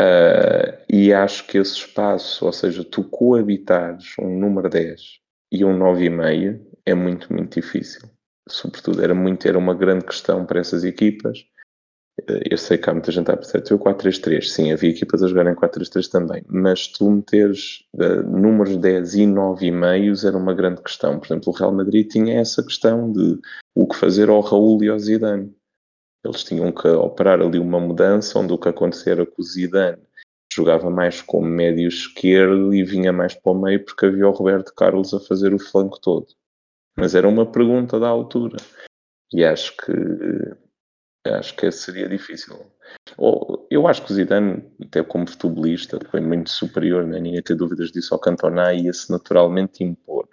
Uh, 0.00 0.80
e 0.88 1.12
acho 1.12 1.46
que 1.46 1.58
esse 1.58 1.74
espaço, 1.74 2.46
ou 2.46 2.52
seja, 2.52 2.82
tu 2.82 3.04
coabitares 3.04 4.14
um 4.18 4.38
número 4.38 4.70
10 4.70 5.20
e 5.52 5.62
um 5.62 5.78
9,5 5.78 6.58
é 6.86 6.94
muito, 6.94 7.30
muito 7.30 7.60
difícil. 7.60 8.08
Sobretudo, 8.48 9.02
era, 9.02 9.14
muito, 9.14 9.46
era 9.46 9.58
uma 9.58 9.74
grande 9.74 10.06
questão 10.06 10.46
para 10.46 10.60
essas 10.60 10.84
equipas. 10.84 11.40
Uh, 12.22 12.40
eu 12.50 12.56
sei 12.56 12.78
que 12.78 12.88
há 12.88 12.94
muita 12.94 13.12
gente 13.12 13.30
a 13.30 13.36
pensar, 13.36 13.60
tu 13.60 13.78
4-3-3, 13.78 14.42
sim, 14.42 14.72
havia 14.72 14.90
equipas 14.90 15.22
a 15.22 15.28
jogarem 15.28 15.54
4-3-3 15.54 16.08
também, 16.08 16.42
mas 16.48 16.86
tu 16.86 17.10
meteres 17.10 17.84
uh, 17.94 18.22
números 18.22 18.78
10 18.78 19.14
e 19.16 19.26
9,5 19.26 20.26
era 20.26 20.36
uma 20.38 20.54
grande 20.54 20.80
questão. 20.80 21.18
Por 21.18 21.26
exemplo, 21.26 21.52
o 21.52 21.56
Real 21.56 21.74
Madrid 21.74 22.08
tinha 22.08 22.40
essa 22.40 22.62
questão 22.62 23.12
de 23.12 23.38
o 23.74 23.86
que 23.86 23.96
fazer 23.96 24.30
ao 24.30 24.40
Raul 24.40 24.82
e 24.82 24.88
ao 24.88 24.98
Zidane 24.98 25.54
eles 26.24 26.44
tinham 26.44 26.70
que 26.72 26.88
operar 26.88 27.40
ali 27.40 27.58
uma 27.58 27.80
mudança 27.80 28.38
onde 28.38 28.52
o 28.52 28.58
que 28.58 28.68
acontecia 28.68 29.12
era 29.12 29.26
que 29.26 29.38
o 29.38 29.42
Zidane 29.42 30.02
jogava 30.52 30.90
mais 30.90 31.22
como 31.22 31.46
médio 31.46 31.88
esquerdo 31.88 32.74
e 32.74 32.84
vinha 32.84 33.12
mais 33.12 33.34
para 33.34 33.52
o 33.52 33.60
meio 33.60 33.84
porque 33.84 34.06
havia 34.06 34.28
o 34.28 34.32
Roberto 34.32 34.74
Carlos 34.74 35.14
a 35.14 35.20
fazer 35.20 35.54
o 35.54 35.58
flanco 35.58 36.00
todo. 36.00 36.26
Mas 36.96 37.14
era 37.14 37.28
uma 37.28 37.46
pergunta 37.46 37.98
da 37.98 38.08
altura. 38.08 38.56
E 39.32 39.44
acho 39.44 39.76
que 39.76 39.92
acho 41.26 41.54
que 41.54 41.70
seria 41.70 42.08
difícil. 42.08 42.56
Eu 43.70 43.86
acho 43.86 44.04
que 44.04 44.10
o 44.10 44.14
Zidane, 44.14 44.64
até 44.82 45.02
como 45.02 45.28
futebolista, 45.28 45.98
foi 46.10 46.20
muito 46.20 46.50
superior, 46.50 47.06
né? 47.06 47.20
ninguém 47.20 47.42
tem 47.42 47.56
dúvidas 47.56 47.92
disso 47.92 48.14
ao 48.14 48.20
Cantona 48.20 48.74
ia-se 48.74 49.10
naturalmente 49.10 49.84
impor. 49.84 50.28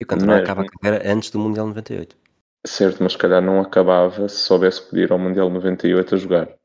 E 0.00 0.04
o 0.04 0.06
Cantona 0.06 0.34
Mas, 0.34 0.42
acaba 0.42 0.62
a 0.62 0.66
carreira 0.68 1.12
antes 1.12 1.30
do 1.30 1.38
Mundial 1.38 1.66
98. 1.66 2.21
Certo, 2.66 3.02
mas 3.02 3.12
se 3.12 3.18
calhar 3.18 3.42
não 3.42 3.60
acabava 3.60 4.28
se 4.28 4.36
soubesse 4.36 4.82
que 4.82 4.90
podia 4.90 5.04
ir 5.04 5.12
ao 5.12 5.18
Mundial 5.18 5.50
98 5.50 6.14
a 6.14 6.18
jogar. 6.18 6.58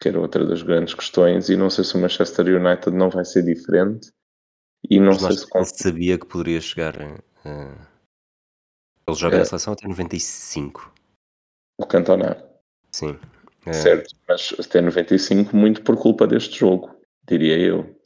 Que 0.00 0.08
era 0.08 0.20
outra 0.20 0.44
das 0.46 0.62
grandes 0.62 0.94
questões. 0.94 1.48
E 1.48 1.56
não 1.56 1.70
sei 1.70 1.84
se 1.84 1.94
o 1.96 2.00
Manchester 2.00 2.46
United 2.46 2.90
não 2.90 3.10
vai 3.10 3.24
ser 3.24 3.42
diferente. 3.42 4.10
E 4.88 4.98
não 4.98 5.12
mas 5.12 5.18
sei 5.18 5.64
se. 5.64 5.82
sabia 5.82 6.18
que 6.18 6.26
poderia 6.26 6.60
chegar. 6.60 6.94
Uh... 6.96 7.78
Ele 9.06 9.16
joga 9.16 9.36
é. 9.36 9.38
na 9.38 9.44
seleção 9.44 9.72
até 9.72 9.88
95. 9.88 10.92
O 11.78 11.86
Cantona. 11.86 12.44
Sim. 12.92 13.18
Eh, 13.66 13.72
Certo, 13.72 14.14
mas 14.28 14.54
até 14.58 14.80
95 14.80 15.56
muito 15.56 15.82
por 15.82 15.96
culpa 15.96 16.26
deste 16.26 16.58
jogo, 16.58 16.94
diria 17.26 17.58
eu. 17.58 17.97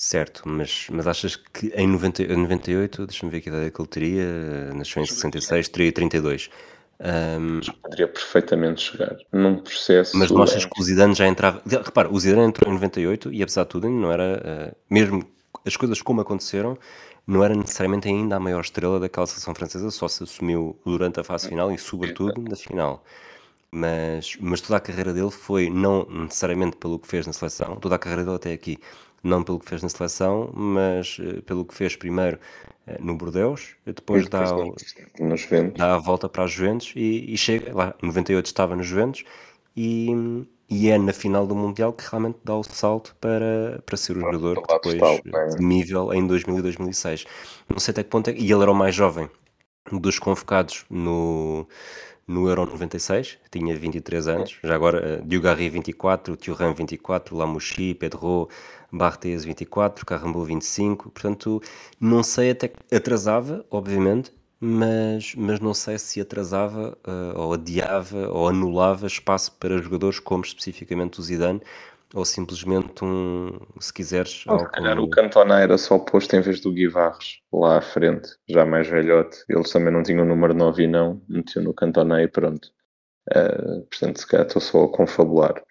Certo, 0.00 0.42
mas, 0.46 0.86
mas 0.90 1.06
achas 1.06 1.36
que 1.36 1.66
em 1.76 1.86
90, 1.86 2.22
em 2.22 2.36
98, 2.36 3.06
deixa-me 3.06 3.30
ver 3.30 3.42
que 3.42 3.50
idade 3.50 3.66
é 3.66 3.70
que 3.70 3.78
ele 3.78 3.88
teria, 3.88 4.22
eh, 4.22 4.72
nasceu 4.74 5.02
em 5.02 5.06
66, 5.06 5.68
teria 5.68 5.92
32. 5.92 6.48
Ahm, 7.00 7.60
Poderia 7.82 8.08
perfeitamente 8.08 8.80
chegar 8.80 9.14
num 9.30 9.58
processo. 9.58 10.16
mas 10.16 10.30
não 10.30 10.42
achas 10.42 10.64
que 10.64 10.80
o 10.80 10.82
Zidane 10.82 11.14
já 11.14 11.26
entrava. 11.28 11.62
Repara, 11.66 12.10
o 12.10 12.18
Zidane 12.18 12.48
entrou 12.48 12.70
em 12.70 12.74
98 12.74 13.30
e 13.30 13.42
apesar 13.42 13.64
de 13.64 13.68
tudo, 13.68 13.86
ainda 13.88 14.00
não 14.00 14.10
era, 14.10 14.42
eh, 14.42 14.74
mesmo 14.88 15.22
as 15.66 15.76
coisas 15.76 16.00
como 16.00 16.22
aconteceram, 16.22 16.78
não 17.26 17.44
era 17.44 17.54
necessariamente 17.54 18.08
ainda 18.08 18.36
a 18.36 18.40
maior 18.40 18.62
estrela 18.62 18.98
daquela 18.98 19.26
seleção 19.26 19.54
francesa, 19.54 19.90
só 19.90 20.08
se 20.08 20.22
assumiu 20.24 20.80
durante 20.84 21.20
a 21.20 21.24
fase 21.24 21.46
final 21.48 21.70
e, 21.70 21.76
sobretudo, 21.78 22.40
na 22.40 22.56
final. 22.56 23.04
Mas, 23.70 24.36
mas 24.40 24.60
toda 24.62 24.78
a 24.78 24.80
carreira 24.80 25.12
dele 25.12 25.30
foi 25.30 25.70
não 25.70 26.04
necessariamente 26.06 26.76
pelo 26.76 26.98
que 26.98 27.06
fez 27.06 27.26
na 27.26 27.32
seleção, 27.32 27.76
toda 27.76 27.94
a 27.96 27.98
carreira 27.98 28.24
dele 28.24 28.36
até 28.36 28.52
aqui, 28.52 28.78
não 29.22 29.42
pelo 29.42 29.58
que 29.58 29.68
fez 29.68 29.82
na 29.82 29.88
seleção, 29.88 30.50
mas 30.54 31.18
eh, 31.20 31.40
pelo 31.42 31.64
que 31.64 31.74
fez 31.74 31.96
primeiro 31.96 32.38
eh, 32.86 32.98
no 33.00 33.14
Bordeaux, 33.14 33.76
e 33.86 33.92
depois 33.92 34.28
dá, 34.28 34.44
dá 35.76 35.94
a 35.94 35.98
volta 35.98 36.28
para 36.28 36.44
as 36.44 36.50
Juventus 36.50 36.92
e, 36.96 37.32
e 37.32 37.36
chega 37.36 37.74
lá, 37.74 37.94
em 38.02 38.06
98 38.06 38.46
estava 38.46 38.74
nos 38.74 38.86
Juventus 38.86 39.24
e, 39.76 40.46
e 40.68 40.88
é 40.88 40.98
na 40.98 41.12
final 41.12 41.46
do 41.46 41.54
Mundial 41.54 41.92
que 41.92 42.04
realmente 42.08 42.38
dá 42.44 42.56
o 42.56 42.62
salto 42.62 43.14
para, 43.20 43.82
para 43.84 43.96
ser 43.96 44.16
o 44.16 44.20
jogador 44.20 44.62
que 44.62 44.74
depois 44.74 44.94
total, 44.94 45.18
é? 45.26 45.56
temível 45.56 46.12
em 46.12 46.26
2000 46.26 46.58
e 46.58 46.62
2006. 46.62 47.26
Não 47.68 47.78
sei 47.78 47.92
até 47.92 48.02
que 48.02 48.10
ponto 48.10 48.30
é, 48.30 48.34
e 48.34 48.50
ele 48.50 48.62
era 48.62 48.70
o 48.70 48.74
mais 48.74 48.94
jovem 48.94 49.28
dos 49.92 50.18
convocados 50.18 50.84
no, 50.88 51.66
no 52.26 52.48
Euro 52.48 52.66
96, 52.66 53.38
tinha 53.50 53.76
23 53.76 54.28
anos, 54.28 54.58
já 54.62 54.74
agora 54.74 55.20
uh, 55.20 55.26
Diogarry 55.26 55.68
24, 55.68 56.36
Thuram 56.36 56.72
24, 56.74 57.36
Lamouchi, 57.36 57.94
Pedro, 57.94 58.48
Barthez 58.92 59.44
24, 59.44 60.04
Carambou 60.06 60.44
25, 60.44 61.10
portanto 61.10 61.60
não 62.00 62.22
sei 62.22 62.50
até 62.50 62.68
que 62.68 62.94
atrasava, 62.94 63.64
obviamente, 63.70 64.32
mas, 64.60 65.34
mas 65.36 65.58
não 65.60 65.72
sei 65.72 65.98
se 65.98 66.20
atrasava 66.20 66.96
uh, 67.06 67.38
ou 67.38 67.54
adiava 67.54 68.28
ou 68.28 68.48
anulava 68.48 69.06
espaço 69.06 69.52
para 69.58 69.78
jogadores 69.78 70.18
como 70.18 70.44
especificamente 70.44 71.18
o 71.18 71.22
Zidane 71.22 71.60
ou 72.12 72.24
simplesmente 72.24 73.04
um, 73.04 73.50
se 73.78 73.92
quiseres, 73.92 74.44
Ou 74.48 74.58
se 74.58 74.68
calhar 74.72 74.96
como- 74.96 75.06
o 75.06 75.10
Cantona 75.10 75.60
era 75.60 75.78
só 75.78 75.98
posto 75.98 76.34
em 76.34 76.40
vez 76.40 76.60
do 76.60 76.72
Guivarres 76.72 77.38
lá 77.52 77.78
à 77.78 77.80
frente, 77.80 78.28
já 78.48 78.66
mais 78.66 78.88
velhote. 78.88 79.38
Eles 79.48 79.70
também 79.70 79.92
não 79.92 80.02
tinham 80.02 80.24
o 80.24 80.28
número 80.28 80.52
9 80.52 80.82
e 80.82 80.86
não, 80.88 81.22
metiam 81.28 81.62
no 81.64 81.72
Cantona 81.72 82.20
e 82.22 82.26
pronto. 82.28 82.68
Ah, 83.32 83.80
portanto, 83.88 84.18
se 84.18 84.26
calhar 84.26 84.46
estou 84.46 84.60
só 84.60 84.84
a 84.84 84.88
confabular. 84.92 85.62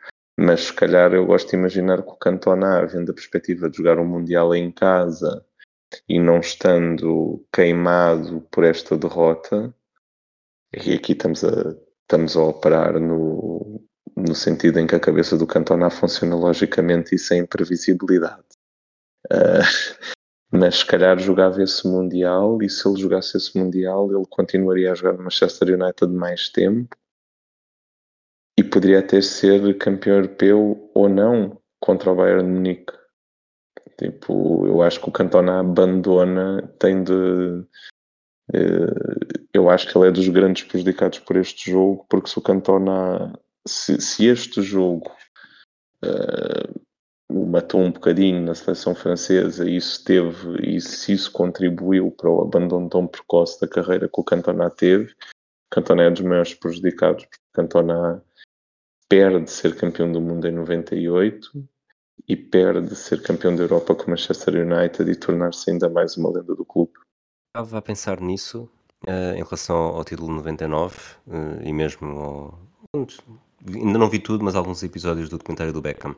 Mas 0.42 0.62
se 0.62 0.74
calhar 0.74 1.14
eu 1.14 1.26
gosto 1.26 1.50
de 1.50 1.58
imaginar 1.58 2.02
que 2.02 2.12
o 2.12 2.16
Cantona, 2.16 2.86
vendo 2.86 3.12
a 3.12 3.14
perspectiva 3.14 3.70
de 3.70 3.76
jogar 3.76 4.00
um 4.00 4.06
Mundial 4.06 4.56
em 4.56 4.72
casa 4.72 5.46
e 6.08 6.18
não 6.18 6.40
estando 6.40 7.46
queimado 7.52 8.40
por 8.50 8.64
esta 8.64 8.98
derrota, 8.98 9.76
e 10.74 10.94
aqui 10.94 11.12
estamos 11.12 11.44
a, 11.44 11.76
estamos 12.04 12.38
a 12.38 12.42
operar 12.42 12.98
no, 13.02 13.84
no 14.16 14.34
sentido 14.34 14.80
em 14.80 14.88
que 14.88 14.96
a 14.96 15.00
cabeça 15.00 15.38
do 15.38 15.46
Cantona 15.46 15.90
funciona 15.90 16.38
logicamente 16.38 17.16
e 17.16 17.20
sem 17.20 17.46
previsibilidade. 17.46 18.46
Ah, 19.30 19.60
mas 20.54 20.78
se 20.78 20.86
calhar 20.86 21.20
jogava 21.20 21.62
esse 21.62 21.86
Mundial 21.86 22.62
e 22.62 22.70
se 22.70 22.88
ele 22.88 23.02
jogasse 23.02 23.36
esse 23.36 23.58
Mundial 23.58 24.10
ele 24.10 24.26
continuaria 24.30 24.94
a 24.94 24.96
jogar 24.96 25.18
no 25.18 25.24
Manchester 25.24 25.68
United 25.74 26.14
mais 26.14 26.48
tempo 26.48 26.96
e 28.60 28.64
poderia 28.64 29.00
até 29.00 29.22
ser 29.22 29.78
campeão 29.78 30.18
europeu 30.18 30.92
ou 30.94 31.08
não 31.08 31.58
contra 31.80 32.12
o 32.12 32.16
Bayern 32.16 32.44
de 32.44 32.50
Munique. 32.50 32.94
Tipo, 33.98 34.68
eu 34.68 34.82
acho 34.82 35.00
que 35.00 35.08
o 35.08 35.14
Cantona 35.14 35.62
abandona, 35.62 36.68
tem 36.78 37.02
de. 37.02 37.64
eh, 38.54 39.48
eu 39.54 39.70
acho 39.70 39.88
que 39.88 39.98
ele 39.98 40.10
é 40.10 40.12
dos 40.12 40.28
grandes 40.28 40.64
prejudicados 40.64 41.20
por 41.20 41.38
este 41.38 41.72
jogo, 41.72 42.06
porque 42.10 42.30
se 42.30 42.38
o 42.38 42.42
Cantona. 42.42 43.34
Se, 43.66 44.02
se 44.02 44.26
este 44.26 44.62
jogo 44.62 45.10
eh, 46.04 46.70
o 47.30 47.46
matou 47.46 47.80
um 47.80 47.92
bocadinho 47.92 48.42
na 48.42 48.56
seleção 48.56 48.94
francesa 48.94 49.70
e 49.70 49.78
isso 49.78 50.04
teve, 50.04 50.68
e 50.68 50.82
se 50.82 51.14
isso 51.14 51.32
contribuiu 51.32 52.12
para 52.12 52.30
o 52.30 52.42
abandono 52.42 52.90
tão 52.90 53.08
precoce 53.08 53.62
da 53.62 53.68
carreira 53.70 54.10
que 54.10 54.20
o 54.20 54.24
Cantona 54.24 54.70
teve, 54.70 55.14
Cantona 55.72 56.04
é 56.04 56.10
dos 56.10 56.22
maiores 56.22 56.54
prejudicados, 56.56 57.24
porque 57.26 57.38
Cantona 57.54 58.22
perde 59.10 59.50
ser 59.50 59.76
campeão 59.76 60.12
do 60.12 60.22
mundo 60.22 60.48
em 60.48 60.52
98 60.52 61.68
e 62.28 62.38
perde 62.38 62.96
ser 62.96 63.24
campeão 63.24 63.56
da 63.56 63.64
Europa 63.64 63.96
com 63.96 64.04
o 64.04 64.10
Manchester 64.12 64.56
United 64.56 65.10
e 65.10 65.16
tornar-se 65.16 65.72
ainda 65.72 65.90
mais 65.90 66.16
uma 66.16 66.30
lenda 66.30 66.56
do 66.56 66.64
clube. 66.64 66.94
Estava 67.50 67.80
a 67.80 67.82
pensar 67.82 68.22
nisso 68.22 68.70
eh, 69.08 69.34
em 69.36 69.44
relação 69.44 69.76
ao, 69.76 70.04
título 70.04 70.32
99 70.34 70.98
eh, 71.28 71.68
e 71.68 71.74
mesmo 71.74 72.08
ao. 72.20 72.60
Ainda 73.68 73.98
não 73.98 74.10
vi 74.10 74.20
tudo, 74.20 74.44
mas 74.44 74.56
alguns 74.56 74.84
episódios 74.84 75.28
do 75.28 75.38
documentário 75.38 75.74
do 75.74 75.82
Beckham. 75.82 76.16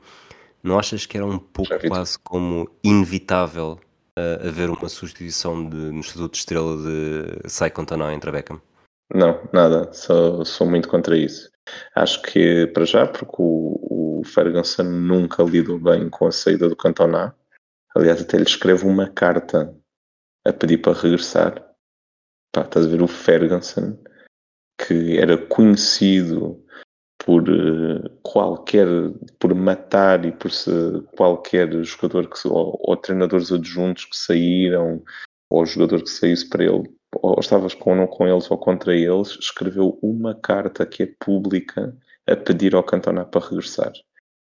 Não 0.62 0.78
achas 0.78 1.06
que 1.06 1.18
era 1.18 1.26
um 1.26 1.40
pouco 1.40 1.74
quase 1.88 2.20
como 2.20 2.70
inevitável 2.84 3.80
eh, 4.20 4.48
haver 4.48 4.70
uma 4.70 4.90
substituição 4.90 5.68
de, 5.68 5.76
no 5.76 6.02
estatuto 6.02 6.34
de 6.34 6.38
estrela 6.38 6.78
de 6.78 7.50
Sai 7.50 7.72
Cantona 7.72 8.14
entre 8.14 8.32
Beckham? 8.32 8.62
Não, 9.14 9.42
nada, 9.52 9.92
sou, 9.94 10.46
sou 10.46 10.70
muito 10.70 10.88
contra 10.88 11.18
isso. 11.18 11.51
Acho 11.96 12.22
que, 12.24 12.68
para 12.68 12.86
já, 12.86 13.08
porque 13.08 13.36
o, 13.38 14.20
o 14.20 14.24
Ferguson 14.24 14.84
nunca 14.84 15.44
lidou 15.44 15.80
bem 15.80 16.10
com 16.10 16.28
a 16.28 16.32
saída 16.32 16.68
do 16.68 16.76
Cantona. 16.76 17.36
Aliás, 17.96 18.22
até 18.22 18.38
lhe 18.38 18.44
escreve 18.44 18.86
uma 18.86 19.10
carta 19.10 19.76
a 20.46 20.54
pedir 20.54 20.80
para 20.80 21.00
regressar. 21.00 21.56
Pá, 22.54 22.62
estás 22.62 22.86
a 22.86 22.90
ver 22.90 23.02
o 23.02 23.08
Ferguson, 23.08 23.98
que 24.78 25.18
era 25.18 25.38
conhecido 25.38 26.64
por 27.24 27.44
eh, 27.48 28.10
qualquer, 28.24 28.88
por 29.40 29.54
matar 29.54 30.26
e 30.26 30.32
por 30.32 30.50
qualquer 31.16 31.72
jogador 31.84 32.30
que, 32.30 32.48
ou, 32.48 32.80
ou 32.82 32.98
treinadores 32.98 33.52
adjuntos 33.52 34.06
que 34.06 34.18
saíram, 34.18 35.04
ou 35.50 35.66
jogador 35.66 36.02
que 36.02 36.10
saísse 36.10 36.50
para 36.50 36.64
ele, 36.64 36.90
ou 37.16 37.40
estavas 37.40 37.74
com 37.74 38.08
com 38.08 38.28
eles 38.28 38.50
ou 38.50 38.58
contra 38.58 38.96
eles, 38.96 39.30
escreveu 39.40 40.00
uma 40.02 40.34
carta 40.36 40.86
que 40.86 41.04
é 41.04 41.14
pública 41.20 41.96
a 42.28 42.36
pedir 42.36 42.76
ao 42.76 42.84
Cantona 42.84 43.26
para 43.26 43.46
regressar. 43.46 43.92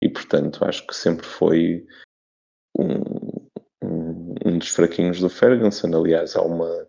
E 0.02 0.08
portanto 0.08 0.64
acho 0.64 0.86
que 0.86 0.94
sempre 0.94 1.26
foi 1.26 1.86
um, 2.78 3.48
um, 3.82 4.34
um 4.44 4.58
dos 4.58 4.68
fraquinhos 4.68 5.20
do 5.20 5.30
Ferguson. 5.30 5.94
Aliás, 5.96 6.36
há 6.36 6.42
uma 6.42 6.86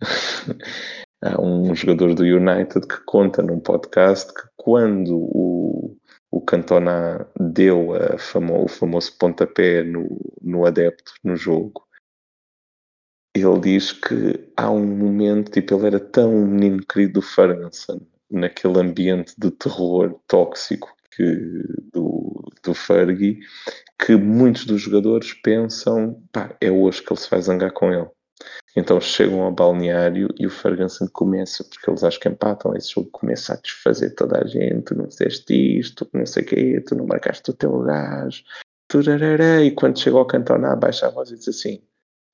há 1.22 1.40
um 1.40 1.74
jogador 1.74 2.14
do 2.14 2.22
United 2.22 2.86
que 2.86 3.04
conta 3.04 3.42
num 3.42 3.60
podcast 3.60 4.32
que 4.32 4.48
quando 4.56 5.16
o, 5.16 5.96
o 6.30 6.40
Cantona 6.40 7.26
deu 7.38 7.88
famo, 8.18 8.64
o 8.64 8.68
famoso 8.68 9.16
pontapé 9.18 9.82
no, 9.82 10.20
no 10.42 10.66
adepto 10.66 11.14
no 11.24 11.36
jogo, 11.36 11.86
ele 13.34 13.60
diz 13.60 13.92
que 13.92 14.48
há 14.56 14.70
um 14.70 14.86
momento, 14.86 15.50
tipo, 15.50 15.74
ele 15.74 15.86
era 15.86 16.00
tão 16.00 16.32
um 16.34 16.46
menino 16.46 16.84
querido 16.86 17.14
do 17.14 17.22
Ferguson, 17.22 18.00
naquele 18.30 18.78
ambiente 18.78 19.34
de 19.36 19.50
terror 19.50 20.20
tóxico 20.28 20.94
que, 21.10 21.62
do, 21.92 22.52
do 22.62 22.74
Fergie, 22.74 23.40
que 23.98 24.16
muitos 24.16 24.64
dos 24.64 24.82
jogadores 24.82 25.32
pensam, 25.34 26.22
pá, 26.32 26.56
é 26.60 26.70
hoje 26.70 27.02
que 27.02 27.12
ele 27.12 27.20
se 27.20 27.30
vai 27.30 27.40
zangar 27.42 27.72
com 27.72 27.92
ele. 27.92 28.08
Então 28.76 29.00
chegam 29.00 29.42
ao 29.42 29.52
balneário 29.52 30.28
e 30.38 30.46
o 30.46 30.50
Ferguson 30.50 31.06
começa, 31.12 31.64
porque 31.64 31.88
eles 31.88 32.02
acham 32.02 32.20
que 32.20 32.28
empatam, 32.28 32.76
esse 32.76 32.92
jogo 32.92 33.08
começa 33.10 33.54
a 33.54 33.56
desfazer 33.56 34.10
toda 34.10 34.42
a 34.42 34.46
gente, 34.46 34.82
tu 34.82 34.94
não 34.96 35.06
fizeste 35.06 35.78
isto, 35.78 36.04
tu 36.04 36.18
não 36.18 36.26
sei 36.26 36.42
o 36.42 36.46
quê, 36.46 36.84
tu 36.86 36.94
não 36.96 37.06
marcaste 37.06 37.50
o 37.50 37.54
teu 37.54 37.80
gajo, 37.80 38.42
turarará, 38.88 39.62
e 39.62 39.70
quando 39.70 39.98
chega 39.98 40.16
ao 40.16 40.26
Cantona 40.26 40.74
baixa 40.74 41.06
a 41.06 41.10
voz 41.10 41.30
e 41.30 41.36
diz 41.36 41.48
assim, 41.48 41.80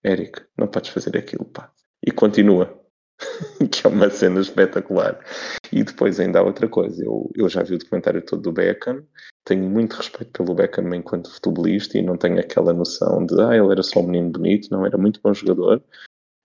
Eric, 0.05 0.43
não 0.57 0.67
podes 0.67 0.91
fazer 0.91 1.17
aquilo, 1.17 1.45
pá. 1.45 1.71
E 2.05 2.11
continua. 2.11 2.79
que 3.71 3.87
é 3.87 3.91
uma 3.91 4.09
cena 4.09 4.41
espetacular. 4.41 5.23
E 5.71 5.85
depois 5.85 6.19
ainda 6.19 6.39
há 6.39 6.43
outra 6.43 6.67
coisa, 6.69 7.05
eu, 7.05 7.31
eu 7.35 7.49
já 7.51 7.63
vi 7.63 7.75
o 7.75 7.79
documentário 7.79 8.25
todo 8.25 8.41
do 8.43 8.53
Beckham, 8.53 9.05
tenho 9.45 9.69
muito 9.69 9.95
respeito 9.97 10.33
pelo 10.33 10.55
Beckham 10.55 10.95
enquanto 10.95 11.31
futebolista 11.31 11.99
e 11.99 12.03
não 12.03 12.17
tenho 12.17 12.41
aquela 12.41 12.73
noção 12.73 13.27
de, 13.27 13.39
ah, 13.43 13.55
ele 13.55 13.71
era 13.73 13.83
só 13.83 14.01
um 14.01 14.07
menino 14.07 14.31
bonito, 14.31 14.69
não, 14.71 14.87
era 14.87 14.97
muito 14.97 15.21
bom 15.23 15.35
jogador, 15.35 15.83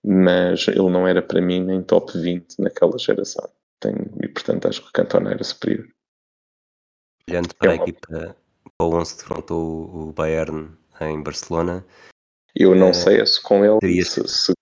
mas 0.05 0.67
ele 0.67 0.89
não 0.89 1.07
era 1.07 1.21
para 1.21 1.41
mim 1.41 1.63
nem 1.63 1.81
top 1.81 2.17
20 2.17 2.59
naquela 2.59 2.97
geração. 2.97 3.49
Tenho, 3.79 4.11
e 4.21 4.27
portanto 4.27 4.67
acho 4.67 4.81
que 4.81 4.89
o 4.89 4.91
Cantona 4.93 5.31
era 5.31 5.43
superior. 5.43 5.87
Olhando 7.29 7.55
para 7.55 7.71
a 7.71 7.73
É 7.73 7.77
uma- 7.77 7.83
equipa, 7.83 8.35
para 8.77 8.87
o 8.87 8.93
11 8.95 9.13
que 9.15 9.21
defrontou 9.21 10.09
o 10.09 10.13
Bayern 10.13 10.71
em 11.01 11.23
Barcelona, 11.23 11.85
Eu 12.55 12.73
não 12.73 12.89
Eh, 12.89 12.93
sei 12.93 13.25
se 13.25 13.41
com 13.41 13.65
ele, 13.65 14.03
se, 14.03 14.25
se, 14.27 14.53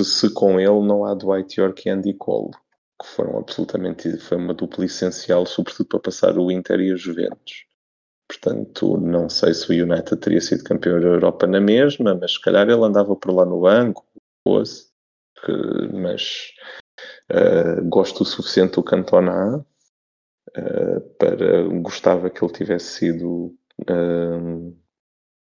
se 0.00 0.34
com 0.34 0.58
ele 0.58 0.86
não 0.86 1.04
há 1.04 1.14
Dwight 1.14 1.60
York 1.60 1.88
e 1.88 1.90
Andy 1.90 2.14
Cole. 2.14 2.50
que 3.00 3.06
foram 3.08 3.38
absolutamente. 3.38 4.16
Foi 4.18 4.38
uma 4.38 4.54
dupla 4.54 4.84
essencial, 4.86 5.44
sobretudo 5.46 5.86
para 5.88 6.00
passar 6.00 6.38
o 6.38 6.50
Inter 6.50 6.80
e 6.80 6.92
a 6.92 6.96
Juventus. 6.96 7.66
Portanto, 8.28 8.96
não 8.98 9.28
sei 9.28 9.54
se 9.54 9.70
o 9.70 9.84
United 9.84 10.16
teria 10.16 10.40
sido 10.40 10.64
campeão 10.64 10.98
da 10.98 11.06
Europa 11.06 11.46
na 11.46 11.60
mesma, 11.60 12.14
mas 12.14 12.32
se 12.32 12.40
calhar 12.40 12.68
ele 12.68 12.82
andava 12.84 13.14
por 13.14 13.32
lá 13.32 13.44
no 13.44 13.60
banco, 13.60 14.04
fosse. 14.46 14.88
Que, 15.44 15.52
mas 15.92 16.52
uh, 17.30 17.84
gosto 17.88 18.22
o 18.22 18.26
suficiente 18.26 18.74
do 18.76 18.82
Cantona 18.82 19.58
uh, 19.58 21.00
para 21.18 21.62
gostava 21.82 22.30
que 22.30 22.42
ele 22.42 22.52
tivesse 22.52 22.86
sido 22.98 23.54
uh, 23.82 24.76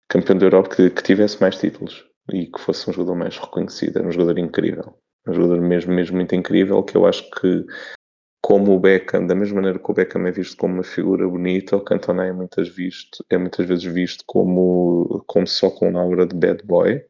campeão 0.09 0.37
da 0.37 0.45
Europa, 0.45 0.75
que, 0.75 0.89
que, 0.89 1.03
tivesse 1.03 1.39
mais 1.41 1.57
títulos 1.57 2.05
e 2.31 2.47
que 2.47 2.59
fosse 2.59 2.89
um 2.89 2.93
jogador 2.93 3.15
mais 3.15 3.37
reconhecido. 3.37 3.97
Era 3.97 4.07
um 4.07 4.11
jogador 4.11 4.37
incrível, 4.39 4.97
um 5.27 5.33
jogador 5.33 5.61
mesmo, 5.61 5.93
mesmo 5.93 6.17
muito 6.17 6.35
incrível 6.35 6.83
que 6.83 6.95
eu 6.95 7.05
acho 7.05 7.29
que 7.31 7.65
como 8.43 8.75
o 8.75 8.79
Beckham, 8.79 9.25
da 9.25 9.33
mesma 9.33 9.55
maneira 9.55 9.79
que 9.79 9.89
o 9.89 9.93
Beckham 9.93 10.27
é 10.27 10.31
visto 10.31 10.57
como 10.57 10.73
uma 10.73 10.83
figura 10.83 11.27
bonita, 11.27 11.77
o 11.77 11.81
Cantona 11.81 12.25
é 12.25 12.33
muitas, 12.33 12.67
visto, 12.67 13.23
é 13.29 13.37
muitas 13.37 13.65
vezes 13.65 13.85
visto 13.85 14.25
como, 14.27 15.23
como 15.27 15.47
só 15.47 15.69
com 15.69 15.87
uma 15.87 16.01
aura 16.01 16.27
de 16.27 16.35
bad 16.35 16.61
boy 16.65 17.01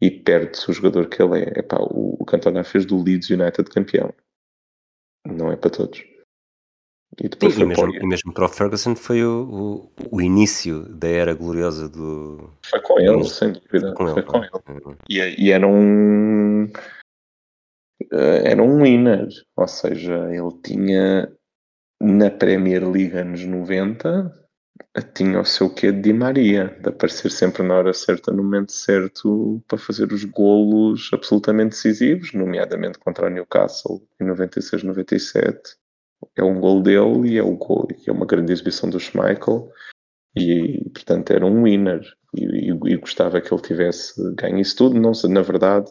e 0.00 0.10
perde-se 0.10 0.70
o 0.70 0.72
jogador 0.72 1.08
que 1.08 1.20
ele 1.20 1.40
é. 1.40 1.58
Epá, 1.58 1.76
o, 1.80 2.16
o 2.20 2.24
Cantona 2.24 2.62
fez 2.62 2.86
do 2.86 3.02
Leeds 3.02 3.30
United 3.30 3.68
campeão. 3.68 4.14
Não 5.26 5.50
é 5.50 5.56
para 5.56 5.70
todos. 5.70 6.04
E, 7.18 7.28
depois 7.28 7.54
Sim, 7.54 7.62
e, 7.62 7.66
mesmo, 7.66 7.94
e 7.94 8.06
mesmo 8.06 8.32
para 8.32 8.44
o 8.44 8.48
Ferguson 8.48 8.94
foi 8.94 9.24
o, 9.24 9.90
o, 10.00 10.16
o, 10.16 10.20
início 10.20 10.82
da 10.94 11.08
era 11.08 11.34
gloriosa 11.34 11.88
do. 11.88 12.50
Foi 12.62 12.80
com 12.80 13.00
ele, 13.00 13.24
sem 13.24 13.52
dúvida. 13.52 13.92
Com 13.94 14.06
foi 14.06 14.18
ele, 14.18 14.22
com 14.22 14.38
ele. 14.38 14.50
Uhum. 14.68 14.96
E, 15.08 15.46
e 15.46 15.50
era 15.50 15.66
um 15.66 16.70
eh, 18.12 18.50
era 18.52 18.62
um 18.62 18.82
winner, 18.82 19.28
ou 19.56 19.68
seja, 19.68 20.28
ele 20.32 20.52
tinha 20.64 21.30
na 22.00 22.30
Premier 22.30 22.88
League 22.88 23.16
anos 23.16 23.44
90 23.44 24.40
tinha 25.14 25.40
o 25.40 25.44
seu 25.44 25.72
quê 25.72 25.92
de 25.92 26.00
Di 26.00 26.12
Maria, 26.12 26.76
de 26.80 26.88
aparecer 26.88 27.30
sempre 27.30 27.62
na 27.62 27.74
hora 27.74 27.92
certa, 27.92 28.32
no 28.32 28.42
momento 28.42 28.72
certo, 28.72 29.62
para 29.68 29.78
fazer 29.78 30.12
os 30.12 30.24
golos 30.24 31.10
absolutamente 31.12 31.70
decisivos, 31.70 32.32
nomeadamente 32.32 32.98
contra 32.98 33.26
o 33.26 33.30
Newcastle 33.30 34.02
em 34.20 34.24
96-97. 34.24 35.76
É 36.36 36.42
um 36.42 36.60
gol 36.60 36.82
dele 36.82 37.30
e 37.30 37.38
é, 37.38 37.42
o 37.42 37.56
gol, 37.56 37.88
é 38.06 38.12
uma 38.12 38.26
grande 38.26 38.52
exibição 38.52 38.88
do 38.90 39.00
Schmeichel 39.00 39.70
e, 40.36 40.88
portanto, 40.94 41.30
era 41.32 41.44
um 41.44 41.64
winner 41.64 42.02
e, 42.34 42.44
e, 42.44 42.70
e 42.70 42.96
gostava 42.96 43.40
que 43.40 43.52
ele 43.52 43.62
tivesse 43.62 44.14
ganho 44.34 44.58
isso 44.58 44.76
tudo. 44.76 45.00
Não 45.00 45.14
sei, 45.14 45.30
na 45.30 45.42
verdade, 45.42 45.90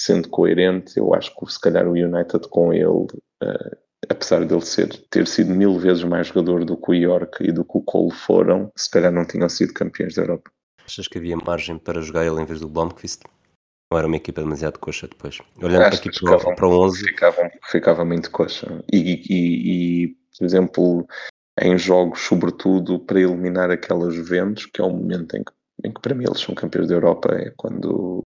sendo 0.00 0.28
coerente, 0.28 0.96
eu 0.96 1.14
acho 1.14 1.34
que 1.36 1.52
se 1.52 1.60
calhar 1.60 1.86
o 1.86 1.92
United 1.92 2.48
com 2.48 2.72
ele, 2.72 2.86
uh, 2.86 3.76
apesar 4.08 4.44
dele 4.46 4.62
ser, 4.62 4.88
ter 5.10 5.26
sido 5.26 5.50
mil 5.50 5.78
vezes 5.78 6.04
mais 6.04 6.28
jogador 6.28 6.64
do 6.64 6.76
que 6.76 6.90
o 6.90 6.94
York 6.94 7.44
e 7.44 7.52
do 7.52 7.64
que 7.64 7.76
o 7.76 7.82
Cole 7.82 8.12
foram, 8.12 8.72
se 8.76 8.88
calhar 8.88 9.12
não 9.12 9.26
tinham 9.26 9.48
sido 9.48 9.74
campeões 9.74 10.14
da 10.14 10.22
Europa. 10.22 10.50
Achas 10.86 11.06
que 11.06 11.18
havia 11.18 11.36
margem 11.36 11.78
para 11.78 12.00
jogar 12.00 12.24
ele 12.24 12.40
em 12.40 12.46
vez 12.46 12.60
do 12.60 12.68
Blomqvist? 12.68 13.22
Era 13.92 14.06
uma 14.06 14.16
equipa 14.16 14.40
demasiado 14.40 14.78
coxa 14.78 15.08
depois? 15.08 15.38
Olhando 15.60 15.82
acho 15.82 15.98
aqui 15.98 16.10
para, 16.10 16.38
ficavam, 16.38 16.54
para 16.54 16.68
o 16.68 16.80
11... 16.84 17.04
Ficavam, 17.04 17.50
ficava 17.70 18.04
muito 18.04 18.30
coxa. 18.30 18.84
E, 18.92 19.22
e, 19.28 20.04
e, 20.04 20.16
por 20.38 20.44
exemplo, 20.44 21.06
em 21.60 21.76
jogos, 21.76 22.20
sobretudo, 22.20 23.00
para 23.00 23.20
eliminar 23.20 23.70
aquelas 23.70 24.14
Juventus, 24.14 24.66
que 24.66 24.80
é 24.80 24.84
o 24.84 24.90
momento 24.90 25.36
em 25.36 25.42
que, 25.42 25.52
em 25.84 25.92
que 25.92 26.00
para 26.00 26.14
mim 26.14 26.24
eles 26.24 26.40
são 26.40 26.54
campeões 26.54 26.88
da 26.88 26.94
Europa, 26.94 27.34
é 27.34 27.52
quando 27.56 28.24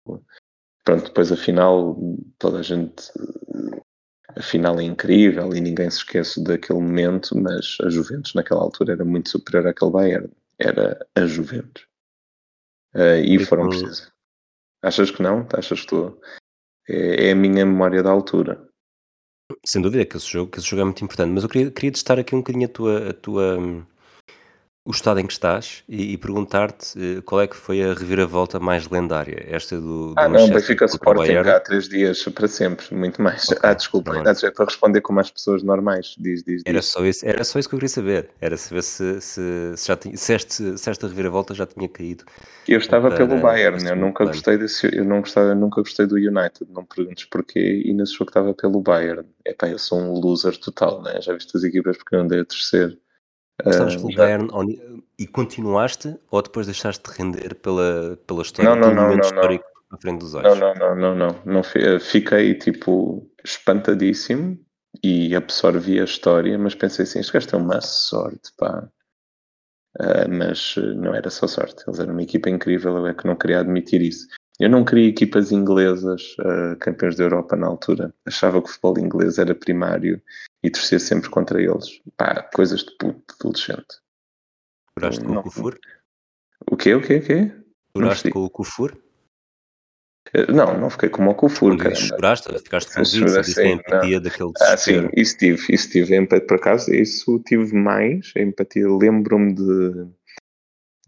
pronto, 0.84 1.06
depois 1.06 1.32
a 1.32 1.38
final, 1.38 1.98
toda 2.38 2.60
a 2.60 2.64
gente. 2.64 3.12
A 4.36 4.42
final 4.42 4.80
é 4.80 4.84
incrível 4.84 5.54
e 5.56 5.62
ninguém 5.62 5.90
se 5.90 5.98
esquece 5.98 6.44
daquele 6.44 6.80
momento, 6.80 7.38
mas 7.38 7.78
a 7.82 7.90
Juventus 7.90 8.34
naquela 8.34 8.62
altura 8.62 8.94
era 8.94 9.06
muito 9.06 9.30
superior 9.30 9.68
àquele 9.68 9.92
Bayern. 9.92 10.30
Era 10.60 11.06
a 11.16 11.26
Juventus. 11.26 11.86
Uh, 12.96 13.22
e 13.24 13.44
foram 13.46 13.70
precisos. 13.70 14.13
Achas 14.84 15.10
que 15.10 15.24
não? 15.24 15.48
Achas 15.54 15.80
que 15.80 15.86
estou. 15.86 16.20
É, 16.88 17.28
é, 17.28 17.32
a 17.32 17.36
minha 17.36 17.66
memória 17.66 18.04
da 18.04 18.12
altura. 18.12 18.68
Sem 19.66 19.82
dúvida 19.82 20.06
que 20.06 20.18
esse 20.18 20.30
jogo, 20.30 20.52
que 20.52 20.60
esse 20.60 20.68
jogo 20.68 20.82
é 20.82 20.86
muito 20.86 21.04
importante, 21.04 21.32
mas 21.32 21.44
eu 21.44 21.50
queria, 21.50 21.72
queria 21.72 21.92
testar 21.92 22.20
aqui 22.20 22.36
um 22.36 22.40
bocadinho 22.40 22.66
a 22.66 22.70
tua, 22.70 23.10
a 23.10 23.14
tua 23.14 23.58
hum, 23.58 23.86
o 24.86 24.92
estado 24.92 25.20
em 25.22 25.26
que 25.26 25.32
estás 25.32 25.82
e, 25.88 26.12
e 26.12 26.18
perguntar-te 26.18 27.00
uh, 27.00 27.22
qual 27.22 27.42
é 27.42 27.48
que 27.48 27.56
foi 27.56 27.82
a 27.82 27.94
reviravolta 27.94 28.60
mais 28.60 28.90
lendária, 28.90 29.46
esta 29.48 29.78
do, 29.80 30.14
do 30.14 30.14
Ah 30.18 30.28
não, 30.28 30.50
Benfica 30.50 30.86
Sporting 30.86 31.36
há 31.36 31.60
três 31.62 31.88
dias 31.88 32.22
para 32.24 32.50
sempre, 32.50 32.94
muito 32.94 33.22
mais. 33.22 33.46
Okay, 33.46 33.60
ah, 33.64 33.74
desculpa, 33.74 34.12
é 34.18 34.52
para 34.52 34.66
responder 34.66 35.00
como 35.00 35.22
as 35.22 35.32
pessoas 35.32 35.64
normais, 35.64 36.16
diz, 36.20 36.44
diz, 36.44 36.64
diz. 36.64 36.64
Era, 36.66 36.82
só 36.82 37.06
isso, 37.06 37.26
era 37.26 37.44
só 37.46 37.60
isso 37.60 37.70
que 37.70 37.76
eu 37.76 37.80
queria 37.80 37.90
saber, 37.90 38.30
era 38.42 38.58
saber 38.58 38.84
se, 38.84 39.22
se, 39.22 39.74
se 39.78 39.88
já 39.88 39.96
tinha, 39.96 40.18
se, 40.18 40.34
este, 40.34 40.78
se 40.78 40.90
esta 40.90 41.08
reviravolta 41.08 41.54
já 41.54 41.66
tinha 41.66 41.88
caído. 41.88 42.26
Eu 42.68 42.80
estava 42.80 43.08
para, 43.08 43.26
pelo 43.26 43.40
Bayern, 43.40 43.88
eu 43.88 43.96
nunca 43.96 44.26
gostei 44.26 44.58
desse, 44.58 44.94
eu 44.94 45.06
não 45.06 45.22
gostava, 45.22 45.56
nunca 45.56 45.82
gostei 45.82 46.06
do 46.06 46.16
United, 46.16 46.68
não 46.70 46.82
me 46.82 46.88
perguntes 46.94 47.26
porquê, 47.26 47.84
e 47.86 47.94
nesse 47.94 48.14
jogo 48.14 48.30
estava 48.30 48.54
pelo 48.54 48.82
Bayern. 48.82 49.26
Epá, 49.46 49.70
eu 49.70 49.80
sou 49.80 49.98
um 49.98 50.14
loser 50.14 50.58
total, 50.58 51.02
né? 51.02 51.22
já 51.22 51.34
viste 51.34 51.56
as 51.56 51.64
equipas 51.64 51.98
porque 51.98 52.16
eu 52.16 52.20
andei 52.20 52.42
a 52.42 52.46
terceiro 52.46 52.98
Estavas 53.66 53.96
pelo 53.96 54.16
Bayern 54.16 54.50
e 55.18 55.28
continuaste 55.28 56.18
ou 56.32 56.42
depois 56.42 56.66
deixaste 56.66 57.10
de 57.10 57.18
render 57.18 57.56
pela, 57.56 58.18
pela 58.28 58.42
história, 58.42 58.76
não, 58.76 58.90
não, 58.90 58.96
não, 58.96 59.16
não, 59.16 59.20
histórico 59.20 59.66
não. 59.90 59.98
à 59.98 60.02
frente 60.02 60.20
dos 60.20 60.34
olhos? 60.34 60.60
Não, 60.60 60.74
não, 60.74 60.96
não, 60.96 61.16
não, 61.16 61.16
não, 61.46 61.64
não. 61.64 62.00
Fiquei 62.00 62.56
tipo 62.56 63.30
espantadíssimo 63.44 64.60
e 65.04 65.36
absorvi 65.36 66.00
a 66.00 66.04
história, 66.04 66.58
mas 66.58 66.76
pensei 66.76 67.04
assim, 67.04 67.20
este 67.20 67.34
gajo 67.34 67.48
tem 67.48 67.60
uma 67.60 67.82
sorte, 67.82 68.52
pá. 68.58 68.88
Uh, 70.00 70.28
mas 70.28 70.76
não 70.96 71.14
era 71.14 71.30
só 71.30 71.46
sorte, 71.46 71.84
eles 71.88 72.00
eram 72.00 72.14
uma 72.14 72.24
equipa 72.24 72.50
incrível, 72.50 72.98
eu 72.98 73.08
é 73.08 73.14
que 73.14 73.28
não 73.28 73.36
queria 73.36 73.60
admitir 73.60 74.02
isso. 74.02 74.28
Eu 74.60 74.70
não 74.70 74.84
queria 74.84 75.10
equipas 75.10 75.52
inglesas 75.52 76.36
uh, 76.40 76.76
campeões 76.80 77.16
da 77.16 77.24
Europa 77.24 77.56
na 77.56 77.68
altura. 77.68 78.14
Achava 78.26 78.62
que 78.62 78.70
o 78.70 78.72
futebol 78.72 79.00
inglês 79.00 79.38
era 79.38 79.54
primário 79.54 80.22
e 80.64 80.70
torcia 80.70 81.00
sempre 81.00 81.30
contra 81.30 81.62
eles. 81.62 82.02
Pá, 82.16 82.42
coisas 82.54 82.84
de 82.84 82.98
puto, 82.98 83.22
de 83.28 83.36
adolescente. 83.40 84.02
Juraste 84.98 85.26
com 85.26 85.34
o 85.34 85.44
Kufur? 85.44 85.80
O 86.72 86.78
quê, 86.78 86.96
o 86.96 87.02
quê, 87.02 87.18
o 87.18 87.26
quê? 87.26 87.52
Juraste 87.96 88.32
com 88.32 88.44
o 88.44 88.50
Kufur? 88.50 88.98
Eh, 90.34 90.52
não, 90.52 90.80
não 90.80 90.90
fiquei 90.90 91.10
como 91.10 91.32
o 91.32 91.36
Kufur, 91.36 91.78
cara. 91.78 91.96
Choraste, 91.96 92.52
ficaste 92.60 92.94
comovido, 92.94 93.30
sentiste 93.30 93.60
a 93.60 93.68
empatia 93.68 94.16
não. 94.16 94.24
daquele 94.24 94.52
desespero. 94.54 94.74
Ah, 94.74 94.78
sim, 94.78 95.10
isso 95.16 95.38
tive, 95.38 95.74
isso 95.74 95.90
tive, 95.90 96.16
empatia, 96.16 96.48
por 96.48 96.58
acaso, 96.58 96.94
isso 96.94 97.40
tive 97.46 97.76
mais, 97.76 98.32
a 98.38 98.42
empatia, 98.42 98.88
lembro-me 98.88 99.54
de 99.54 100.08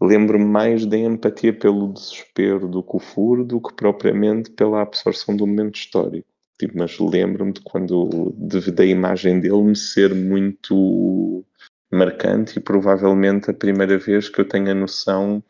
lembro-me 0.00 0.44
mais 0.44 0.84
da 0.84 0.98
empatia 0.98 1.58
pelo 1.58 1.92
desespero 1.92 2.68
do 2.68 2.82
Kufur 2.82 3.42
do 3.42 3.60
que 3.60 3.74
propriamente 3.74 4.50
pela 4.50 4.82
absorção 4.82 5.34
do 5.34 5.46
momento 5.46 5.76
histórico. 5.76 6.28
Tipo, 6.58 6.78
mas 6.78 6.98
lembro-me 6.98 7.52
de 7.52 7.60
quando 7.60 8.32
de, 8.36 8.70
da 8.70 8.84
imagem 8.84 9.40
dele 9.40 9.62
me 9.62 9.76
ser 9.76 10.14
muito 10.14 11.44
marcante 11.92 12.58
e 12.58 12.62
provavelmente 12.62 13.50
a 13.50 13.54
primeira 13.54 13.98
vez 13.98 14.28
que 14.28 14.40
eu 14.40 14.48
tenho 14.48 14.70
a 14.70 14.74
noção 14.74 15.42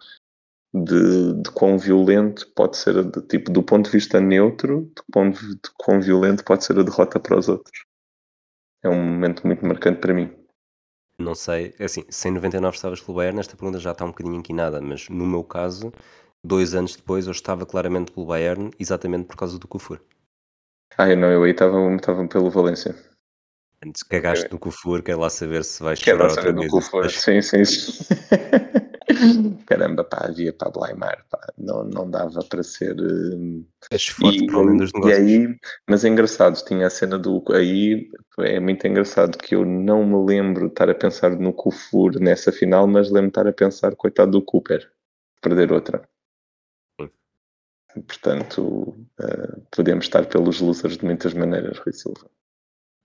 de, 0.75 1.43
de 1.43 1.51
quão 1.53 1.79
violento 1.79 2.51
pode 2.55 2.77
ser, 2.77 3.05
de, 3.05 3.23
tipo, 3.23 3.51
do 3.51 3.63
ponto 3.63 3.87
de 3.87 3.93
vista 3.93 4.21
neutro, 4.21 4.91
de 4.95 5.03
quão, 5.13 5.31
de 5.31 5.71
quão 5.79 6.01
violento 6.01 6.45
pode 6.45 6.65
ser 6.65 6.79
a 6.79 6.83
derrota 6.83 7.19
para 7.19 7.39
os 7.39 7.49
outros. 7.49 7.85
É 8.83 8.89
um 8.89 9.03
momento 9.03 9.47
muito 9.47 9.65
marcante 9.65 10.01
para 10.01 10.13
mim. 10.15 10.31
Não 11.19 11.35
sei, 11.35 11.75
é 11.79 11.85
assim, 11.85 12.05
se 12.11 12.29
em 12.29 12.33
99 12.33 12.77
estavas 12.77 13.01
pelo 13.01 13.17
Bayern, 13.17 13.41
esta 13.41 13.57
pergunta 13.57 13.79
já 13.79 13.93
está 13.93 14.05
um 14.05 14.09
bocadinho 14.09 14.37
inquinada, 14.37 14.83
mas 14.83 15.09
no 15.09 15.27
meu 15.27 15.43
caso, 15.43 15.91
dois 16.45 16.75
anos 16.75 16.95
depois, 16.95 17.27
eu 17.27 17.33
estava 17.33 17.65
claramente 17.65 18.13
pelo 18.13 18.27
Bayern, 18.27 18.71
exatamente 18.79 19.25
por 19.25 19.37
causa 19.37 19.59
do 19.59 19.67
Kufur. 19.67 20.01
Ah, 20.99 21.09
eu 21.09 21.17
não, 21.17 21.29
eu 21.29 21.43
aí 21.43 21.51
estava, 21.51 21.79
pelo 22.29 22.51
Valência. 22.51 22.95
Antes 23.85 24.03
cagaste 24.03 24.51
no 24.51 24.59
Kufur, 24.59 25.03
quer 25.03 25.17
lá 25.17 25.29
saber 25.29 25.63
se 25.63 25.83
vais 25.83 26.01
quer 26.01 26.13
chorar 26.13 26.31
outra 26.31 26.53
vez. 26.53 26.71
Kufur, 26.71 27.11
sim, 27.11 27.43
sim, 27.43 27.65
sim. 27.65 28.05
Caramba, 29.67 30.03
pá, 30.03 30.27
havia 30.29 30.53
para 30.53 30.71
Blaimar, 30.71 31.25
pá, 31.31 31.39
não, 31.57 31.85
não 31.85 32.11
dava 32.11 32.41
para 32.45 32.63
ser. 32.63 32.97
Uh... 32.99 33.65
És 33.91 34.09
forte 34.09 34.45
e, 34.45 34.47
para 34.47 34.59
além 34.59 34.77
dos 34.79 34.93
negócios. 34.93 35.19
E 35.19 35.23
aí, 35.23 35.57
mas 35.89 36.05
é 36.05 36.09
engraçado, 36.09 36.65
tinha 36.65 36.87
a 36.87 36.91
cena 36.91 37.19
do. 37.19 37.43
Aí 37.53 38.09
é 38.41 38.59
muito 38.59 38.87
engraçado 38.87 39.39
que 39.39 39.55
eu 39.55 39.65
não 39.65 40.05
me 40.05 40.27
lembro 40.27 40.67
de 40.67 40.73
estar 40.73 40.91
a 40.91 40.95
pensar 40.95 41.31
no 41.31 41.53
Kufur 41.53 42.19
nessa 42.19 42.51
final, 42.51 42.87
mas 42.87 43.11
lembro 43.11 43.31
de 43.31 43.39
estar 43.39 43.47
a 43.47 43.53
pensar, 43.53 43.95
coitado 43.95 44.33
do 44.33 44.43
Cooper, 44.43 44.91
perder 45.41 45.73
outra. 45.73 46.03
Portanto, 48.03 48.63
uh, 49.21 49.67
podemos 49.71 50.07
estar 50.07 50.27
pelos 50.27 50.61
losers 50.61 50.97
de 50.97 51.05
muitas 51.05 51.35
maneiras, 51.35 51.79
Rui 51.79 51.93
Silva. 51.93 52.31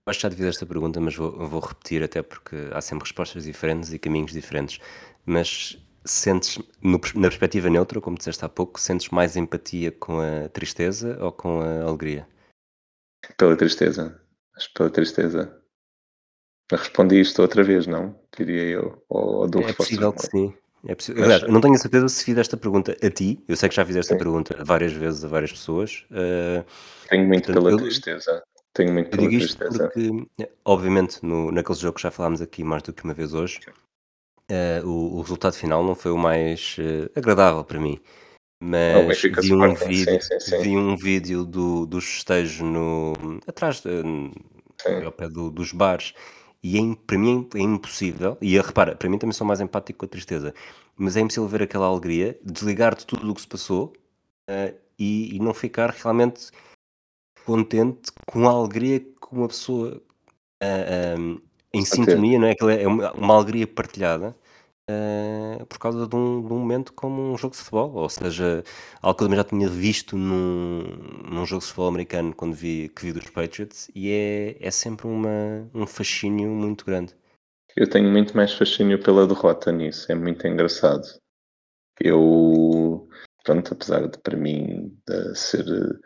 Acho 0.06 0.18
que 0.18 0.22
já 0.22 0.28
devido 0.28 0.48
esta 0.48 0.66
pergunta, 0.66 1.00
mas 1.00 1.14
vou, 1.14 1.46
vou 1.46 1.60
repetir 1.60 2.02
até 2.02 2.22
porque 2.22 2.56
há 2.72 2.80
sempre 2.80 3.04
respostas 3.04 3.44
diferentes 3.44 3.92
e 3.92 3.98
caminhos 3.98 4.32
diferentes. 4.32 4.80
Mas 5.24 5.78
sentes, 6.04 6.58
no, 6.82 7.00
na 7.14 7.28
perspectiva 7.28 7.70
neutra, 7.70 8.00
como 8.00 8.18
disseste 8.18 8.44
há 8.44 8.48
pouco, 8.48 8.80
sentes 8.80 9.08
mais 9.10 9.36
empatia 9.36 9.92
com 9.92 10.20
a 10.20 10.48
tristeza 10.48 11.16
ou 11.22 11.30
com 11.30 11.60
a 11.60 11.82
alegria? 11.82 12.26
Pela 13.36 13.56
tristeza. 13.56 14.20
Acho 14.56 14.68
que 14.68 14.74
pela 14.74 14.90
tristeza. 14.90 15.62
Respondi 16.70 17.20
isto 17.20 17.42
outra 17.42 17.62
vez, 17.62 17.86
não? 17.86 18.18
Diria 18.36 18.62
eu. 18.62 19.04
Ou 19.08 19.48
dou 19.48 19.62
É 19.62 19.72
possível 19.72 20.12
que 20.12 20.26
sim. 20.26 20.54
É 20.86 20.94
possi 20.94 21.14
Mas 21.14 21.42
não 21.42 21.60
tenho 21.60 21.74
a 21.74 21.78
certeza 21.78 22.08
se 22.08 22.24
fiz 22.24 22.36
esta 22.36 22.56
pergunta 22.56 22.96
a 23.00 23.10
ti, 23.10 23.42
eu 23.46 23.56
sei 23.56 23.68
que 23.68 23.74
já 23.76 23.84
fiz 23.86 23.94
esta 23.96 24.14
sim, 24.14 24.18
pergunta 24.18 24.64
várias 24.64 24.92
vezes 24.92 25.24
a 25.24 25.28
várias 25.28 25.52
pessoas, 25.52 26.04
eh, 26.10 26.64
tenho 27.08 27.26
muito 27.28 27.44
portanto, 27.46 27.62
pela 27.62 27.70
eu 27.74 27.76
tristeza. 27.78 28.42
Tenho 28.74 28.92
muito 28.92 29.06
eu 29.06 29.10
pela 29.10 29.28
digo 29.30 29.42
isto 29.44 29.58
tristeza. 29.58 29.84
porque, 29.88 30.26
eh, 30.40 30.50
obviamente, 30.64 31.24
no 31.24 31.52
naquele 31.52 31.78
jogo 31.78 31.94
que 31.96 32.02
já 32.02 32.10
falámos 32.10 32.40
aqui 32.42 32.64
mais 32.64 32.82
do 32.82 32.92
que 32.92 33.04
uma 33.04 33.14
vez 33.14 33.32
hoje, 33.32 33.60
eh, 34.48 34.82
o 34.84 35.18
o 35.18 35.20
resultado 35.22 35.54
final 35.54 35.84
não 35.84 35.94
foi 35.94 36.10
o 36.10 36.18
mais, 36.18 36.76
eh, 36.80 37.08
agradável 37.16 37.64
para 37.64 37.78
mim, 37.80 38.00
mas 38.60 39.22
vi 39.22 39.52
um 39.54 39.74
vídeo 39.74 40.20
sim, 40.22 40.40
sim. 40.40 40.62
vi 40.62 40.76
um 40.76 40.96
vídeo 40.96 41.44
do 41.44 41.86
dos 41.86 42.04
festejos 42.04 42.60
no 42.60 43.12
atrás 43.46 43.80
de 43.82 43.90
ao 45.04 45.12
pé 45.12 45.28
do 45.28 45.50
dos 45.50 45.72
bares, 45.72 46.12
e 46.62 46.78
é 46.78 46.80
para 47.06 47.18
mim 47.18 47.48
é 47.54 47.60
impossível 47.60 48.38
e, 48.40 48.56
eh, 48.56 48.60
repara, 48.62 48.96
para 48.96 49.08
mim 49.08 49.18
também 49.18 49.32
sou 49.34 49.46
mais 49.46 49.60
empático 49.60 50.00
com 50.00 50.06
a 50.06 50.08
tristeza, 50.08 50.54
mas 50.96 51.16
é 51.16 51.20
impossível 51.20 51.48
ver 51.48 51.62
aquela 51.62 51.86
alegria, 51.86 52.38
desligar 52.44 52.94
de 52.96 53.06
tudo 53.06 53.30
o 53.30 53.34
que 53.34 53.40
se 53.42 53.48
passou, 53.48 53.92
eh, 54.48 54.74
e 54.98 55.36
e 55.36 55.40
não 55.40 55.54
ficar 55.54 55.90
realmente 55.90 56.50
contente 57.44 58.12
com 58.26 58.48
a 58.48 58.52
alegria 58.52 59.00
que 59.00 59.08
uma 59.32 59.48
pessoa, 59.48 60.02
ah, 60.62 61.16
hum, 61.18 61.40
em 61.74 61.82
está 61.82 61.96
a 61.96 62.00
ter. 62.00 62.22
sintonia, 62.22 62.38
não 62.38 62.46
é, 62.48 62.52
aquilo 62.52 62.70
é 62.70 62.86
uma 62.86 63.12
uma 63.14 63.34
alegria 63.36 63.66
partilhada, 63.66 64.36
eh, 64.88 65.64
por 65.68 65.78
causa 65.78 66.06
de 66.06 66.16
um 66.16 66.42
de 66.46 66.52
um 66.52 66.58
momento 66.58 66.92
como 66.92 67.32
um 67.32 67.36
jogo 67.38 67.52
de 67.54 67.58
futebol, 67.58 67.92
ou 67.94 68.08
seja, 68.08 68.62
algo 69.00 69.16
que 69.18 69.24
eu 69.24 69.28
também 69.28 69.38
já 69.38 69.44
tinha 69.44 69.68
visto 69.68 70.16
num 70.16 70.82
num 71.30 71.46
jogo 71.46 71.60
de 71.60 71.66
futebol 71.66 71.88
americano 71.88 72.34
quando 72.34 72.54
vi 72.54 72.88
que 72.90 73.06
vi 73.06 73.12
dos 73.12 73.30
Patriots, 73.30 73.90
e 73.94 74.10
é 74.10 74.56
é 74.60 74.70
sempre 74.70 75.06
uma 75.06 75.68
um 75.74 75.86
fascínio 75.86 76.50
muito 76.50 76.84
grande. 76.84 77.14
Eu 77.76 77.88
tenho 77.88 78.10
muito 78.10 78.36
mais 78.36 78.52
fascínio 78.52 79.02
pela 79.02 79.26
derrota 79.26 79.72
nisso, 79.72 80.10
é 80.12 80.14
muito 80.14 80.46
engraçado. 80.46 81.06
Eu, 82.00 83.08
pronto, 83.44 83.72
apesar 83.74 84.08
de 84.08 84.18
para 84.18 84.36
mim 84.36 84.96
de 85.06 85.34
ser 85.36 85.64
eh, 85.68 85.98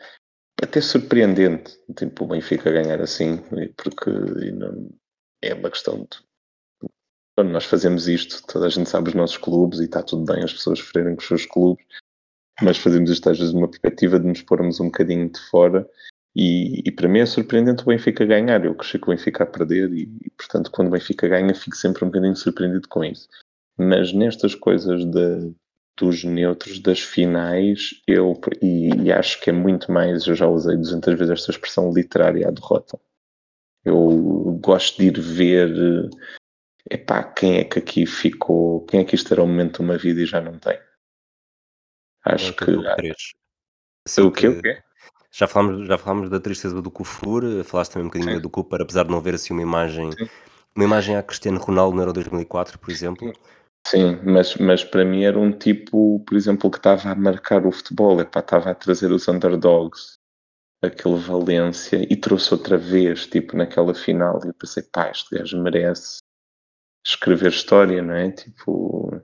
até 0.62 0.80
surpreendente, 0.80 1.76
tipo, 1.96 2.24
o 2.24 2.28
Benfica 2.28 2.70
ganhar 2.70 3.00
assim, 3.00 3.38
porque 3.76 4.10
não, 4.52 4.90
é 5.42 5.54
uma 5.54 5.70
questão 5.70 6.00
de 6.10 6.25
quando 7.36 7.50
nós 7.50 7.66
fazemos 7.66 8.08
isto, 8.08 8.42
toda 8.46 8.66
a 8.66 8.70
gente 8.70 8.88
sabe 8.88 9.10
os 9.10 9.14
nossos 9.14 9.36
clubes 9.36 9.78
e 9.78 9.84
está 9.84 10.02
tudo 10.02 10.24
bem 10.24 10.42
as 10.42 10.54
pessoas 10.54 10.78
sofrerem 10.78 11.14
com 11.14 11.20
os 11.20 11.28
seus 11.28 11.44
clubes, 11.44 11.84
mas 12.62 12.78
fazemos 12.78 13.10
isto 13.10 13.28
às 13.28 13.38
vezes 13.38 13.52
numa 13.52 13.68
perspectiva 13.68 14.18
de 14.18 14.26
nos 14.26 14.40
pormos 14.40 14.80
um 14.80 14.86
bocadinho 14.86 15.30
de 15.30 15.38
fora 15.50 15.86
e, 16.34 16.82
e 16.86 16.90
para 16.90 17.08
mim 17.08 17.18
é 17.18 17.26
surpreendente 17.26 17.82
o 17.82 17.86
Benfica 17.86 18.24
ganhar. 18.24 18.64
Eu 18.64 18.74
cresci 18.74 18.98
com 18.98 19.10
o 19.10 19.14
Benfica 19.14 19.44
a 19.44 19.46
perder 19.46 19.92
e, 19.92 20.02
e, 20.24 20.30
portanto 20.30 20.70
quando 20.70 20.88
o 20.88 20.90
Benfica 20.92 21.28
ganha 21.28 21.54
fico 21.54 21.76
sempre 21.76 22.04
um 22.04 22.08
bocadinho 22.08 22.34
surpreendido 22.34 22.88
com 22.88 23.04
isso. 23.04 23.28
Mas 23.76 24.14
nestas 24.14 24.54
coisas 24.54 25.04
de, 25.04 25.52
dos 25.98 26.24
neutros, 26.24 26.78
das 26.78 27.00
finais, 27.00 28.00
eu 28.06 28.40
e, 28.62 28.88
e 28.94 29.12
acho 29.12 29.38
que 29.42 29.50
é 29.50 29.52
muito 29.52 29.92
mais, 29.92 30.26
eu 30.26 30.34
já 30.34 30.48
usei 30.48 30.74
200 30.74 31.18
vezes 31.18 31.30
esta 31.30 31.50
expressão 31.50 31.92
literária 31.92 32.48
à 32.48 32.50
derrota. 32.50 32.98
Eu 33.84 34.58
gosto 34.62 34.96
de 34.96 35.08
ir 35.08 35.20
ver 35.20 36.08
epá, 36.90 37.22
quem 37.22 37.58
é 37.58 37.64
que 37.64 37.78
aqui 37.78 38.06
ficou, 38.06 38.84
quem 38.86 39.00
é 39.00 39.04
que 39.04 39.14
isto 39.14 39.32
era 39.32 39.42
o 39.42 39.46
momento 39.46 39.76
de 39.76 39.82
uma 39.82 39.98
vida 39.98 40.20
e 40.20 40.26
já 40.26 40.40
não 40.40 40.58
tem. 40.58 40.74
É 40.74 42.34
Acho 42.34 42.52
teu 42.54 42.82
que 42.82 42.94
3? 42.96 43.16
o 44.18 44.30
quê? 44.30 44.48
O 44.48 44.62
quê? 44.62 44.82
já 45.32 45.46
falámos 45.46 45.86
já 45.86 45.98
falámos 45.98 46.30
da 46.30 46.40
tristeza 46.40 46.80
do 46.80 46.90
Kufur, 46.90 47.42
falaste 47.64 47.92
também 47.92 48.06
um 48.06 48.08
bocadinho 48.08 48.36
Sim, 48.36 48.40
do 48.40 48.48
Cooper, 48.48 48.80
apesar 48.80 49.04
de 49.04 49.10
não 49.10 49.18
haver 49.18 49.34
assim 49.34 49.52
uma 49.52 49.62
imagem 49.62 50.10
sim. 50.12 50.28
uma 50.74 50.84
imagem 50.84 51.16
a 51.16 51.22
Cristiano 51.22 51.58
Ronaldo 51.58 51.94
no 51.94 52.02
Euro 52.02 52.12
2004, 52.14 52.78
por 52.78 52.90
exemplo. 52.90 53.32
Sim, 53.86 54.18
mas, 54.24 54.56
mas 54.56 54.82
para 54.82 55.04
mim 55.04 55.22
era 55.22 55.38
um 55.38 55.52
tipo, 55.52 56.20
por 56.26 56.36
exemplo, 56.36 56.70
que 56.70 56.78
estava 56.78 57.10
a 57.10 57.14
marcar 57.14 57.64
o 57.66 57.70
futebol, 57.70 58.20
epá, 58.20 58.40
estava 58.40 58.70
a 58.70 58.74
trazer 58.74 59.12
os 59.12 59.28
underdogs, 59.28 60.18
aquele 60.82 61.18
Valência, 61.18 62.04
e 62.10 62.16
trouxe 62.16 62.52
outra 62.52 62.76
vez, 62.76 63.26
tipo, 63.26 63.56
naquela 63.56 63.94
final, 63.94 64.40
e 64.44 64.48
eu 64.48 64.54
pensei, 64.54 64.82
pá, 64.92 65.10
este 65.10 65.38
gajo 65.38 65.62
merece 65.62 66.18
escrever 67.06 67.50
história, 67.50 68.02
não 68.02 68.14
é? 68.14 68.30
Tipo, 68.30 69.14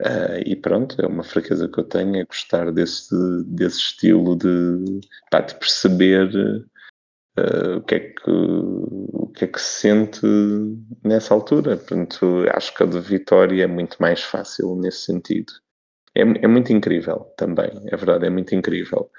uh, 0.00 0.38
e 0.46 0.54
pronto, 0.54 1.00
é 1.00 1.06
uma 1.06 1.24
fraqueza 1.24 1.68
que 1.68 1.78
eu 1.78 1.84
tenho, 1.84 2.16
é 2.16 2.24
gostar 2.24 2.70
desse, 2.72 3.14
desse 3.46 3.78
estilo 3.78 4.36
de, 4.36 5.00
pá, 5.30 5.40
de 5.40 5.54
perceber 5.56 6.28
uh, 7.38 7.76
o, 7.76 7.82
que 7.82 7.94
é 7.96 8.00
que, 8.00 8.30
o 8.30 9.32
que 9.34 9.44
é 9.44 9.48
que 9.48 9.60
se 9.60 9.80
sente 9.80 10.20
nessa 11.04 11.34
altura. 11.34 11.76
Portanto, 11.76 12.44
acho 12.54 12.74
que 12.74 12.82
a 12.84 12.86
de 12.86 13.00
Vitória 13.00 13.64
é 13.64 13.66
muito 13.66 13.96
mais 14.00 14.22
fácil 14.22 14.76
nesse 14.76 14.98
sentido. 14.98 15.52
É, 16.14 16.22
é 16.22 16.46
muito 16.46 16.72
incrível 16.72 17.32
também, 17.36 17.70
é 17.86 17.96
verdade, 17.96 18.26
é 18.26 18.30
muito 18.30 18.54
incrível 18.54 19.10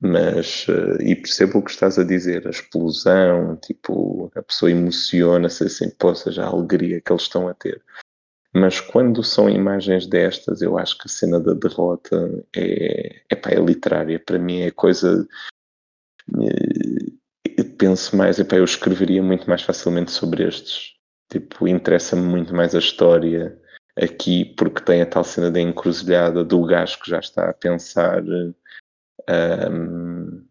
mas 0.00 0.66
uh, 0.68 1.00
e 1.00 1.16
percebo 1.16 1.58
o 1.58 1.62
que 1.62 1.70
estás 1.70 1.98
a 1.98 2.04
dizer, 2.04 2.46
a 2.46 2.50
explosão, 2.50 3.56
tipo, 3.56 4.30
a 4.34 4.42
pessoa 4.42 4.70
emociona-se 4.70 5.64
assim, 5.64 5.90
poça, 5.90 6.30
já 6.30 6.44
a 6.44 6.48
alegria 6.48 7.00
que 7.00 7.12
eles 7.12 7.22
estão 7.22 7.48
a 7.48 7.54
ter. 7.54 7.82
Mas 8.54 8.80
quando 8.80 9.22
são 9.22 9.50
imagens 9.50 10.06
destas, 10.06 10.62
eu 10.62 10.78
acho 10.78 10.96
que 10.96 11.06
a 11.06 11.10
cena 11.10 11.38
da 11.38 11.52
derrota 11.52 12.42
é, 12.56 13.22
epá, 13.30 13.50
é 13.50 13.60
literária. 13.60 14.18
Para 14.18 14.38
mim 14.38 14.62
é 14.62 14.70
coisa. 14.70 15.28
Eu 17.44 17.64
penso 17.76 18.16
mais, 18.16 18.38
epá, 18.38 18.56
eu 18.56 18.64
escreveria 18.64 19.22
muito 19.22 19.46
mais 19.46 19.60
facilmente 19.60 20.10
sobre 20.10 20.48
estes. 20.48 20.94
Tipo, 21.30 21.68
interessa-me 21.68 22.22
muito 22.22 22.54
mais 22.54 22.74
a 22.74 22.78
história 22.78 23.60
aqui, 23.94 24.46
porque 24.56 24.80
tem 24.80 25.02
a 25.02 25.06
tal 25.06 25.24
cena 25.24 25.50
da 25.50 25.60
encruzilhada 25.60 26.42
do 26.42 26.64
gajo 26.64 26.98
que 27.02 27.10
já 27.10 27.18
está 27.18 27.50
a 27.50 27.54
pensar 27.54 28.22
um, 29.28 30.46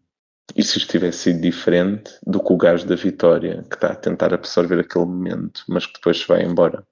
e 0.54 0.62
se 0.62 0.78
isto 0.78 0.90
tivesse 0.90 1.18
sido 1.18 1.40
diferente 1.40 2.12
do 2.26 2.42
que 2.42 2.52
o 2.52 2.56
gajo 2.56 2.86
da 2.86 2.94
Vitória, 2.94 3.62
que 3.68 3.74
está 3.74 3.88
a 3.88 3.96
tentar 3.96 4.32
absorver 4.32 4.80
aquele 4.80 5.04
momento, 5.04 5.62
mas 5.68 5.86
que 5.86 5.94
depois 5.94 6.18
se 6.18 6.28
vai 6.28 6.42
embora. 6.42 6.86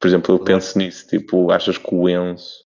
Por 0.00 0.08
exemplo, 0.08 0.34
eu 0.34 0.38
penso 0.42 0.78
nisso, 0.78 1.06
tipo, 1.08 1.50
achas 1.50 1.76
que 1.76 1.94
o 1.94 2.08
Enzo 2.08 2.64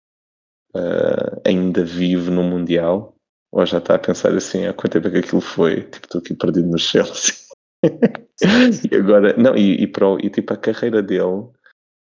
uh, 0.76 1.40
ainda 1.44 1.84
vive 1.84 2.30
no 2.30 2.42
Mundial? 2.42 3.16
Ou 3.50 3.64
já 3.66 3.78
está 3.78 3.94
a 3.94 3.98
pensar 3.98 4.32
assim, 4.34 4.66
há 4.66 4.72
quanto 4.72 4.92
tempo 4.92 5.08
é 5.08 5.10
que 5.10 5.18
aquilo 5.18 5.40
foi? 5.40 5.82
Tipo, 5.82 6.06
estou 6.06 6.20
aqui 6.20 6.34
perdido 6.34 6.68
no 6.68 6.78
Chelsea. 6.78 7.34
e 8.90 8.96
agora, 8.96 9.36
não, 9.36 9.56
e, 9.56 9.82
e, 9.82 9.86
pro, 9.86 10.18
e 10.20 10.30
tipo, 10.30 10.52
a 10.52 10.56
carreira 10.56 11.02
dele 11.02 11.48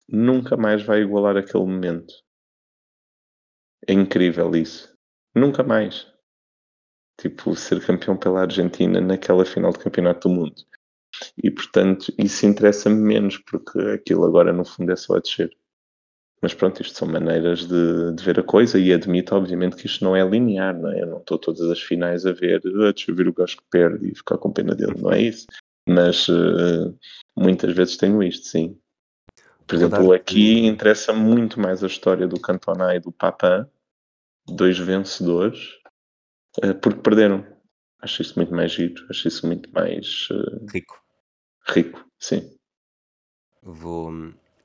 nunca 0.08 0.56
mais 0.56 0.82
vai 0.82 1.00
igualar 1.00 1.36
aquele 1.36 1.64
momento. 1.64 2.14
É 3.88 3.92
incrível 3.92 4.54
isso. 4.54 4.94
Nunca 5.34 5.62
mais 5.62 6.13
tipo, 7.20 7.54
ser 7.54 7.84
campeão 7.84 8.16
pela 8.16 8.42
Argentina 8.42 9.00
naquela 9.00 9.44
final 9.44 9.72
de 9.72 9.78
campeonato 9.78 10.28
do 10.28 10.34
mundo. 10.34 10.54
E, 11.42 11.50
portanto, 11.50 12.12
isso 12.18 12.46
interessa-me 12.46 13.00
menos, 13.00 13.38
porque 13.38 13.78
aquilo 13.78 14.24
agora, 14.24 14.52
no 14.52 14.64
fundo, 14.64 14.90
é 14.92 14.96
só 14.96 15.16
a 15.16 15.20
descer. 15.20 15.56
Mas 16.42 16.52
pronto, 16.52 16.82
isto 16.82 16.98
são 16.98 17.08
maneiras 17.08 17.66
de, 17.66 18.12
de 18.12 18.22
ver 18.22 18.38
a 18.38 18.42
coisa 18.42 18.78
e 18.78 18.92
admito, 18.92 19.34
obviamente, 19.34 19.76
que 19.76 19.86
isto 19.86 20.04
não 20.04 20.14
é 20.14 20.22
linear, 20.28 20.78
não 20.78 20.90
é? 20.90 21.00
Eu 21.00 21.06
não 21.06 21.18
estou 21.18 21.38
todas 21.38 21.70
as 21.70 21.80
finais 21.80 22.26
a 22.26 22.32
ver, 22.32 22.60
ah, 22.66 22.92
deixa 22.92 23.10
eu 23.10 23.14
ver 23.14 23.28
o 23.28 23.32
gajo 23.32 23.56
que 23.56 23.62
perde 23.70 24.10
e 24.10 24.14
ficar 24.14 24.36
com 24.36 24.52
pena 24.52 24.74
dele, 24.74 25.00
não 25.00 25.10
é 25.10 25.22
isso? 25.22 25.46
Mas 25.88 26.28
uh, 26.28 26.94
muitas 27.36 27.72
vezes 27.74 27.96
tenho 27.96 28.22
isto, 28.22 28.46
sim. 28.46 28.78
Por 29.66 29.76
exemplo, 29.76 30.12
aqui 30.12 30.66
interessa 30.66 31.12
muito 31.12 31.58
mais 31.58 31.82
a 31.82 31.86
história 31.86 32.28
do 32.28 32.38
Cantona 32.38 32.94
e 32.94 33.00
do 33.00 33.10
Papin, 33.10 33.66
dois 34.46 34.78
vencedores, 34.78 35.78
porque 36.80 37.00
perderam. 37.00 37.46
Acho 38.00 38.20
isso 38.22 38.34
muito 38.36 38.54
mais 38.54 38.72
giro, 38.72 39.06
acho 39.08 39.28
isso 39.28 39.46
muito 39.46 39.72
mais 39.72 40.28
uh, 40.30 40.66
rico. 40.70 41.00
Rico, 41.66 42.04
sim. 42.18 42.54
Vou 43.62 44.12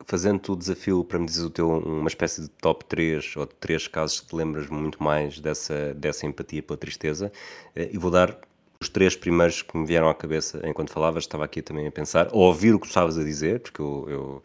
fazendo 0.06 0.52
o 0.52 0.58
desafio 0.58 1.06
para 1.06 1.20
me 1.20 1.26
dizer 1.26 1.46
o 1.46 1.50
teu 1.50 1.70
uma 1.70 2.10
espécie 2.10 2.42
de 2.42 2.50
top 2.50 2.84
3 2.86 3.38
ou 3.38 3.46
de 3.46 3.56
3 3.56 3.88
casos 3.88 4.20
que 4.20 4.28
te 4.28 4.36
lembras 4.36 4.68
muito 4.68 5.02
mais 5.02 5.40
dessa, 5.40 5.94
dessa 5.94 6.26
empatia 6.26 6.64
pela 6.64 6.78
tristeza 6.78 7.32
e 7.76 7.98
vou 7.98 8.12
dar 8.12 8.38
os 8.82 8.90
três 8.90 9.16
primeiros 9.16 9.62
que 9.62 9.78
me 9.78 9.86
vieram 9.86 10.10
à 10.10 10.16
cabeça 10.16 10.62
enquanto 10.64 10.92
falavas, 10.92 11.24
estava 11.24 11.44
aqui 11.44 11.62
também 11.62 11.86
a 11.86 11.92
pensar, 11.92 12.30
ou 12.32 12.44
ouvir 12.44 12.74
o 12.74 12.80
que 12.80 12.88
estavas 12.88 13.18
a 13.18 13.24
dizer, 13.24 13.60
porque 13.60 13.82
eu, 13.82 14.06
eu 14.10 14.44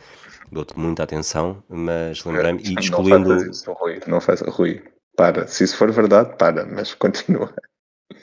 dou-te 0.51 0.77
muita 0.79 1.05
atenção, 1.05 1.63
mas 1.69 2.25
lembrei-me 2.25 2.61
e 2.63 2.75
excluindo... 2.75 3.29
Não 3.29 3.39
faz 3.39 3.57
isso, 3.57 3.73
Rui, 3.73 4.01
não 4.09 4.21
faz, 4.21 4.41
Rui, 4.41 4.83
para, 5.17 5.47
se 5.47 5.65
isso 5.65 5.77
for 5.77 5.91
verdade, 5.91 6.37
para, 6.37 6.67
mas 6.67 6.93
continua. 6.95 7.53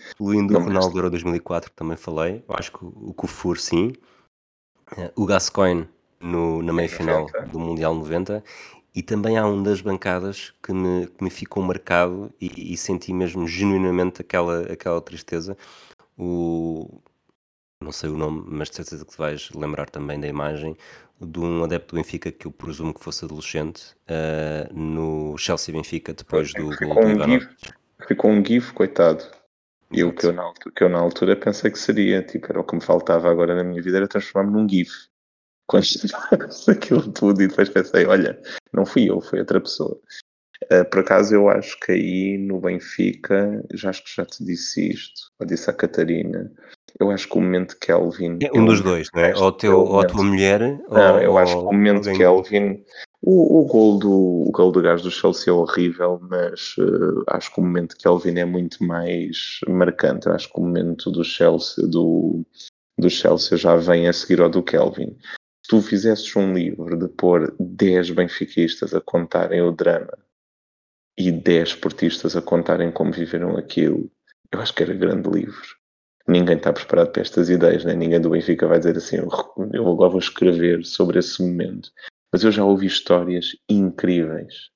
Excluindo 0.07 0.57
o 0.57 0.61
Ronaldo 0.61 0.97
Euro 0.97 1.09
2004, 1.09 1.71
que 1.71 1.75
também 1.75 1.97
falei, 1.97 2.43
eu 2.47 2.55
acho 2.55 2.71
que 2.71 2.79
o 2.83 3.13
Kufur 3.13 3.57
sim, 3.57 3.93
o 5.15 5.25
Gascoigne 5.25 5.87
no, 6.19 6.61
na 6.61 6.73
meia-final 6.73 7.27
do 7.51 7.59
Mundial 7.59 7.95
90 7.95 8.43
e 8.93 9.01
também 9.01 9.37
há 9.37 9.45
um 9.45 9.63
das 9.63 9.81
bancadas 9.81 10.53
que 10.61 10.73
me, 10.73 11.07
que 11.07 11.23
me 11.23 11.29
ficou 11.29 11.63
marcado 11.63 12.31
e, 12.39 12.73
e, 12.73 12.77
senti 12.77 13.13
mesmo 13.13 13.47
genuinamente 13.47 14.21
aquela, 14.21 14.63
aquela 14.71 15.01
tristeza. 15.01 15.57
O, 16.17 17.01
não 17.81 17.91
sei 17.91 18.09
o 18.09 18.17
nome, 18.17 18.43
mas 18.45 18.69
de 18.69 18.75
certeza 18.75 19.05
que 19.05 19.11
te 19.11 19.17
vais 19.17 19.49
lembrar 19.51 19.89
também 19.89 20.19
da 20.19 20.27
imagem 20.27 20.77
de 21.21 21.39
um 21.39 21.63
adepto 21.63 21.95
do 21.95 21.97
Benfica 21.97 22.31
que 22.31 22.47
eu 22.47 22.51
presumo 22.51 22.93
que 22.93 23.03
fosse 23.03 23.25
adolescente 23.25 23.95
uh, 24.09 24.73
no 24.73 25.37
Chelsea 25.37 25.73
Benfica 25.73 26.13
depois 26.13 26.53
do 26.53 26.71
ficou 26.71 26.95
gol 26.95 27.03
do 27.03 27.23
um 27.23 27.29
GIF, 27.29 27.49
Ficou 28.07 28.31
um 28.31 28.43
GIF, 28.43 28.73
coitado. 28.73 29.23
E 29.91 30.03
o 30.03 30.13
que 30.13 30.25
eu, 30.25 30.33
na, 30.33 30.51
que 30.75 30.83
eu 30.83 30.89
na 30.89 30.99
altura 30.99 31.35
pensei 31.35 31.69
que 31.69 31.77
seria, 31.77 32.23
tipo, 32.23 32.47
era 32.49 32.59
o 32.59 32.63
que 32.63 32.75
me 32.75 32.81
faltava 32.81 33.29
agora 33.29 33.53
na 33.53 33.63
minha 33.63 33.81
vida, 33.81 33.97
era 33.97 34.07
transformar-me 34.07 34.57
num 34.57 34.67
GIF. 34.67 34.91
Quando 35.67 35.85
aquilo 36.69 37.11
tudo 37.13 37.41
e 37.41 37.47
depois 37.47 37.69
pensei, 37.69 38.05
olha, 38.05 38.41
não 38.73 38.85
fui 38.85 39.09
eu, 39.09 39.21
foi 39.21 39.39
outra 39.39 39.61
pessoa. 39.61 39.99
Uh, 40.65 40.89
por 40.89 40.99
acaso 40.99 41.33
eu 41.33 41.49
acho 41.49 41.79
que 41.79 41.91
aí 41.91 42.37
no 42.37 42.59
Benfica, 42.59 43.63
já 43.73 43.89
acho 43.89 44.03
que 44.03 44.15
já 44.15 44.25
te 44.25 44.43
disse 44.43 44.91
isto, 44.91 45.31
ou 45.39 45.45
disse 45.45 45.69
à 45.69 45.73
Catarina, 45.73 46.51
eu 46.99 47.11
acho 47.11 47.27
que 47.27 47.37
o 47.37 47.41
momento 47.41 47.77
Kelvin. 47.79 48.39
É 48.41 48.57
um 48.57 48.65
dos 48.65 48.81
dois, 48.81 49.07
não 49.13 49.21
é? 49.21 49.35
Ou, 49.35 49.51
teu, 49.51 49.79
ou 49.79 49.99
a 49.99 50.05
tua 50.05 50.23
mulher. 50.23 50.59
Não, 50.89 51.15
ou, 51.15 51.21
eu 51.21 51.37
acho 51.37 51.53
que 51.57 51.63
o 51.63 51.71
momento 51.71 52.09
alguém... 52.09 52.17
Kelvin. 52.17 52.83
O, 53.23 53.59
o, 53.59 53.65
gol 53.65 53.99
do, 53.99 54.45
o 54.47 54.51
gol 54.51 54.71
do 54.71 54.81
gás 54.81 55.01
do 55.01 55.11
Chelsea 55.11 55.51
é 55.51 55.55
horrível, 55.55 56.19
mas 56.21 56.75
uh, 56.77 57.23
acho 57.27 57.53
que 57.53 57.59
o 57.59 57.63
momento 57.63 57.97
Kelvin 57.97 58.39
é 58.39 58.45
muito 58.45 58.83
mais 58.83 59.59
marcante. 59.67 60.27
Eu 60.27 60.33
acho 60.33 60.51
que 60.51 60.59
o 60.59 60.63
momento 60.63 61.11
do 61.11 61.23
Chelsea, 61.23 61.87
do, 61.87 62.43
do 62.97 63.09
Chelsea 63.09 63.57
já 63.57 63.75
vem 63.75 64.07
a 64.07 64.13
seguir 64.13 64.41
ao 64.41 64.49
do 64.49 64.63
Kelvin. 64.63 65.15
Se 65.63 65.69
tu 65.69 65.81
fizesses 65.81 66.35
um 66.35 66.53
livro 66.53 66.97
de 66.97 67.07
pôr 67.07 67.55
10 67.59 68.09
benfiquistas 68.11 68.93
a 68.95 69.01
contarem 69.01 69.61
o 69.61 69.71
drama 69.71 70.17
e 71.17 71.31
10 71.31 71.69
esportistas 71.69 72.35
a 72.35 72.41
contarem 72.41 72.91
como 72.91 73.11
viveram 73.11 73.55
aquilo, 73.55 74.09
eu 74.51 74.59
acho 74.59 74.73
que 74.73 74.81
era 74.81 74.93
grande 74.93 75.29
livro 75.29 75.80
ninguém 76.27 76.57
está 76.57 76.71
preparado 76.71 77.11
para 77.11 77.21
estas 77.21 77.49
ideias, 77.49 77.83
né? 77.85 77.93
ninguém 77.93 78.19
do 78.19 78.29
Benfica 78.29 78.67
vai 78.67 78.79
dizer 78.79 78.97
assim, 78.97 79.17
eu 79.17 79.87
agora 79.89 80.11
vou 80.11 80.19
escrever 80.19 80.85
sobre 80.85 81.19
esse 81.19 81.41
momento. 81.41 81.91
Mas 82.31 82.43
eu 82.43 82.51
já 82.51 82.63
ouvi 82.63 82.85
histórias 82.85 83.51
incríveis, 83.67 84.69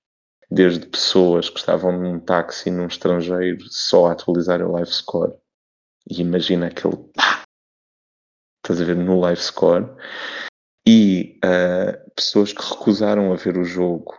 desde 0.52 0.86
pessoas 0.88 1.50
que 1.50 1.60
estavam 1.60 1.98
num 1.98 2.20
táxi 2.20 2.70
num 2.70 2.88
estrangeiro 2.88 3.66
só 3.70 4.08
a 4.08 4.12
atualizar 4.12 4.62
o 4.62 4.72
live 4.74 4.92
score. 4.92 5.34
E 6.10 6.22
imagina 6.22 6.68
aquele 6.68 6.98
pá, 7.16 7.44
estás 8.58 8.82
a 8.82 8.86
ver 8.86 8.96
no 8.96 9.20
live 9.20 9.42
score, 9.42 9.90
e 10.88 11.40
uh, 11.44 12.12
pessoas 12.16 12.54
que 12.54 12.62
recusaram 12.62 13.32
a 13.32 13.36
ver 13.36 13.58
o 13.58 13.64
jogo 13.64 14.14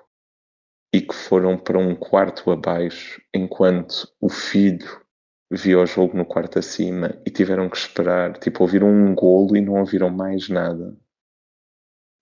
e 0.93 1.01
que 1.01 1.15
foram 1.15 1.59
para 1.59 1.79
um 1.79 1.95
quarto 1.95 2.51
abaixo 2.51 3.21
enquanto 3.35 4.09
o 4.21 4.29
filho 4.29 5.06
viu 5.51 5.81
o 5.81 5.87
jogo 5.87 6.17
no 6.17 6.25
quarto 6.25 6.59
acima 6.59 7.15
e 7.25 7.31
tiveram 7.31 7.69
que 7.69 7.77
esperar, 7.77 8.39
tipo, 8.39 8.63
ouviram 8.63 8.89
um 8.89 9.15
golo 9.15 9.57
e 9.57 9.61
não 9.61 9.75
ouviram 9.75 10.11
mais 10.11 10.49
nada. 10.49 10.97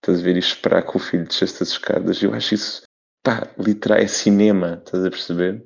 Estás 0.03 0.21
a 0.21 0.23
ver? 0.23 0.37
E 0.37 0.39
esperar 0.39 0.83
que 0.83 0.97
o 0.97 1.01
filho 1.01 1.27
descesse 1.27 1.63
as 1.63 1.71
escadas. 1.71 2.23
Eu 2.23 2.35
acho 2.35 2.55
isso, 2.55 2.83
pá, 3.23 3.49
literal, 3.59 3.99
é 3.99 4.07
cinema, 4.07 4.83
estás 4.85 5.05
a 5.05 5.11
perceber? 5.11 5.65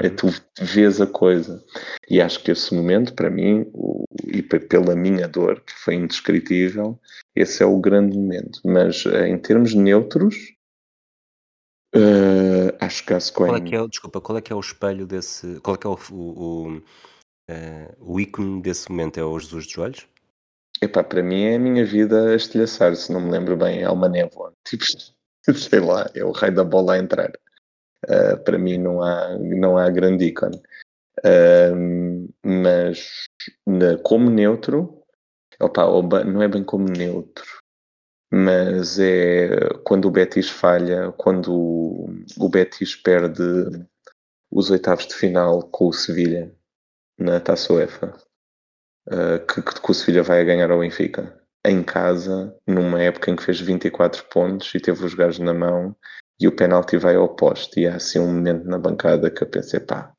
É 0.00 0.08
tu 0.08 0.28
vês 0.60 1.00
a 1.00 1.06
coisa. 1.06 1.62
E 2.08 2.20
acho 2.20 2.42
que 2.42 2.50
esse 2.50 2.74
momento, 2.74 3.14
para 3.14 3.30
mim, 3.30 3.70
o, 3.72 4.04
e 4.26 4.42
pela 4.42 4.96
minha 4.96 5.28
dor, 5.28 5.60
que 5.60 5.72
foi 5.72 5.94
indescritível, 5.94 6.98
esse 7.34 7.62
é 7.62 7.66
o 7.66 7.80
grande 7.80 8.16
momento. 8.16 8.60
Mas 8.64 9.04
eh, 9.06 9.28
em 9.28 9.38
termos 9.38 9.74
neutros, 9.74 10.34
Uh, 11.94 12.74
acho 12.80 13.06
que 13.06 13.14
a 13.14 13.20
Square. 13.20 13.52
Qual 13.52 13.62
é 13.62 13.68
que 13.68 13.76
é, 13.76 13.88
desculpa, 13.88 14.20
qual 14.20 14.38
é 14.38 14.40
que 14.42 14.52
é 14.52 14.56
o 14.56 14.60
espelho 14.60 15.06
desse. 15.06 15.60
Qual 15.60 15.76
é 15.76 15.78
que 15.78 15.86
é 15.86 15.90
o, 15.90 15.98
o, 16.10 16.16
o, 16.16 16.76
uh, 16.76 17.96
o 18.00 18.20
ícone 18.20 18.60
desse 18.60 18.90
momento? 18.90 19.18
É 19.18 19.24
o 19.24 19.38
Jesus 19.38 19.66
de 19.66 19.74
joelhos? 19.74 20.08
Epá, 20.82 21.04
para 21.04 21.22
mim 21.22 21.44
é 21.44 21.54
a 21.54 21.58
minha 21.58 21.84
vida 21.84 22.30
a 22.30 22.34
estilhaçar, 22.34 22.96
se 22.96 23.12
não 23.12 23.20
me 23.20 23.30
lembro 23.30 23.56
bem, 23.56 23.82
é 23.82 23.90
uma 23.90 24.08
névoa. 24.08 24.52
Tipo, 24.66 25.58
sei 25.58 25.80
lá, 25.80 26.10
é 26.14 26.24
o 26.24 26.32
rei 26.32 26.50
da 26.50 26.64
bola 26.64 26.94
a 26.94 26.98
entrar. 26.98 27.30
Uh, 28.06 28.42
para 28.44 28.58
mim 28.58 28.78
não 28.78 29.02
há, 29.02 29.38
não 29.38 29.76
há 29.78 29.88
grande 29.90 30.24
ícone. 30.24 30.60
Uh, 31.18 32.28
mas 32.42 33.28
na, 33.66 33.98
como 33.98 34.30
neutro, 34.30 35.02
opa, 35.60 36.24
não 36.24 36.42
é 36.42 36.48
bem 36.48 36.64
como 36.64 36.88
neutro 36.88 37.63
mas 38.36 38.98
é 38.98 39.48
quando 39.84 40.06
o 40.06 40.10
Betis 40.10 40.50
falha, 40.50 41.12
quando 41.12 41.52
o 42.36 42.48
Betis 42.48 42.96
perde 42.96 43.40
os 44.50 44.70
oitavos 44.70 45.06
de 45.06 45.14
final 45.14 45.62
com 45.68 45.86
o 45.86 45.92
Sevilha 45.92 46.52
na 47.16 47.38
Taça 47.38 47.72
UEFA, 47.72 48.12
uh, 49.06 49.46
que, 49.46 49.62
que, 49.62 49.90
o 49.90 49.94
Sevilha 49.94 50.24
vai 50.24 50.44
ganhar 50.44 50.68
ao 50.72 50.80
Benfica. 50.80 51.40
Em 51.64 51.80
casa, 51.80 52.52
numa 52.66 53.00
época 53.00 53.30
em 53.30 53.36
que 53.36 53.44
fez 53.44 53.60
24 53.60 54.24
pontos 54.24 54.74
e 54.74 54.80
teve 54.80 55.04
os 55.04 55.14
gajos 55.14 55.38
na 55.38 55.54
mão 55.54 55.94
e 56.40 56.48
o 56.48 56.56
penalti 56.56 56.96
vai 56.96 57.14
ao 57.14 57.36
poste 57.36 57.80
e 57.80 57.86
há 57.86 57.94
assim 57.94 58.18
um 58.18 58.26
momento 58.26 58.64
na 58.64 58.78
bancada 58.78 59.30
que 59.30 59.44
eu 59.44 59.48
pensei, 59.48 59.78
pá, 59.78 60.12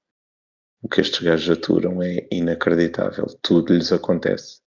o 0.82 0.88
que 0.88 1.02
estes 1.02 1.20
gajos 1.22 1.58
aturam 1.58 2.02
é 2.02 2.26
inacreditável, 2.32 3.26
tudo 3.42 3.74
lhes 3.74 3.92
acontece 3.92 4.65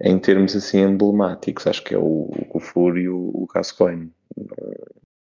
em 0.00 0.18
termos 0.18 0.56
assim 0.56 0.80
emblemáticos, 0.80 1.66
acho 1.66 1.84
que 1.84 1.94
é 1.94 1.98
o, 1.98 2.30
o 2.50 2.60
Furo 2.60 2.98
e 2.98 3.08
o, 3.08 3.30
o 3.34 3.46
Gascoigne. 3.52 4.12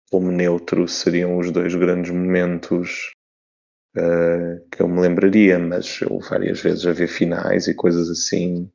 Como 0.09 0.32
neutro 0.32 0.88
seriam 0.88 1.38
os 1.38 1.51
dois 1.51 1.74
grandes 1.76 2.11
momentos 2.11 3.11
uh, 3.97 4.70
que 4.70 4.82
eu 4.82 4.88
me 4.88 5.01
lembraria, 5.01 5.57
mas 5.59 5.99
eu 6.01 6.20
várias 6.20 6.61
vezes 6.61 6.86
a 6.86 6.93
ver 6.93 7.07
finais 7.07 7.68
e 7.68 7.74
coisas 7.74 8.09
assim. 8.09 8.72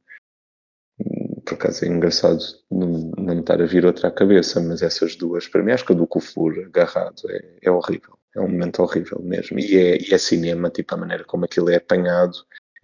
Por 1.45 1.55
acaso 1.55 1.85
é 1.85 1.89
engraçado 1.89 2.41
não, 2.71 3.13
não 3.17 3.35
me 3.35 3.41
estar 3.41 3.63
a 3.63 3.67
vir 3.67 3.87
outra 3.87 4.09
à 4.09 4.11
cabeça, 4.11 4.61
mas 4.61 4.83
essas 4.83 5.17
duas, 5.17 5.47
para 5.49 5.63
mim, 5.63 5.73
acho 5.73 5.85
que 5.85 5.93
a 5.93 5.97
do 5.97 6.07
Kufur 6.07 6.59
agarrado 6.67 7.23
é, 7.31 7.57
é 7.63 7.71
horrível. 7.71 8.19
É 8.35 8.41
um 8.41 8.49
momento 8.49 8.83
horrível 8.83 9.21
mesmo. 9.23 9.59
E 9.59 9.77
é, 9.77 9.97
e 9.97 10.13
é 10.13 10.19
cinema, 10.19 10.71
tipo, 10.71 10.95
a 10.95 10.99
maneira 10.99 11.25
como 11.25 11.45
aquilo 11.45 11.71
é 11.71 11.77
apanhado 11.77 12.37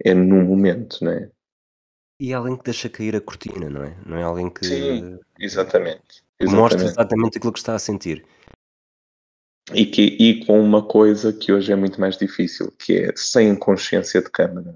é 0.03 0.13
no 0.13 0.43
momento, 0.43 1.03
né? 1.03 1.29
E 2.19 2.31
é 2.31 2.35
alguém 2.35 2.55
que 2.55 2.63
deixa 2.63 2.89
cair 2.89 3.15
a 3.15 3.21
cortina, 3.21 3.69
não 3.69 3.83
é? 3.83 3.97
Não 4.05 4.17
é 4.17 4.23
alguém 4.23 4.49
que 4.49 4.65
Sim, 4.65 5.19
exatamente. 5.39 6.23
mostra 6.41 6.83
exatamente 6.83 7.37
aquilo 7.37 7.51
que 7.51 7.59
está 7.59 7.75
a 7.75 7.79
sentir. 7.79 8.25
E, 9.73 9.85
que, 9.85 10.15
e 10.19 10.45
com 10.45 10.61
uma 10.61 10.85
coisa 10.87 11.33
que 11.33 11.51
hoje 11.51 11.71
é 11.71 11.75
muito 11.75 11.99
mais 11.99 12.17
difícil, 12.17 12.71
que 12.77 12.97
é 12.97 13.13
sem 13.15 13.55
consciência 13.55 14.21
de 14.21 14.29
câmara. 14.29 14.75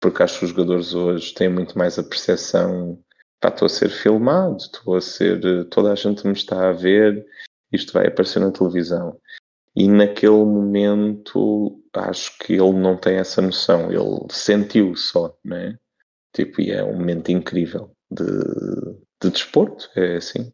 Porque 0.00 0.22
acho 0.22 0.38
que 0.38 0.44
os 0.44 0.50
jogadores 0.50 0.92
hoje 0.92 1.32
têm 1.32 1.48
muito 1.48 1.78
mais 1.78 1.98
a 1.98 2.02
percepção, 2.02 2.98
pá, 3.40 3.48
estou 3.48 3.66
a 3.66 3.68
ser 3.70 3.88
filmado, 3.88 4.56
estou 4.56 4.96
a 4.96 5.00
ser, 5.00 5.40
toda 5.70 5.92
a 5.92 5.94
gente 5.94 6.26
me 6.26 6.32
está 6.32 6.68
a 6.68 6.72
ver, 6.72 7.24
isto 7.72 7.92
vai 7.92 8.08
aparecer 8.08 8.40
na 8.40 8.50
televisão. 8.50 9.18
E 9.74 9.88
naquele 9.88 10.44
momento 10.44 11.80
acho 11.94 12.36
que 12.38 12.54
ele 12.54 12.72
não 12.72 12.96
tem 12.96 13.16
essa 13.16 13.40
noção, 13.40 13.90
ele 13.90 14.26
sentiu 14.30 14.94
só, 14.96 15.34
não 15.44 15.56
é? 15.56 15.78
Tipo, 16.34 16.60
e 16.60 16.72
é 16.72 16.82
um 16.82 16.94
momento 16.94 17.30
incrível 17.30 17.94
de, 18.10 18.24
de 19.22 19.30
desporto, 19.30 19.88
é 19.94 20.16
assim. 20.16 20.52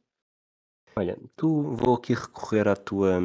Olha, 0.94 1.16
tu 1.36 1.74
vou 1.74 1.94
aqui 1.94 2.12
recorrer 2.12 2.68
à 2.68 2.76
tua. 2.76 3.18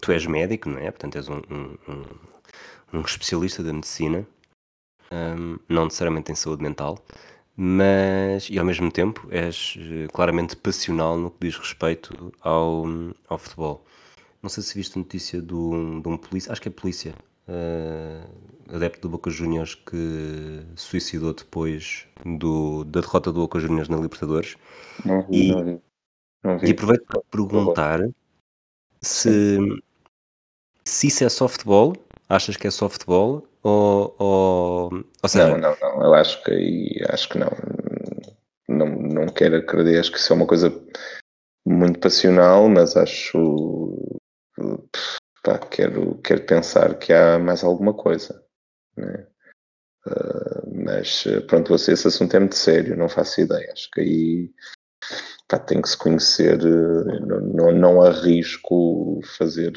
Tu 0.00 0.12
és 0.12 0.26
médico, 0.26 0.68
não 0.68 0.78
é? 0.78 0.90
Portanto, 0.90 1.16
és 1.16 1.28
um, 1.28 1.42
um, 1.50 1.78
um, 1.88 2.98
um 2.98 3.00
especialista 3.02 3.62
da 3.62 3.72
medicina, 3.72 4.26
um, 5.12 5.58
não 5.68 5.84
necessariamente 5.84 6.32
em 6.32 6.34
saúde 6.34 6.62
mental, 6.62 7.04
mas 7.56 8.48
e 8.48 8.58
ao 8.58 8.64
mesmo 8.64 8.90
tempo 8.90 9.28
és 9.30 9.76
eh, 9.78 10.08
claramente 10.12 10.56
passional 10.56 11.16
no 11.16 11.30
que 11.30 11.46
diz 11.46 11.56
respeito 11.56 12.32
ao, 12.40 12.84
ao 13.28 13.38
futebol. 13.38 13.84
Não 14.42 14.50
sei 14.50 14.62
se 14.62 14.74
viste 14.74 14.98
a 14.98 15.02
notícia 15.02 15.40
do, 15.40 16.00
de 16.00 16.08
um 16.08 16.16
polícia, 16.16 16.52
acho 16.52 16.60
que 16.60 16.68
é 16.68 16.72
polícia, 16.72 17.14
uh, 17.48 18.74
adepto 18.74 19.02
do 19.02 19.10
Boca 19.10 19.30
Juniors 19.30 19.74
que 19.74 20.62
suicidou 20.76 21.34
depois 21.34 22.06
do, 22.24 22.84
da 22.84 23.00
derrota 23.00 23.32
do 23.32 23.40
Boca 23.40 23.58
Juniors 23.58 23.88
na 23.88 23.96
Libertadores. 23.96 24.56
Não 25.04 25.22
vi, 25.22 25.48
e, 25.48 25.52
não 25.52 25.64
vi. 25.64 25.80
Não 26.42 26.58
vi. 26.58 26.68
E 26.68 26.70
aproveito 26.72 27.04
para 27.06 27.20
perguntar 27.30 28.00
se, 29.02 29.58
se 30.84 31.06
isso 31.08 31.24
é 31.24 31.28
softball, 31.28 31.94
achas 32.28 32.56
que 32.56 32.66
é 32.66 32.70
softball 32.70 33.46
ou, 33.62 34.14
ou, 34.18 35.04
ou 35.22 35.28
seja... 35.28 35.56
Não, 35.56 35.58
não, 35.58 35.76
não, 35.80 36.04
eu 36.04 36.14
acho 36.14 36.42
que 36.44 37.02
acho 37.08 37.28
que 37.28 37.38
não. 37.38 37.50
Não, 38.66 38.86
não 38.86 39.26
quero 39.26 39.56
acreditar, 39.56 40.00
acho 40.00 40.12
que 40.12 40.18
isso 40.18 40.32
é 40.32 40.36
uma 40.36 40.46
coisa 40.46 40.72
muito 41.66 42.00
passional, 42.00 42.68
mas 42.68 42.96
acho 42.96 44.18
pá, 45.44 45.58
quero, 45.58 46.16
quero 46.24 46.44
pensar 46.44 46.98
que 46.98 47.12
há 47.12 47.38
mais 47.38 47.62
alguma 47.62 47.94
coisa. 47.94 48.42
Né? 48.96 49.26
Uh, 50.06 50.84
mas 50.84 51.24
pronto, 51.46 51.74
esse 51.74 51.92
assunto 51.92 52.34
é 52.34 52.40
muito 52.40 52.56
sério, 52.56 52.96
não 52.96 53.08
faço 53.08 53.40
ideia. 53.40 53.70
Acho 53.72 53.90
que 53.92 54.00
aí 54.00 54.50
pá, 55.46 55.58
tem 55.58 55.80
que 55.80 55.88
se 55.88 55.96
conhecer, 55.96 56.58
não, 56.58 57.40
não, 57.40 57.72
não 57.72 58.02
arrisco 58.02 59.20
fazer 59.38 59.72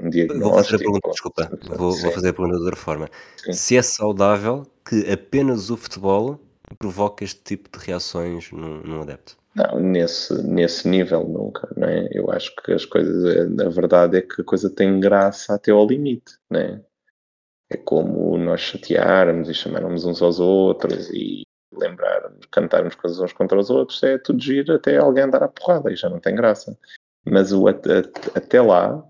um 0.00 0.10
diagnóstico. 0.10 0.50
Vou 0.50 0.64
fazer 0.64 0.74
a 0.74 0.78
pergunta, 0.78 1.10
desculpa, 1.10 1.58
vou, 1.76 1.92
vou, 1.92 2.12
fazer 2.12 2.28
a 2.30 2.32
pergunta 2.32 2.56
de 2.56 2.62
outra 2.62 2.76
forma. 2.76 3.08
Sim. 3.36 3.52
Se 3.52 3.76
é 3.76 3.82
saudável 3.82 4.66
que 4.84 5.10
apenas 5.10 5.70
o 5.70 5.76
futebol 5.76 6.40
provoca 6.78 7.22
este 7.22 7.40
tipo 7.42 7.78
de 7.78 7.84
reações 7.84 8.50
num, 8.50 8.82
num 8.82 9.02
adepto. 9.02 9.36
Não, 9.56 9.80
nesse, 9.80 10.34
nesse 10.42 10.86
nível 10.86 11.26
nunca, 11.26 11.66
não 11.74 11.88
é? 11.88 12.10
Eu 12.12 12.30
acho 12.30 12.54
que 12.56 12.72
as 12.72 12.84
coisas, 12.84 13.58
a 13.58 13.68
verdade 13.70 14.18
é 14.18 14.22
que 14.22 14.42
a 14.42 14.44
coisa 14.44 14.68
tem 14.68 15.00
graça 15.00 15.54
até 15.54 15.70
ao 15.70 15.86
limite, 15.86 16.36
não 16.50 16.60
é? 16.60 16.84
Como 17.86 18.36
nós 18.36 18.60
chatearmos 18.60 19.48
e 19.48 19.54
chamarmos 19.54 20.04
uns 20.04 20.20
aos 20.20 20.38
outros 20.38 21.08
e 21.08 21.42
lembrarmos, 21.72 22.44
cantarmos 22.52 22.94
coisas 22.96 23.18
uns 23.18 23.32
contra 23.32 23.58
os 23.58 23.70
outros, 23.70 24.02
é 24.02 24.18
tudo 24.18 24.42
giro 24.42 24.74
até 24.74 24.98
alguém 24.98 25.28
dar 25.30 25.42
a 25.42 25.48
porrada 25.48 25.90
e 25.90 25.96
já 25.96 26.10
não 26.10 26.20
tem 26.20 26.34
graça. 26.34 26.78
Mas 27.24 27.50
o 27.50 27.66
até, 27.66 28.00
até 28.34 28.60
lá, 28.60 29.02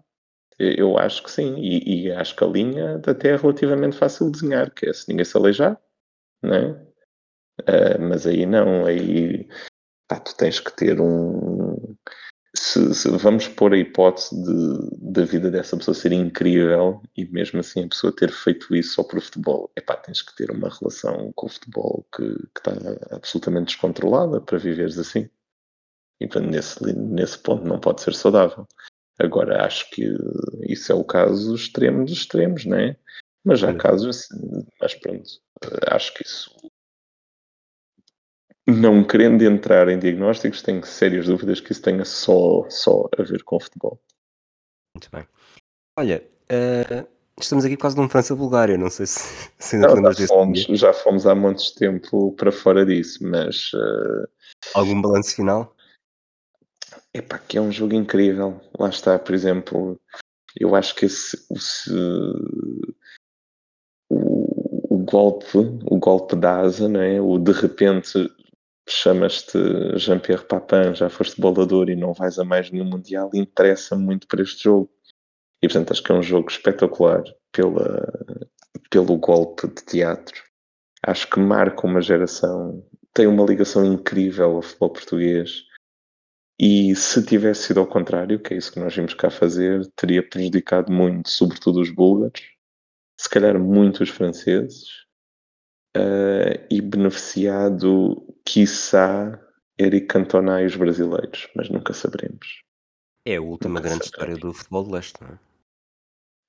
eu 0.60 0.96
acho 0.96 1.24
que 1.24 1.30
sim, 1.30 1.56
e, 1.56 2.06
e, 2.06 2.12
acho 2.12 2.36
que 2.36 2.44
a 2.44 2.46
linha 2.46 3.02
até 3.04 3.30
é 3.30 3.36
relativamente 3.36 3.96
fácil 3.96 4.26
de 4.26 4.40
desenhar, 4.40 4.70
que 4.70 4.88
é 4.88 4.92
se 4.92 5.08
ninguém 5.08 5.24
se 5.24 5.36
aleijar, 5.36 5.76
não 6.40 6.54
é? 6.54 6.86
Uh, 7.62 8.00
mas 8.00 8.26
aí 8.26 8.46
não, 8.46 8.86
aí 8.86 9.48
pá, 10.08 10.20
tu 10.20 10.34
tens 10.36 10.60
que 10.60 10.74
ter 10.74 11.00
um. 11.00 11.96
Se, 12.56 12.94
se, 12.94 13.10
vamos 13.10 13.48
pôr 13.48 13.74
a 13.74 13.78
hipótese 13.78 14.34
de, 14.42 15.12
da 15.12 15.24
vida 15.24 15.50
dessa 15.50 15.76
pessoa 15.76 15.94
ser 15.94 16.12
incrível 16.12 17.02
e 17.14 17.26
mesmo 17.26 17.60
assim 17.60 17.84
a 17.84 17.88
pessoa 17.88 18.14
ter 18.14 18.32
feito 18.32 18.74
isso 18.74 18.94
só 18.94 19.04
por 19.04 19.20
futebol, 19.20 19.70
é 19.76 19.80
pá, 19.82 19.94
tens 19.94 20.22
que 20.22 20.34
ter 20.34 20.50
uma 20.50 20.70
relação 20.70 21.32
com 21.34 21.46
o 21.46 21.50
futebol 21.50 22.06
que, 22.14 22.26
que 22.26 22.58
está 22.58 22.72
absolutamente 23.14 23.66
descontrolada 23.66 24.40
para 24.40 24.58
viveres 24.58 24.98
assim. 24.98 25.28
E 26.18 26.26
portanto, 26.26 26.50
nesse, 26.50 26.92
nesse 26.94 27.38
ponto 27.38 27.64
não 27.64 27.78
pode 27.78 28.00
ser 28.00 28.14
saudável. 28.14 28.66
Agora, 29.18 29.64
acho 29.64 29.90
que 29.90 30.14
isso 30.62 30.92
é 30.92 30.94
o 30.94 31.04
caso 31.04 31.54
extremo 31.54 32.04
dos 32.04 32.12
extremos, 32.12 32.64
não 32.64 32.78
é? 32.78 32.96
Mas 33.44 33.62
há 33.62 33.74
casos 33.74 34.16
assim, 34.16 34.66
mas 34.80 34.94
pronto, 34.94 35.28
acho 35.88 36.14
que 36.14 36.22
isso 36.22 36.50
não 38.66 39.04
querendo 39.04 39.42
entrar 39.42 39.88
em 39.88 39.98
diagnósticos, 39.98 40.62
tenho 40.62 40.84
sérias 40.84 41.26
dúvidas 41.26 41.60
que 41.60 41.72
isso 41.72 41.82
tenha 41.82 42.04
só, 42.04 42.68
só 42.68 43.08
a 43.16 43.22
ver 43.22 43.42
com 43.44 43.60
futebol. 43.60 44.00
Muito 44.94 45.08
bem. 45.10 45.26
Olha, 45.98 46.26
uh, 46.50 47.06
estamos 47.40 47.64
aqui 47.64 47.76
quase 47.76 47.96
num 47.96 48.08
França-Bulgária, 48.08 48.76
não 48.76 48.90
sei 48.90 49.06
se, 49.06 49.50
se 49.58 49.76
ainda 49.76 49.94
não, 49.94 50.12
já 50.12 50.26
fomos, 50.26 50.60
já 50.62 50.92
fomos 50.92 51.26
há 51.26 51.34
de 51.34 51.74
tempo 51.74 52.32
para 52.32 52.50
fora 52.50 52.84
disso, 52.84 53.18
mas... 53.22 53.72
Uh... 53.72 54.28
Algum 54.74 55.00
balanço 55.00 55.36
final? 55.36 55.74
Epá, 57.14 57.38
que 57.38 57.56
é 57.56 57.60
um 57.60 57.72
jogo 57.72 57.94
incrível. 57.94 58.60
Lá 58.78 58.88
está, 58.88 59.18
por 59.18 59.34
exemplo, 59.34 59.98
eu 60.58 60.74
acho 60.74 60.94
que 60.94 61.06
esse, 61.06 61.36
o, 64.10 64.96
o 64.96 64.98
golpe, 64.98 65.58
o 65.58 65.98
golpe 65.98 66.36
da 66.36 66.60
asa, 66.60 66.88
não 66.88 67.00
é? 67.00 67.20
O 67.20 67.38
de 67.38 67.52
repente 67.52 68.30
chamas-te 68.88 69.58
Jean-Pierre 69.98 70.46
Papin, 70.46 70.94
já 70.94 71.08
foste 71.08 71.40
bolador 71.40 71.90
e 71.90 71.96
não 71.96 72.12
vais 72.12 72.38
a 72.38 72.44
mais 72.44 72.70
nenhum 72.70 72.84
Mundial, 72.84 73.30
interessa 73.34 73.96
muito 73.96 74.26
para 74.26 74.42
este 74.42 74.64
jogo. 74.64 74.90
E 75.62 75.68
portanto 75.68 75.92
acho 75.92 76.02
que 76.02 76.12
é 76.12 76.14
um 76.14 76.22
jogo 76.22 76.50
espetacular 76.50 77.22
pela, 77.52 78.06
pelo 78.90 79.18
golpe 79.18 79.66
de 79.68 79.84
teatro. 79.84 80.42
Acho 81.04 81.28
que 81.28 81.40
marca 81.40 81.86
uma 81.86 82.00
geração, 82.00 82.84
tem 83.12 83.26
uma 83.26 83.44
ligação 83.44 83.84
incrível 83.84 84.56
ao 84.56 84.62
futebol 84.62 84.90
português. 84.90 85.64
E 86.58 86.94
se 86.94 87.24
tivesse 87.24 87.64
sido 87.64 87.80
ao 87.80 87.86
contrário, 87.86 88.40
que 88.40 88.54
é 88.54 88.56
isso 88.56 88.72
que 88.72 88.80
nós 88.80 88.94
vimos 88.94 89.14
cá 89.14 89.30
fazer, 89.30 89.86
teria 89.94 90.26
prejudicado 90.26 90.92
muito, 90.92 91.28
sobretudo 91.28 91.80
os 91.80 91.90
búlgaros, 91.90 92.40
se 93.18 93.28
calhar 93.28 93.58
muito 93.58 94.02
os 94.02 94.08
franceses, 94.08 95.05
uh, 95.96 96.66
e 96.70 96.80
beneficiado, 96.80 98.22
quiçá, 98.44 99.40
Eric 99.78 100.06
Cantona 100.06 100.62
e 100.62 100.66
os 100.66 100.76
brasileiros, 100.76 101.48
mas 101.54 101.68
nunca 101.68 101.92
saberemos. 101.92 102.62
É 103.24 103.36
a 103.36 103.42
última 103.42 103.74
nunca 103.74 103.88
grande 103.88 104.04
saberemos. 104.04 104.06
história 104.06 104.36
do 104.36 104.52
futebol 104.52 104.84
de 104.84 104.92
leste, 104.92 105.22
não 105.22 105.28
é? 105.28 105.38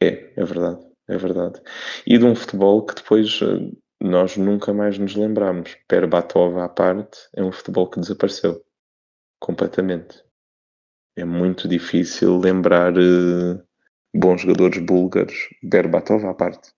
É, 0.04 0.34
é 0.36 0.46
verdade, 0.46 0.86
é 1.08 1.18
verdade. 1.18 1.62
E 2.06 2.18
de 2.18 2.26
um 2.26 2.36
futebol 2.36 2.86
que 2.86 2.96
depois 2.96 3.42
uh, 3.42 3.76
nós 4.02 4.38
nunca 4.38 4.74
mais 4.74 4.98
nos 4.98 5.16
lembramos. 5.16 5.76
Per 5.88 6.08
Batova 6.08 6.66
à 6.66 6.70
parte, 6.70 7.18
é 7.36 7.44
um 7.44 7.52
futebol 7.52 7.90
que 7.90 8.00
desapareceu 8.00 8.64
completamente. 9.40 10.24
É 11.16 11.26
muito 11.26 11.68
difícil 11.68 12.38
lembrar 12.38 12.94
uh, 12.94 13.62
bons 14.16 14.42
jogadores 14.42 14.78
búlgaros, 14.78 15.50
Berbatov 15.64 16.26
à 16.26 16.34
parte 16.34 16.77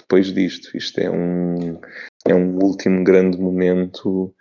depois 0.00 0.32
disto. 0.32 0.76
Isto 0.76 1.00
é 1.00 1.10
um, 1.10 1.80
é 2.26 2.34
um 2.34 2.58
último 2.62 3.04
grande 3.04 3.38
momento 3.38 4.34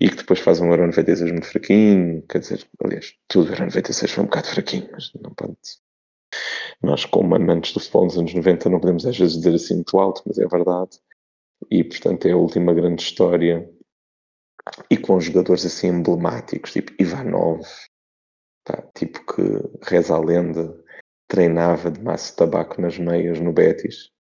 e 0.00 0.08
que 0.08 0.16
depois 0.16 0.40
faz 0.40 0.60
um 0.60 0.68
Euro 0.70 0.86
96 0.86 1.32
muito 1.32 1.46
fraquinho. 1.46 2.22
Quer 2.28 2.38
dizer, 2.38 2.68
aliás, 2.82 3.14
tudo 3.28 3.50
Euro 3.50 3.64
96 3.64 4.12
foi 4.12 4.24
um 4.24 4.26
bocado 4.26 4.48
fraquinho, 4.48 4.88
mas 4.92 5.12
não 5.22 5.32
pode. 5.34 5.56
Nós, 6.82 7.04
como 7.04 7.34
amantes 7.34 7.72
do 7.72 7.80
futebol 7.80 8.04
nos 8.04 8.18
anos 8.18 8.34
90, 8.34 8.68
não 8.68 8.80
podemos 8.80 9.06
às 9.06 9.16
vezes 9.16 9.36
dizer 9.36 9.54
assim 9.54 9.74
muito 9.74 9.98
alto, 9.98 10.22
mas 10.26 10.38
é 10.38 10.46
verdade. 10.46 10.98
E 11.70 11.82
portanto 11.84 12.26
é 12.26 12.32
a 12.32 12.36
última 12.36 12.74
grande 12.74 13.02
história. 13.02 13.68
E 14.90 14.96
com 14.96 15.20
jogadores 15.20 15.64
assim 15.66 15.88
emblemáticos, 15.88 16.72
tipo 16.72 16.92
Ivanov, 16.98 17.62
tá, 18.64 18.82
tipo 18.94 19.20
que 19.26 19.42
reza 19.82 20.14
a 20.14 20.18
lenda, 20.18 20.74
treinava 21.28 21.90
de 21.90 22.00
maço 22.00 22.30
de 22.30 22.36
tabaco 22.36 22.80
nas 22.80 22.98
meias 22.98 23.38
no 23.40 23.52
Betis 23.52 24.13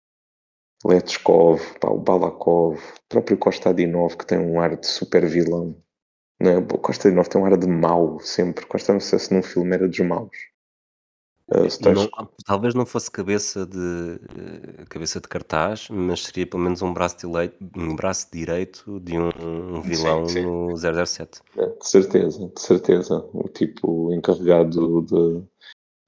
Letskov, 0.84 1.60
pá, 1.80 1.88
o 1.88 1.98
Balakov, 1.98 2.76
o 2.76 3.08
próprio 3.08 3.38
Kostadinov, 3.38 4.16
que 4.16 4.26
tem 4.26 4.38
um 4.38 4.60
ar 4.60 4.76
de 4.76 4.86
super 4.86 5.26
vilão. 5.26 5.76
Né? 6.40 6.58
O 6.58 6.78
Kostadinov 6.78 7.28
tem 7.28 7.40
um 7.40 7.46
ar 7.46 7.56
de 7.56 7.68
mau, 7.68 8.18
sempre. 8.20 8.66
Costa, 8.66 8.92
não 8.92 9.00
sei 9.00 9.18
se 9.18 9.32
num 9.32 9.42
filme 9.42 9.74
era 9.74 9.88
dos 9.88 10.00
maus. 10.00 10.36
Uh, 11.48 11.92
não, 11.92 12.08
talvez 12.46 12.72
não 12.72 12.86
fosse 12.86 13.10
cabeça 13.10 13.66
de 13.66 13.76
uh, 13.76 14.86
cabeça 14.88 15.20
de 15.20 15.28
cartaz, 15.28 15.88
mas 15.90 16.24
seria 16.24 16.46
pelo 16.46 16.62
menos 16.62 16.80
um 16.80 16.94
braço, 16.94 17.18
direito, 17.18 17.56
um 17.76 17.94
braço 17.94 18.28
direito 18.32 18.98
de 19.00 19.18
um, 19.18 19.28
um 19.76 19.82
vilão 19.82 20.26
sim, 20.26 20.34
sim. 20.34 20.42
no 20.46 20.74
007. 20.76 21.42
É, 21.58 21.66
de 21.66 21.86
certeza, 21.86 22.50
de 22.54 22.60
certeza. 22.60 23.28
O 23.34 23.48
tipo 23.48 24.14
encarregado 24.14 25.02
de, 25.02 25.42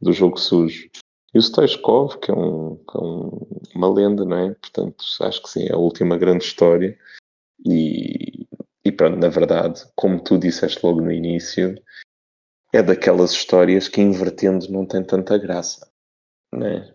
do 0.00 0.12
jogo 0.12 0.38
sujo. 0.38 0.88
E 1.34 1.38
o 1.38 1.42
Stoichkov, 1.42 2.18
que 2.20 2.30
é, 2.30 2.34
um, 2.34 2.76
que 2.76 2.96
é 2.96 3.00
um, 3.00 3.46
uma 3.74 3.92
lenda, 3.92 4.24
não 4.24 4.38
é? 4.38 4.54
Portanto, 4.54 5.04
acho 5.20 5.42
que 5.42 5.50
sim, 5.50 5.66
é 5.66 5.72
a 5.72 5.76
última 5.76 6.16
grande 6.16 6.44
história. 6.44 6.96
E, 7.66 8.46
e 8.84 8.92
pronto, 8.92 9.18
na 9.18 9.28
verdade, 9.28 9.82
como 9.96 10.22
tu 10.22 10.38
disseste 10.38 10.78
logo 10.86 11.00
no 11.00 11.10
início, 11.10 11.74
é 12.72 12.80
daquelas 12.82 13.32
histórias 13.32 13.88
que 13.88 14.00
invertendo 14.00 14.70
não 14.70 14.86
tem 14.86 15.02
tanta 15.02 15.36
graça, 15.36 15.90
não 16.52 16.66
é? 16.66 16.94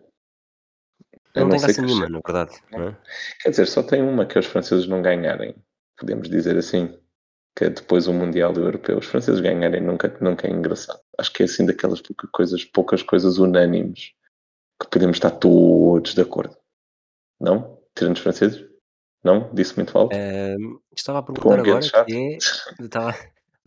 Não, 1.36 1.44
não 1.44 1.50
tem 1.50 1.60
graça 1.60 1.82
nenhuma, 1.82 2.08
na 2.08 2.22
verdade. 2.26 2.58
Não 2.72 2.88
é? 2.88 2.98
Quer 3.42 3.50
dizer, 3.50 3.68
só 3.68 3.84
tem 3.84 4.02
uma 4.02 4.26
que 4.26 4.38
é 4.38 4.40
os 4.40 4.48
franceses 4.48 4.88
não 4.88 5.02
ganharem, 5.02 5.54
podemos 5.98 6.30
dizer 6.30 6.58
assim, 6.58 6.98
que 7.58 7.66
é 7.66 7.70
depois 7.70 8.08
o 8.08 8.14
Mundial 8.14 8.54
Europeu. 8.54 9.00
Os 9.00 9.06
franceses 9.06 9.42
ganharem 9.42 9.82
nunca, 9.82 10.18
nunca 10.22 10.48
é 10.48 10.50
engraçado. 10.50 11.02
Acho 11.18 11.34
que 11.34 11.44
é 11.44 11.46
assim 11.46 11.66
daquelas 11.66 12.00
poucas 12.00 12.30
coisas, 12.32 12.64
poucas 12.64 13.04
coisas 13.04 13.38
unânimes 13.38 14.14
que 14.80 14.88
podemos 14.90 15.18
estar 15.18 15.32
todos 15.32 16.14
de 16.14 16.22
acordo. 16.22 16.56
Não? 17.40 17.80
Tirando 17.96 18.16
os 18.16 18.22
franceses? 18.22 18.66
Não? 19.24 19.54
Disse 19.54 19.76
muito 19.76 19.98
alto? 19.98 20.16
Uh, 20.16 20.82
estava 20.96 21.20
a 21.20 21.24
perguntar 21.24 21.60
agora 21.60 22.06
que 22.06 22.14
é, 22.14 22.38
estava 22.38 23.10
a 23.10 23.16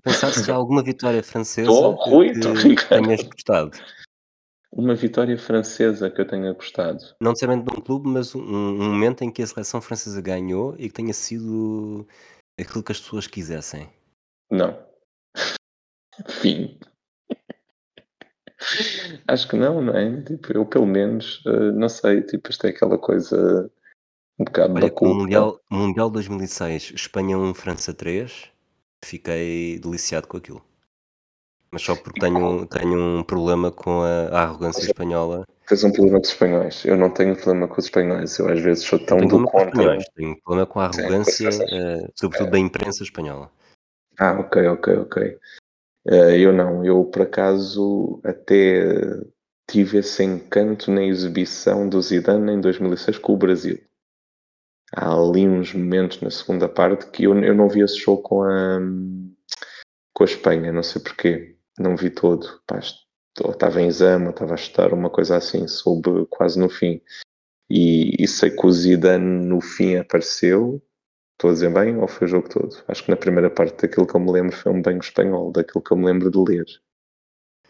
pensar 0.03 0.33
se 0.33 0.51
há 0.51 0.55
alguma 0.55 0.83
vitória 0.83 1.23
francesa 1.23 1.71
Estou, 1.71 1.95
Rui, 1.95 2.33
que 2.77 2.89
tenhas 2.89 3.23
gostado. 3.23 3.79
Uma 4.73 4.95
vitória 4.95 5.37
francesa 5.37 6.11
que 6.11 6.23
eu 6.23 6.27
tenha 6.27 6.51
gostado. 6.55 7.05
Não 7.21 7.33
necessariamente 7.33 7.71
de 7.71 7.79
um 7.79 7.83
clube, 7.83 8.09
mas 8.09 8.35
um, 8.35 8.41
um 8.41 8.91
momento 8.91 9.23
em 9.23 9.31
que 9.31 9.43
a 9.43 9.47
seleção 9.47 9.83
francesa 9.83 10.21
ganhou 10.23 10.75
e 10.79 10.89
que 10.89 10.95
tenha 10.95 11.13
sido 11.13 12.07
aquilo 12.59 12.83
que 12.83 12.93
as 12.93 13.01
pessoas 13.01 13.27
quisessem. 13.27 13.91
Não. 14.51 14.83
Fim. 16.41 16.79
Acho 19.29 19.49
que 19.49 19.57
não, 19.57 19.81
não 19.81 19.97
é? 19.97 20.23
Tipo, 20.23 20.53
eu 20.53 20.67
pelo 20.67 20.87
menos, 20.87 21.45
uh, 21.47 21.73
não 21.73 21.89
sei, 21.89 22.23
tipo, 22.23 22.51
isto 22.51 22.67
é 22.67 22.71
aquela 22.71 22.99
coisa 22.99 23.71
um 24.39 24.45
bocado 24.45 24.75
Olha, 24.75 24.91
com 24.91 25.07
o 25.07 25.15
Mundial, 25.15 25.61
Mundial 25.71 26.11
2006, 26.11 26.93
Espanha 26.95 27.39
1, 27.39 27.55
França 27.55 27.95
3, 27.95 28.51
fiquei 29.05 29.79
deliciado 29.79 30.27
com 30.27 30.37
aquilo. 30.37 30.63
Mas 31.71 31.83
só 31.83 31.97
porque 31.97 32.21
tenho, 32.21 32.67
tenho 32.67 32.99
um 32.99 33.23
problema 33.23 33.71
com 33.71 34.03
a, 34.03 34.29
a 34.29 34.43
arrogância 34.43 34.85
espanhola. 34.85 35.47
Tens 35.67 35.83
um 35.85 35.91
problema 35.91 36.19
com 36.19 36.25
os 36.25 36.29
espanhóis. 36.29 36.85
Eu 36.85 36.97
não 36.99 37.09
tenho 37.09 37.35
problema 37.35 37.67
com 37.67 37.79
os 37.79 37.87
espanhóis. 37.87 38.39
Eu 38.39 38.49
às 38.49 38.61
vezes 38.61 38.85
sou 38.85 38.99
tão 38.99 39.17
do 39.17 39.45
contra. 39.45 39.99
Tenho 40.15 40.39
problema 40.43 40.67
com 40.67 40.81
a 40.81 40.87
arrogância, 40.87 41.49
uh, 41.49 42.13
sobretudo 42.15 42.49
é. 42.49 42.51
da 42.51 42.59
imprensa 42.59 43.03
espanhola. 43.03 43.51
Ah, 44.19 44.39
ok, 44.39 44.67
ok, 44.67 44.97
ok. 44.99 45.39
Uh, 46.07 46.35
eu 46.37 46.53
não, 46.53 46.85
eu 46.85 47.05
por 47.05 47.23
acaso 47.23 48.21
até 48.25 49.21
tive 49.69 49.99
esse 49.99 50.25
encanto 50.25 50.91
na 50.91 51.03
exibição 51.05 51.89
do 51.89 52.03
Zidane 52.03 52.53
em 52.53 52.61
2006 52.61 53.19
com 53.19 53.35
o 53.35 53.37
Brasil. 53.37 53.81
há 54.95 55.13
ali 55.13 55.49
uns 55.49 55.73
momentos 55.73 56.21
na 56.21 56.31
segunda 56.31 56.69
parte 56.69 57.11
que 57.11 57.25
eu, 57.25 57.39
eu 57.43 57.55
não 57.55 57.69
vi 57.69 57.83
esse 57.83 57.99
show 57.99 58.21
com 58.21 58.43
a, 58.43 58.81
com 60.13 60.25
a 60.25 60.27
Espanha, 60.27 60.73
não 60.73 60.83
sei 60.83 61.01
porquê, 61.01 61.57
não 61.79 61.97
vi 61.97 62.11
todo. 62.11 62.61
Pá, 62.67 62.79
estava 62.79 63.81
em 63.81 63.87
exame, 63.87 64.31
estava 64.31 64.53
a 64.53 64.57
estudar, 64.57 64.93
uma 64.93 65.09
coisa 65.09 65.37
assim, 65.37 65.67
soube 65.69 66.27
quase 66.29 66.59
no 66.59 66.69
fim. 66.69 67.01
E, 67.71 68.23
e 68.23 68.29
sei 68.29 68.51
que 68.51 68.67
o 68.67 68.71
Zidane 68.71 69.47
no 69.47 69.61
fim 69.61 69.97
apareceu, 69.97 70.83
estou 71.43 71.51
a 71.51 71.55
dizer 71.55 71.73
bem, 71.73 71.97
ou 71.99 72.07
foi 72.07 72.27
o 72.27 72.31
jogo 72.31 72.49
todo? 72.49 72.77
Acho 72.87 73.05
que 73.05 73.11
na 73.11 73.17
primeira 73.17 73.51
parte 73.51 73.83
daquilo 73.83 74.07
que 74.07 74.15
eu 74.15 74.21
me 74.21 74.31
lembro 74.31 74.57
foi 74.57 74.71
um 74.71 74.81
banho 74.81 75.01
espanhol, 75.01 75.51
daquilo 75.51 75.83
que 75.83 75.93
eu 75.93 75.97
me 75.97 76.07
lembro 76.07 76.31
de 76.31 76.39
ler. 76.39 76.67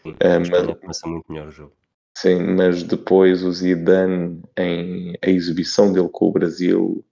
Sim, 0.03 0.15
a 0.21 0.39
Espanha 0.39 0.75
começa 0.75 1.07
muito 1.07 1.31
melhor 1.31 1.47
o 1.47 1.51
jogo. 1.51 1.73
Sim, 2.15 2.43
mas 2.55 2.83
depois 2.83 3.43
o 3.43 3.51
Zidane, 3.51 4.43
em 4.55 5.15
a 5.23 5.29
exibição 5.29 5.91
dele 5.91 6.09
com 6.09 6.27
o 6.27 6.31
Brasil, 6.31 7.03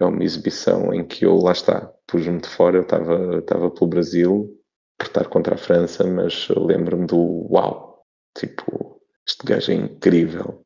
é 0.00 0.04
uma 0.06 0.24
exibição 0.24 0.94
em 0.94 1.04
que 1.04 1.26
eu, 1.26 1.36
lá 1.36 1.52
está, 1.52 1.92
pus-me 2.06 2.40
de 2.40 2.48
fora, 2.48 2.78
eu 2.78 2.82
estava, 2.82 3.38
estava 3.38 3.70
pelo 3.70 3.90
Brasil, 3.90 4.58
por 4.96 5.06
estar 5.06 5.28
contra 5.28 5.56
a 5.56 5.58
França, 5.58 6.04
mas 6.04 6.48
lembro-me 6.48 7.06
do 7.06 7.52
uau, 7.52 8.06
tipo, 8.36 9.02
este 9.26 9.44
gajo 9.44 9.72
é 9.72 9.74
incrível. 9.74 10.64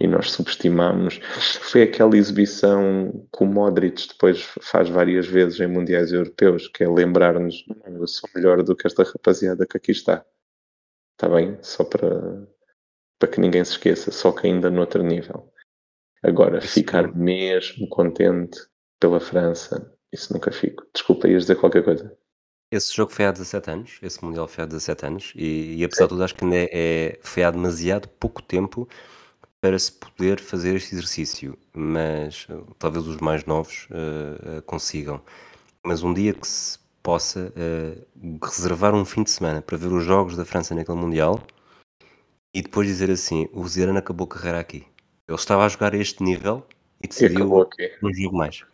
E 0.00 0.06
nós 0.06 0.30
subestimamos. 0.30 1.18
Foi 1.60 1.82
aquela 1.82 2.16
exibição 2.16 3.26
que 3.36 3.42
o 3.42 3.46
Modric 3.46 4.08
depois 4.08 4.42
faz 4.60 4.88
várias 4.88 5.26
vezes 5.26 5.58
em 5.58 5.66
Mundiais 5.66 6.12
Europeus, 6.12 6.68
que 6.68 6.84
é 6.84 6.88
lembrar-nos, 6.88 7.64
eu 7.84 8.06
sou 8.06 8.30
melhor 8.34 8.62
do 8.62 8.76
que 8.76 8.86
esta 8.86 9.02
rapaziada 9.02 9.66
que 9.66 9.76
aqui 9.76 9.90
está. 9.90 10.24
Está 11.14 11.28
bem? 11.28 11.58
Só 11.62 11.82
para, 11.82 12.46
para 13.18 13.28
que 13.28 13.40
ninguém 13.40 13.64
se 13.64 13.72
esqueça, 13.72 14.12
só 14.12 14.30
que 14.30 14.46
ainda 14.46 14.70
no 14.70 14.80
outro 14.80 15.02
nível. 15.02 15.52
Agora, 16.22 16.58
isso 16.58 16.74
ficar 16.74 17.12
mesmo 17.14 17.88
contente 17.88 18.58
pela 19.00 19.18
França, 19.18 19.92
isso 20.12 20.32
nunca 20.32 20.52
fico. 20.52 20.86
Desculpa, 20.94 21.28
ias 21.28 21.42
dizer 21.42 21.56
qualquer 21.56 21.84
coisa. 21.84 22.16
Esse 22.70 22.94
jogo 22.94 23.10
foi 23.10 23.24
há 23.24 23.32
17 23.32 23.70
anos, 23.70 23.98
esse 24.02 24.22
Mundial 24.22 24.46
foi 24.46 24.62
há 24.62 24.66
17 24.66 25.06
anos, 25.06 25.32
e, 25.34 25.76
e 25.76 25.84
apesar 25.84 26.04
de 26.04 26.10
tudo, 26.10 26.22
acho 26.22 26.34
que 26.34 26.44
ainda 26.44 26.56
é, 26.56 26.68
é, 26.70 27.18
foi 27.22 27.42
há 27.42 27.50
demasiado 27.50 28.08
pouco 28.08 28.42
tempo 28.42 28.86
para 29.60 29.78
se 29.78 29.92
poder 29.92 30.40
fazer 30.40 30.76
este 30.76 30.94
exercício, 30.94 31.58
mas 31.74 32.46
talvez 32.78 33.06
os 33.06 33.16
mais 33.18 33.44
novos 33.44 33.88
uh, 33.90 34.62
consigam. 34.62 35.20
Mas 35.84 36.02
um 36.02 36.14
dia 36.14 36.32
que 36.32 36.46
se 36.46 36.78
possa 37.02 37.52
uh, 37.56 38.38
reservar 38.44 38.94
um 38.94 39.04
fim 39.04 39.22
de 39.22 39.30
semana 39.30 39.60
para 39.62 39.76
ver 39.76 39.88
os 39.88 40.04
jogos 40.04 40.36
da 40.36 40.44
França 40.44 40.74
naquele 40.74 40.98
Mundial 40.98 41.40
e 42.54 42.62
depois 42.62 42.86
dizer 42.86 43.10
assim: 43.10 43.48
o 43.52 43.66
Zidane 43.66 43.98
acabou 43.98 44.26
a 44.26 44.28
carreira 44.28 44.60
aqui. 44.60 44.86
Ele 45.26 45.36
estava 45.36 45.64
a 45.64 45.68
jogar 45.68 45.94
a 45.94 45.98
este 45.98 46.22
nível 46.22 46.66
e 47.02 47.08
decidiu 47.08 47.46
um 48.02 48.14
jogo 48.14 48.36
mais. 48.36 48.64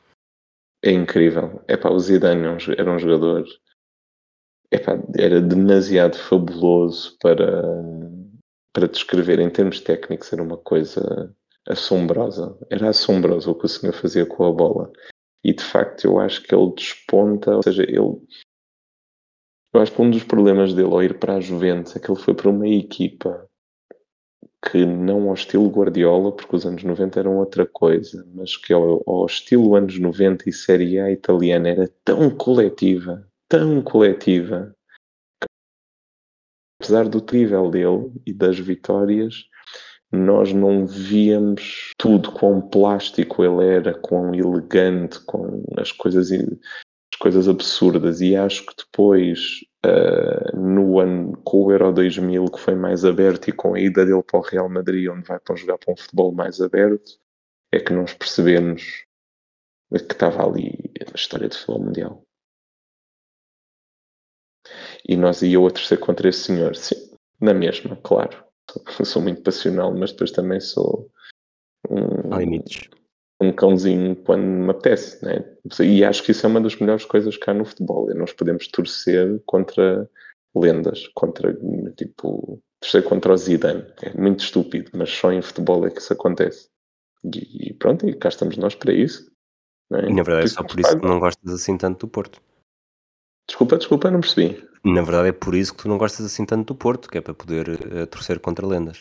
É 0.84 0.90
incrível. 0.90 1.62
Epá, 1.66 1.90
o 1.90 1.98
Zidane 1.98 2.42
era 2.76 2.90
um 2.92 2.98
jogador 2.98 3.44
epá, 4.70 4.98
era 5.16 5.40
demasiado 5.40 6.18
fabuloso 6.18 7.16
para, 7.20 7.62
para 8.74 8.88
descrever 8.88 9.38
em 9.38 9.48
termos 9.48 9.80
técnicos, 9.80 10.32
era 10.32 10.42
uma 10.42 10.58
coisa 10.58 11.34
assombrosa. 11.66 12.58
Era 12.68 12.90
assombroso 12.90 13.52
o 13.52 13.54
que 13.54 13.64
o 13.64 13.68
senhor 13.68 13.94
fazia 13.94 14.26
com 14.26 14.44
a 14.44 14.52
bola. 14.52 14.92
E 15.42 15.54
de 15.54 15.62
facto 15.62 16.04
eu 16.04 16.18
acho 16.18 16.42
que 16.42 16.54
ele 16.54 16.72
desponta, 16.74 17.56
ou 17.56 17.62
seja, 17.62 17.84
ele. 17.84 18.20
Eu 19.72 19.80
acho 19.80 19.92
que 19.92 20.02
um 20.02 20.10
dos 20.10 20.24
problemas 20.24 20.74
dele 20.74 20.92
ao 20.92 21.02
ir 21.02 21.18
para 21.18 21.36
a 21.36 21.40
Juventus 21.40 21.96
é 21.96 22.00
que 22.00 22.10
ele 22.10 22.20
foi 22.20 22.34
para 22.34 22.50
uma 22.50 22.68
equipa 22.68 23.48
que 24.70 24.84
não 24.84 25.28
ao 25.28 25.34
estilo 25.34 25.68
Guardiola, 25.68 26.32
porque 26.32 26.56
os 26.56 26.64
anos 26.64 26.82
90 26.82 27.20
eram 27.20 27.36
outra 27.36 27.66
coisa, 27.66 28.26
mas 28.34 28.56
que 28.56 28.72
ao, 28.72 29.02
ao 29.06 29.26
estilo 29.26 29.76
anos 29.76 29.98
90 29.98 30.48
e 30.48 30.52
Série 30.52 30.98
A 30.98 31.10
italiana 31.10 31.68
era 31.68 31.90
tão 32.02 32.30
coletiva, 32.30 33.28
tão 33.48 33.82
coletiva, 33.82 34.74
apesar 36.84 37.08
do 37.08 37.24
nível 37.32 37.70
dele 37.70 38.12
e 38.26 38.32
das 38.32 38.58
vitórias, 38.58 39.46
nós 40.12 40.52
não 40.52 40.86
víamos 40.86 41.92
tudo 41.96 42.30
quão 42.30 42.60
plástico 42.60 43.42
ele 43.42 43.66
era, 43.66 43.94
quão 43.94 44.34
elegante, 44.34 45.18
com 45.24 45.64
as 45.78 45.90
coisas, 45.90 46.30
as 46.30 47.18
coisas 47.18 47.48
absurdas. 47.48 48.20
E 48.20 48.36
acho 48.36 48.66
que 48.66 48.74
depois, 48.76 49.60
uh, 49.84 50.56
no 50.56 51.00
ano 51.00 51.32
com 51.42 51.64
o 51.64 51.72
Euro 51.72 51.92
2000, 51.92 52.44
que 52.46 52.60
foi 52.60 52.74
mais 52.74 53.04
aberto, 53.04 53.48
e 53.48 53.52
com 53.52 53.74
a 53.74 53.80
ida 53.80 54.04
dele 54.04 54.22
para 54.22 54.38
o 54.38 54.42
Real 54.42 54.68
Madrid, 54.68 55.08
onde 55.08 55.26
vai 55.26 55.40
para 55.40 55.56
jogar 55.56 55.78
para 55.78 55.94
um 55.94 55.96
futebol 55.96 56.32
mais 56.32 56.60
aberto, 56.60 57.18
é 57.72 57.80
que 57.80 57.92
nós 57.92 58.12
percebemos 58.12 59.04
que 59.90 60.12
estava 60.12 60.46
ali 60.46 60.92
a 61.00 61.16
história 61.16 61.48
do 61.48 61.54
futebol 61.54 61.80
mundial. 61.80 62.23
E 65.06 65.16
nós 65.16 65.42
ia 65.42 65.54
eu 65.54 65.66
a 65.66 65.70
torcer 65.70 65.98
contra 65.98 66.28
esse 66.28 66.40
senhor, 66.40 66.74
sim, 66.76 66.96
na 67.40 67.52
mesma, 67.52 67.96
claro. 68.02 68.42
Eu 68.98 69.04
sou 69.04 69.22
muito 69.22 69.42
passional, 69.42 69.94
mas 69.94 70.12
depois 70.12 70.30
também 70.30 70.60
sou 70.60 71.10
um, 71.90 72.34
um 73.40 73.52
cãozinho 73.52 74.16
quando 74.16 74.42
me 74.42 74.70
apetece, 74.70 75.24
né? 75.24 75.44
E 75.80 76.04
acho 76.04 76.22
que 76.22 76.30
isso 76.30 76.46
é 76.46 76.48
uma 76.48 76.60
das 76.60 76.76
melhores 76.76 77.04
coisas 77.04 77.36
cá 77.36 77.52
no 77.52 77.64
futebol. 77.64 78.10
É 78.10 78.14
nós 78.14 78.32
podemos 78.32 78.66
torcer 78.68 79.42
contra 79.46 80.08
lendas, 80.54 81.08
contra, 81.08 81.56
tipo, 81.96 82.60
torcer 82.80 83.02
contra 83.02 83.32
o 83.32 83.36
Zidane. 83.36 83.84
É 84.02 84.18
muito 84.18 84.44
estúpido, 84.44 84.90
mas 84.94 85.10
só 85.10 85.32
em 85.32 85.42
futebol 85.42 85.86
é 85.86 85.90
que 85.90 86.00
isso 86.00 86.12
acontece. 86.12 86.68
E, 87.24 87.70
e 87.70 87.74
pronto, 87.74 88.08
e 88.08 88.14
cá 88.14 88.28
estamos 88.28 88.56
nós 88.56 88.74
para 88.74 88.92
isso. 88.92 89.30
É? 89.92 90.08
E 90.08 90.14
na 90.14 90.22
verdade 90.22 90.46
é 90.46 90.48
só 90.48 90.62
por 90.62 90.80
isso 90.80 90.98
que 90.98 91.06
não 91.06 91.20
gostas 91.20 91.52
assim 91.52 91.76
tanto 91.76 92.06
do 92.06 92.10
Porto. 92.10 92.40
Desculpa, 93.48 93.76
desculpa, 93.76 94.10
não 94.10 94.20
percebi. 94.20 94.66
Na 94.84 95.02
verdade 95.02 95.28
é 95.28 95.32
por 95.32 95.54
isso 95.54 95.74
que 95.74 95.82
tu 95.82 95.88
não 95.88 95.98
gostas 95.98 96.26
assim 96.26 96.44
tanto 96.44 96.74
do 96.74 96.78
Porto, 96.78 97.08
que 97.08 97.18
é 97.18 97.20
para 97.20 97.34
poder 97.34 97.68
uh, 97.70 98.06
torcer 98.06 98.38
contra 98.38 98.66
lendas. 98.66 99.00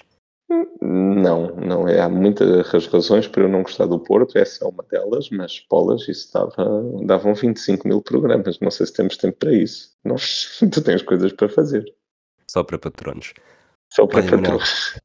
Não, 0.81 1.55
não 1.55 1.87
é. 1.87 2.01
Há 2.01 2.09
muitas 2.09 2.87
razões 2.87 3.27
para 3.27 3.43
eu 3.43 3.49
não 3.49 3.63
gostar 3.63 3.85
do 3.85 3.99
Porto, 3.99 4.37
essa 4.37 4.65
é 4.65 4.67
uma 4.67 4.83
delas, 4.83 5.29
mas 5.29 5.65
bolas, 5.69 6.07
isso 6.07 6.31
dava, 6.33 6.83
davam 7.05 7.33
25 7.33 7.87
mil 7.87 8.01
programas. 8.01 8.59
Não 8.59 8.69
sei 8.69 8.85
se 8.85 8.93
temos 8.93 9.17
tempo 9.17 9.37
para 9.39 9.53
isso. 9.53 9.95
Nós, 10.03 10.59
tu 10.71 10.81
tens 10.83 11.01
coisas 11.01 11.31
para 11.31 11.49
fazer. 11.49 11.85
Só 12.49 12.63
para 12.63 12.77
patronos. 12.77 13.33
Só 13.89 14.05
para 14.05 14.23
patronos. 14.23 14.99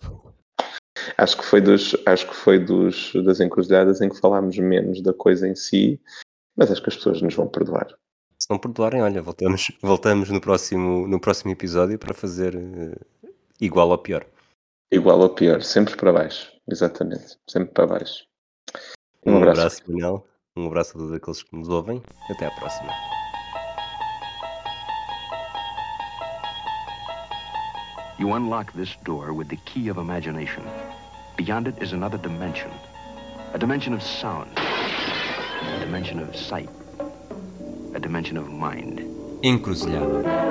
Acho 1.16 1.36
que 1.39 1.44
foi, 1.44 1.60
dos, 1.60 1.97
acho 2.06 2.28
que 2.28 2.35
foi 2.35 2.59
dos, 2.59 3.12
das 3.24 3.40
encruzilhadas 3.40 4.01
em 4.01 4.09
que 4.09 4.20
falámos 4.20 4.59
menos 4.59 5.01
da 5.02 5.12
coisa 5.12 5.48
em 5.48 5.55
si, 5.55 6.01
mas 6.56 6.70
acho 6.70 6.82
que 6.82 6.90
as 6.90 6.97
pessoas 6.97 7.23
nos 7.23 7.35
vão 7.35 7.48
perdoar. 7.48 7.89
Se 8.39 8.48
não 8.48 8.59
perdoarem, 8.59 9.02
olha, 9.02 9.20
voltamos, 9.20 9.73
voltamos 9.82 10.31
no, 10.31 10.40
próximo, 10.40 11.09
no 11.09 11.20
próximo 11.20 11.51
episódio 11.51 11.98
para 11.98 12.15
fazer 12.15 12.55
uh, 12.55 13.35
igual 13.60 13.89
ou 13.89 13.98
pior. 13.98 14.24
Igual 14.93 15.19
ou 15.20 15.31
pior, 15.31 15.60
sempre 15.62 15.97
para 15.97 16.12
baixo, 16.12 16.51
exatamente, 16.69 17.36
sempre 17.48 17.74
para 17.74 17.86
baixo. 17.86 18.24
Um, 19.27 19.32
um 19.32 19.36
abraço, 19.39 19.60
abraço 19.60 19.82
Manel. 19.89 20.27
Um 20.56 20.66
abraço 20.66 20.90
a 20.90 21.01
todos 21.01 21.12
aqueles 21.12 21.43
que 21.43 21.56
nos 21.56 21.69
ouvem. 21.69 22.02
Até 22.31 22.47
à 22.47 22.51
próxima. 22.52 22.93
You 28.19 28.35
unlock 28.35 28.73
this 28.73 28.97
door 29.05 29.32
with 29.32 29.48
the 29.48 29.59
key 29.65 29.89
of 29.89 30.01
imagination. 30.01 30.65
Beyond 31.36 31.69
it 31.69 31.82
is 31.82 31.93
another 31.93 32.19
dimension. 32.19 32.70
A 33.55 33.59
dimension 33.59 33.94
of 33.94 34.02
sound. 34.02 34.48
A 34.56 35.81
dimension 35.81 36.20
of 36.20 36.36
sight. 36.36 36.69
A 37.94 38.01
dimension 38.01 38.36
of 38.36 38.51
mind. 38.51 39.01
Encruzilhada. 39.43 40.48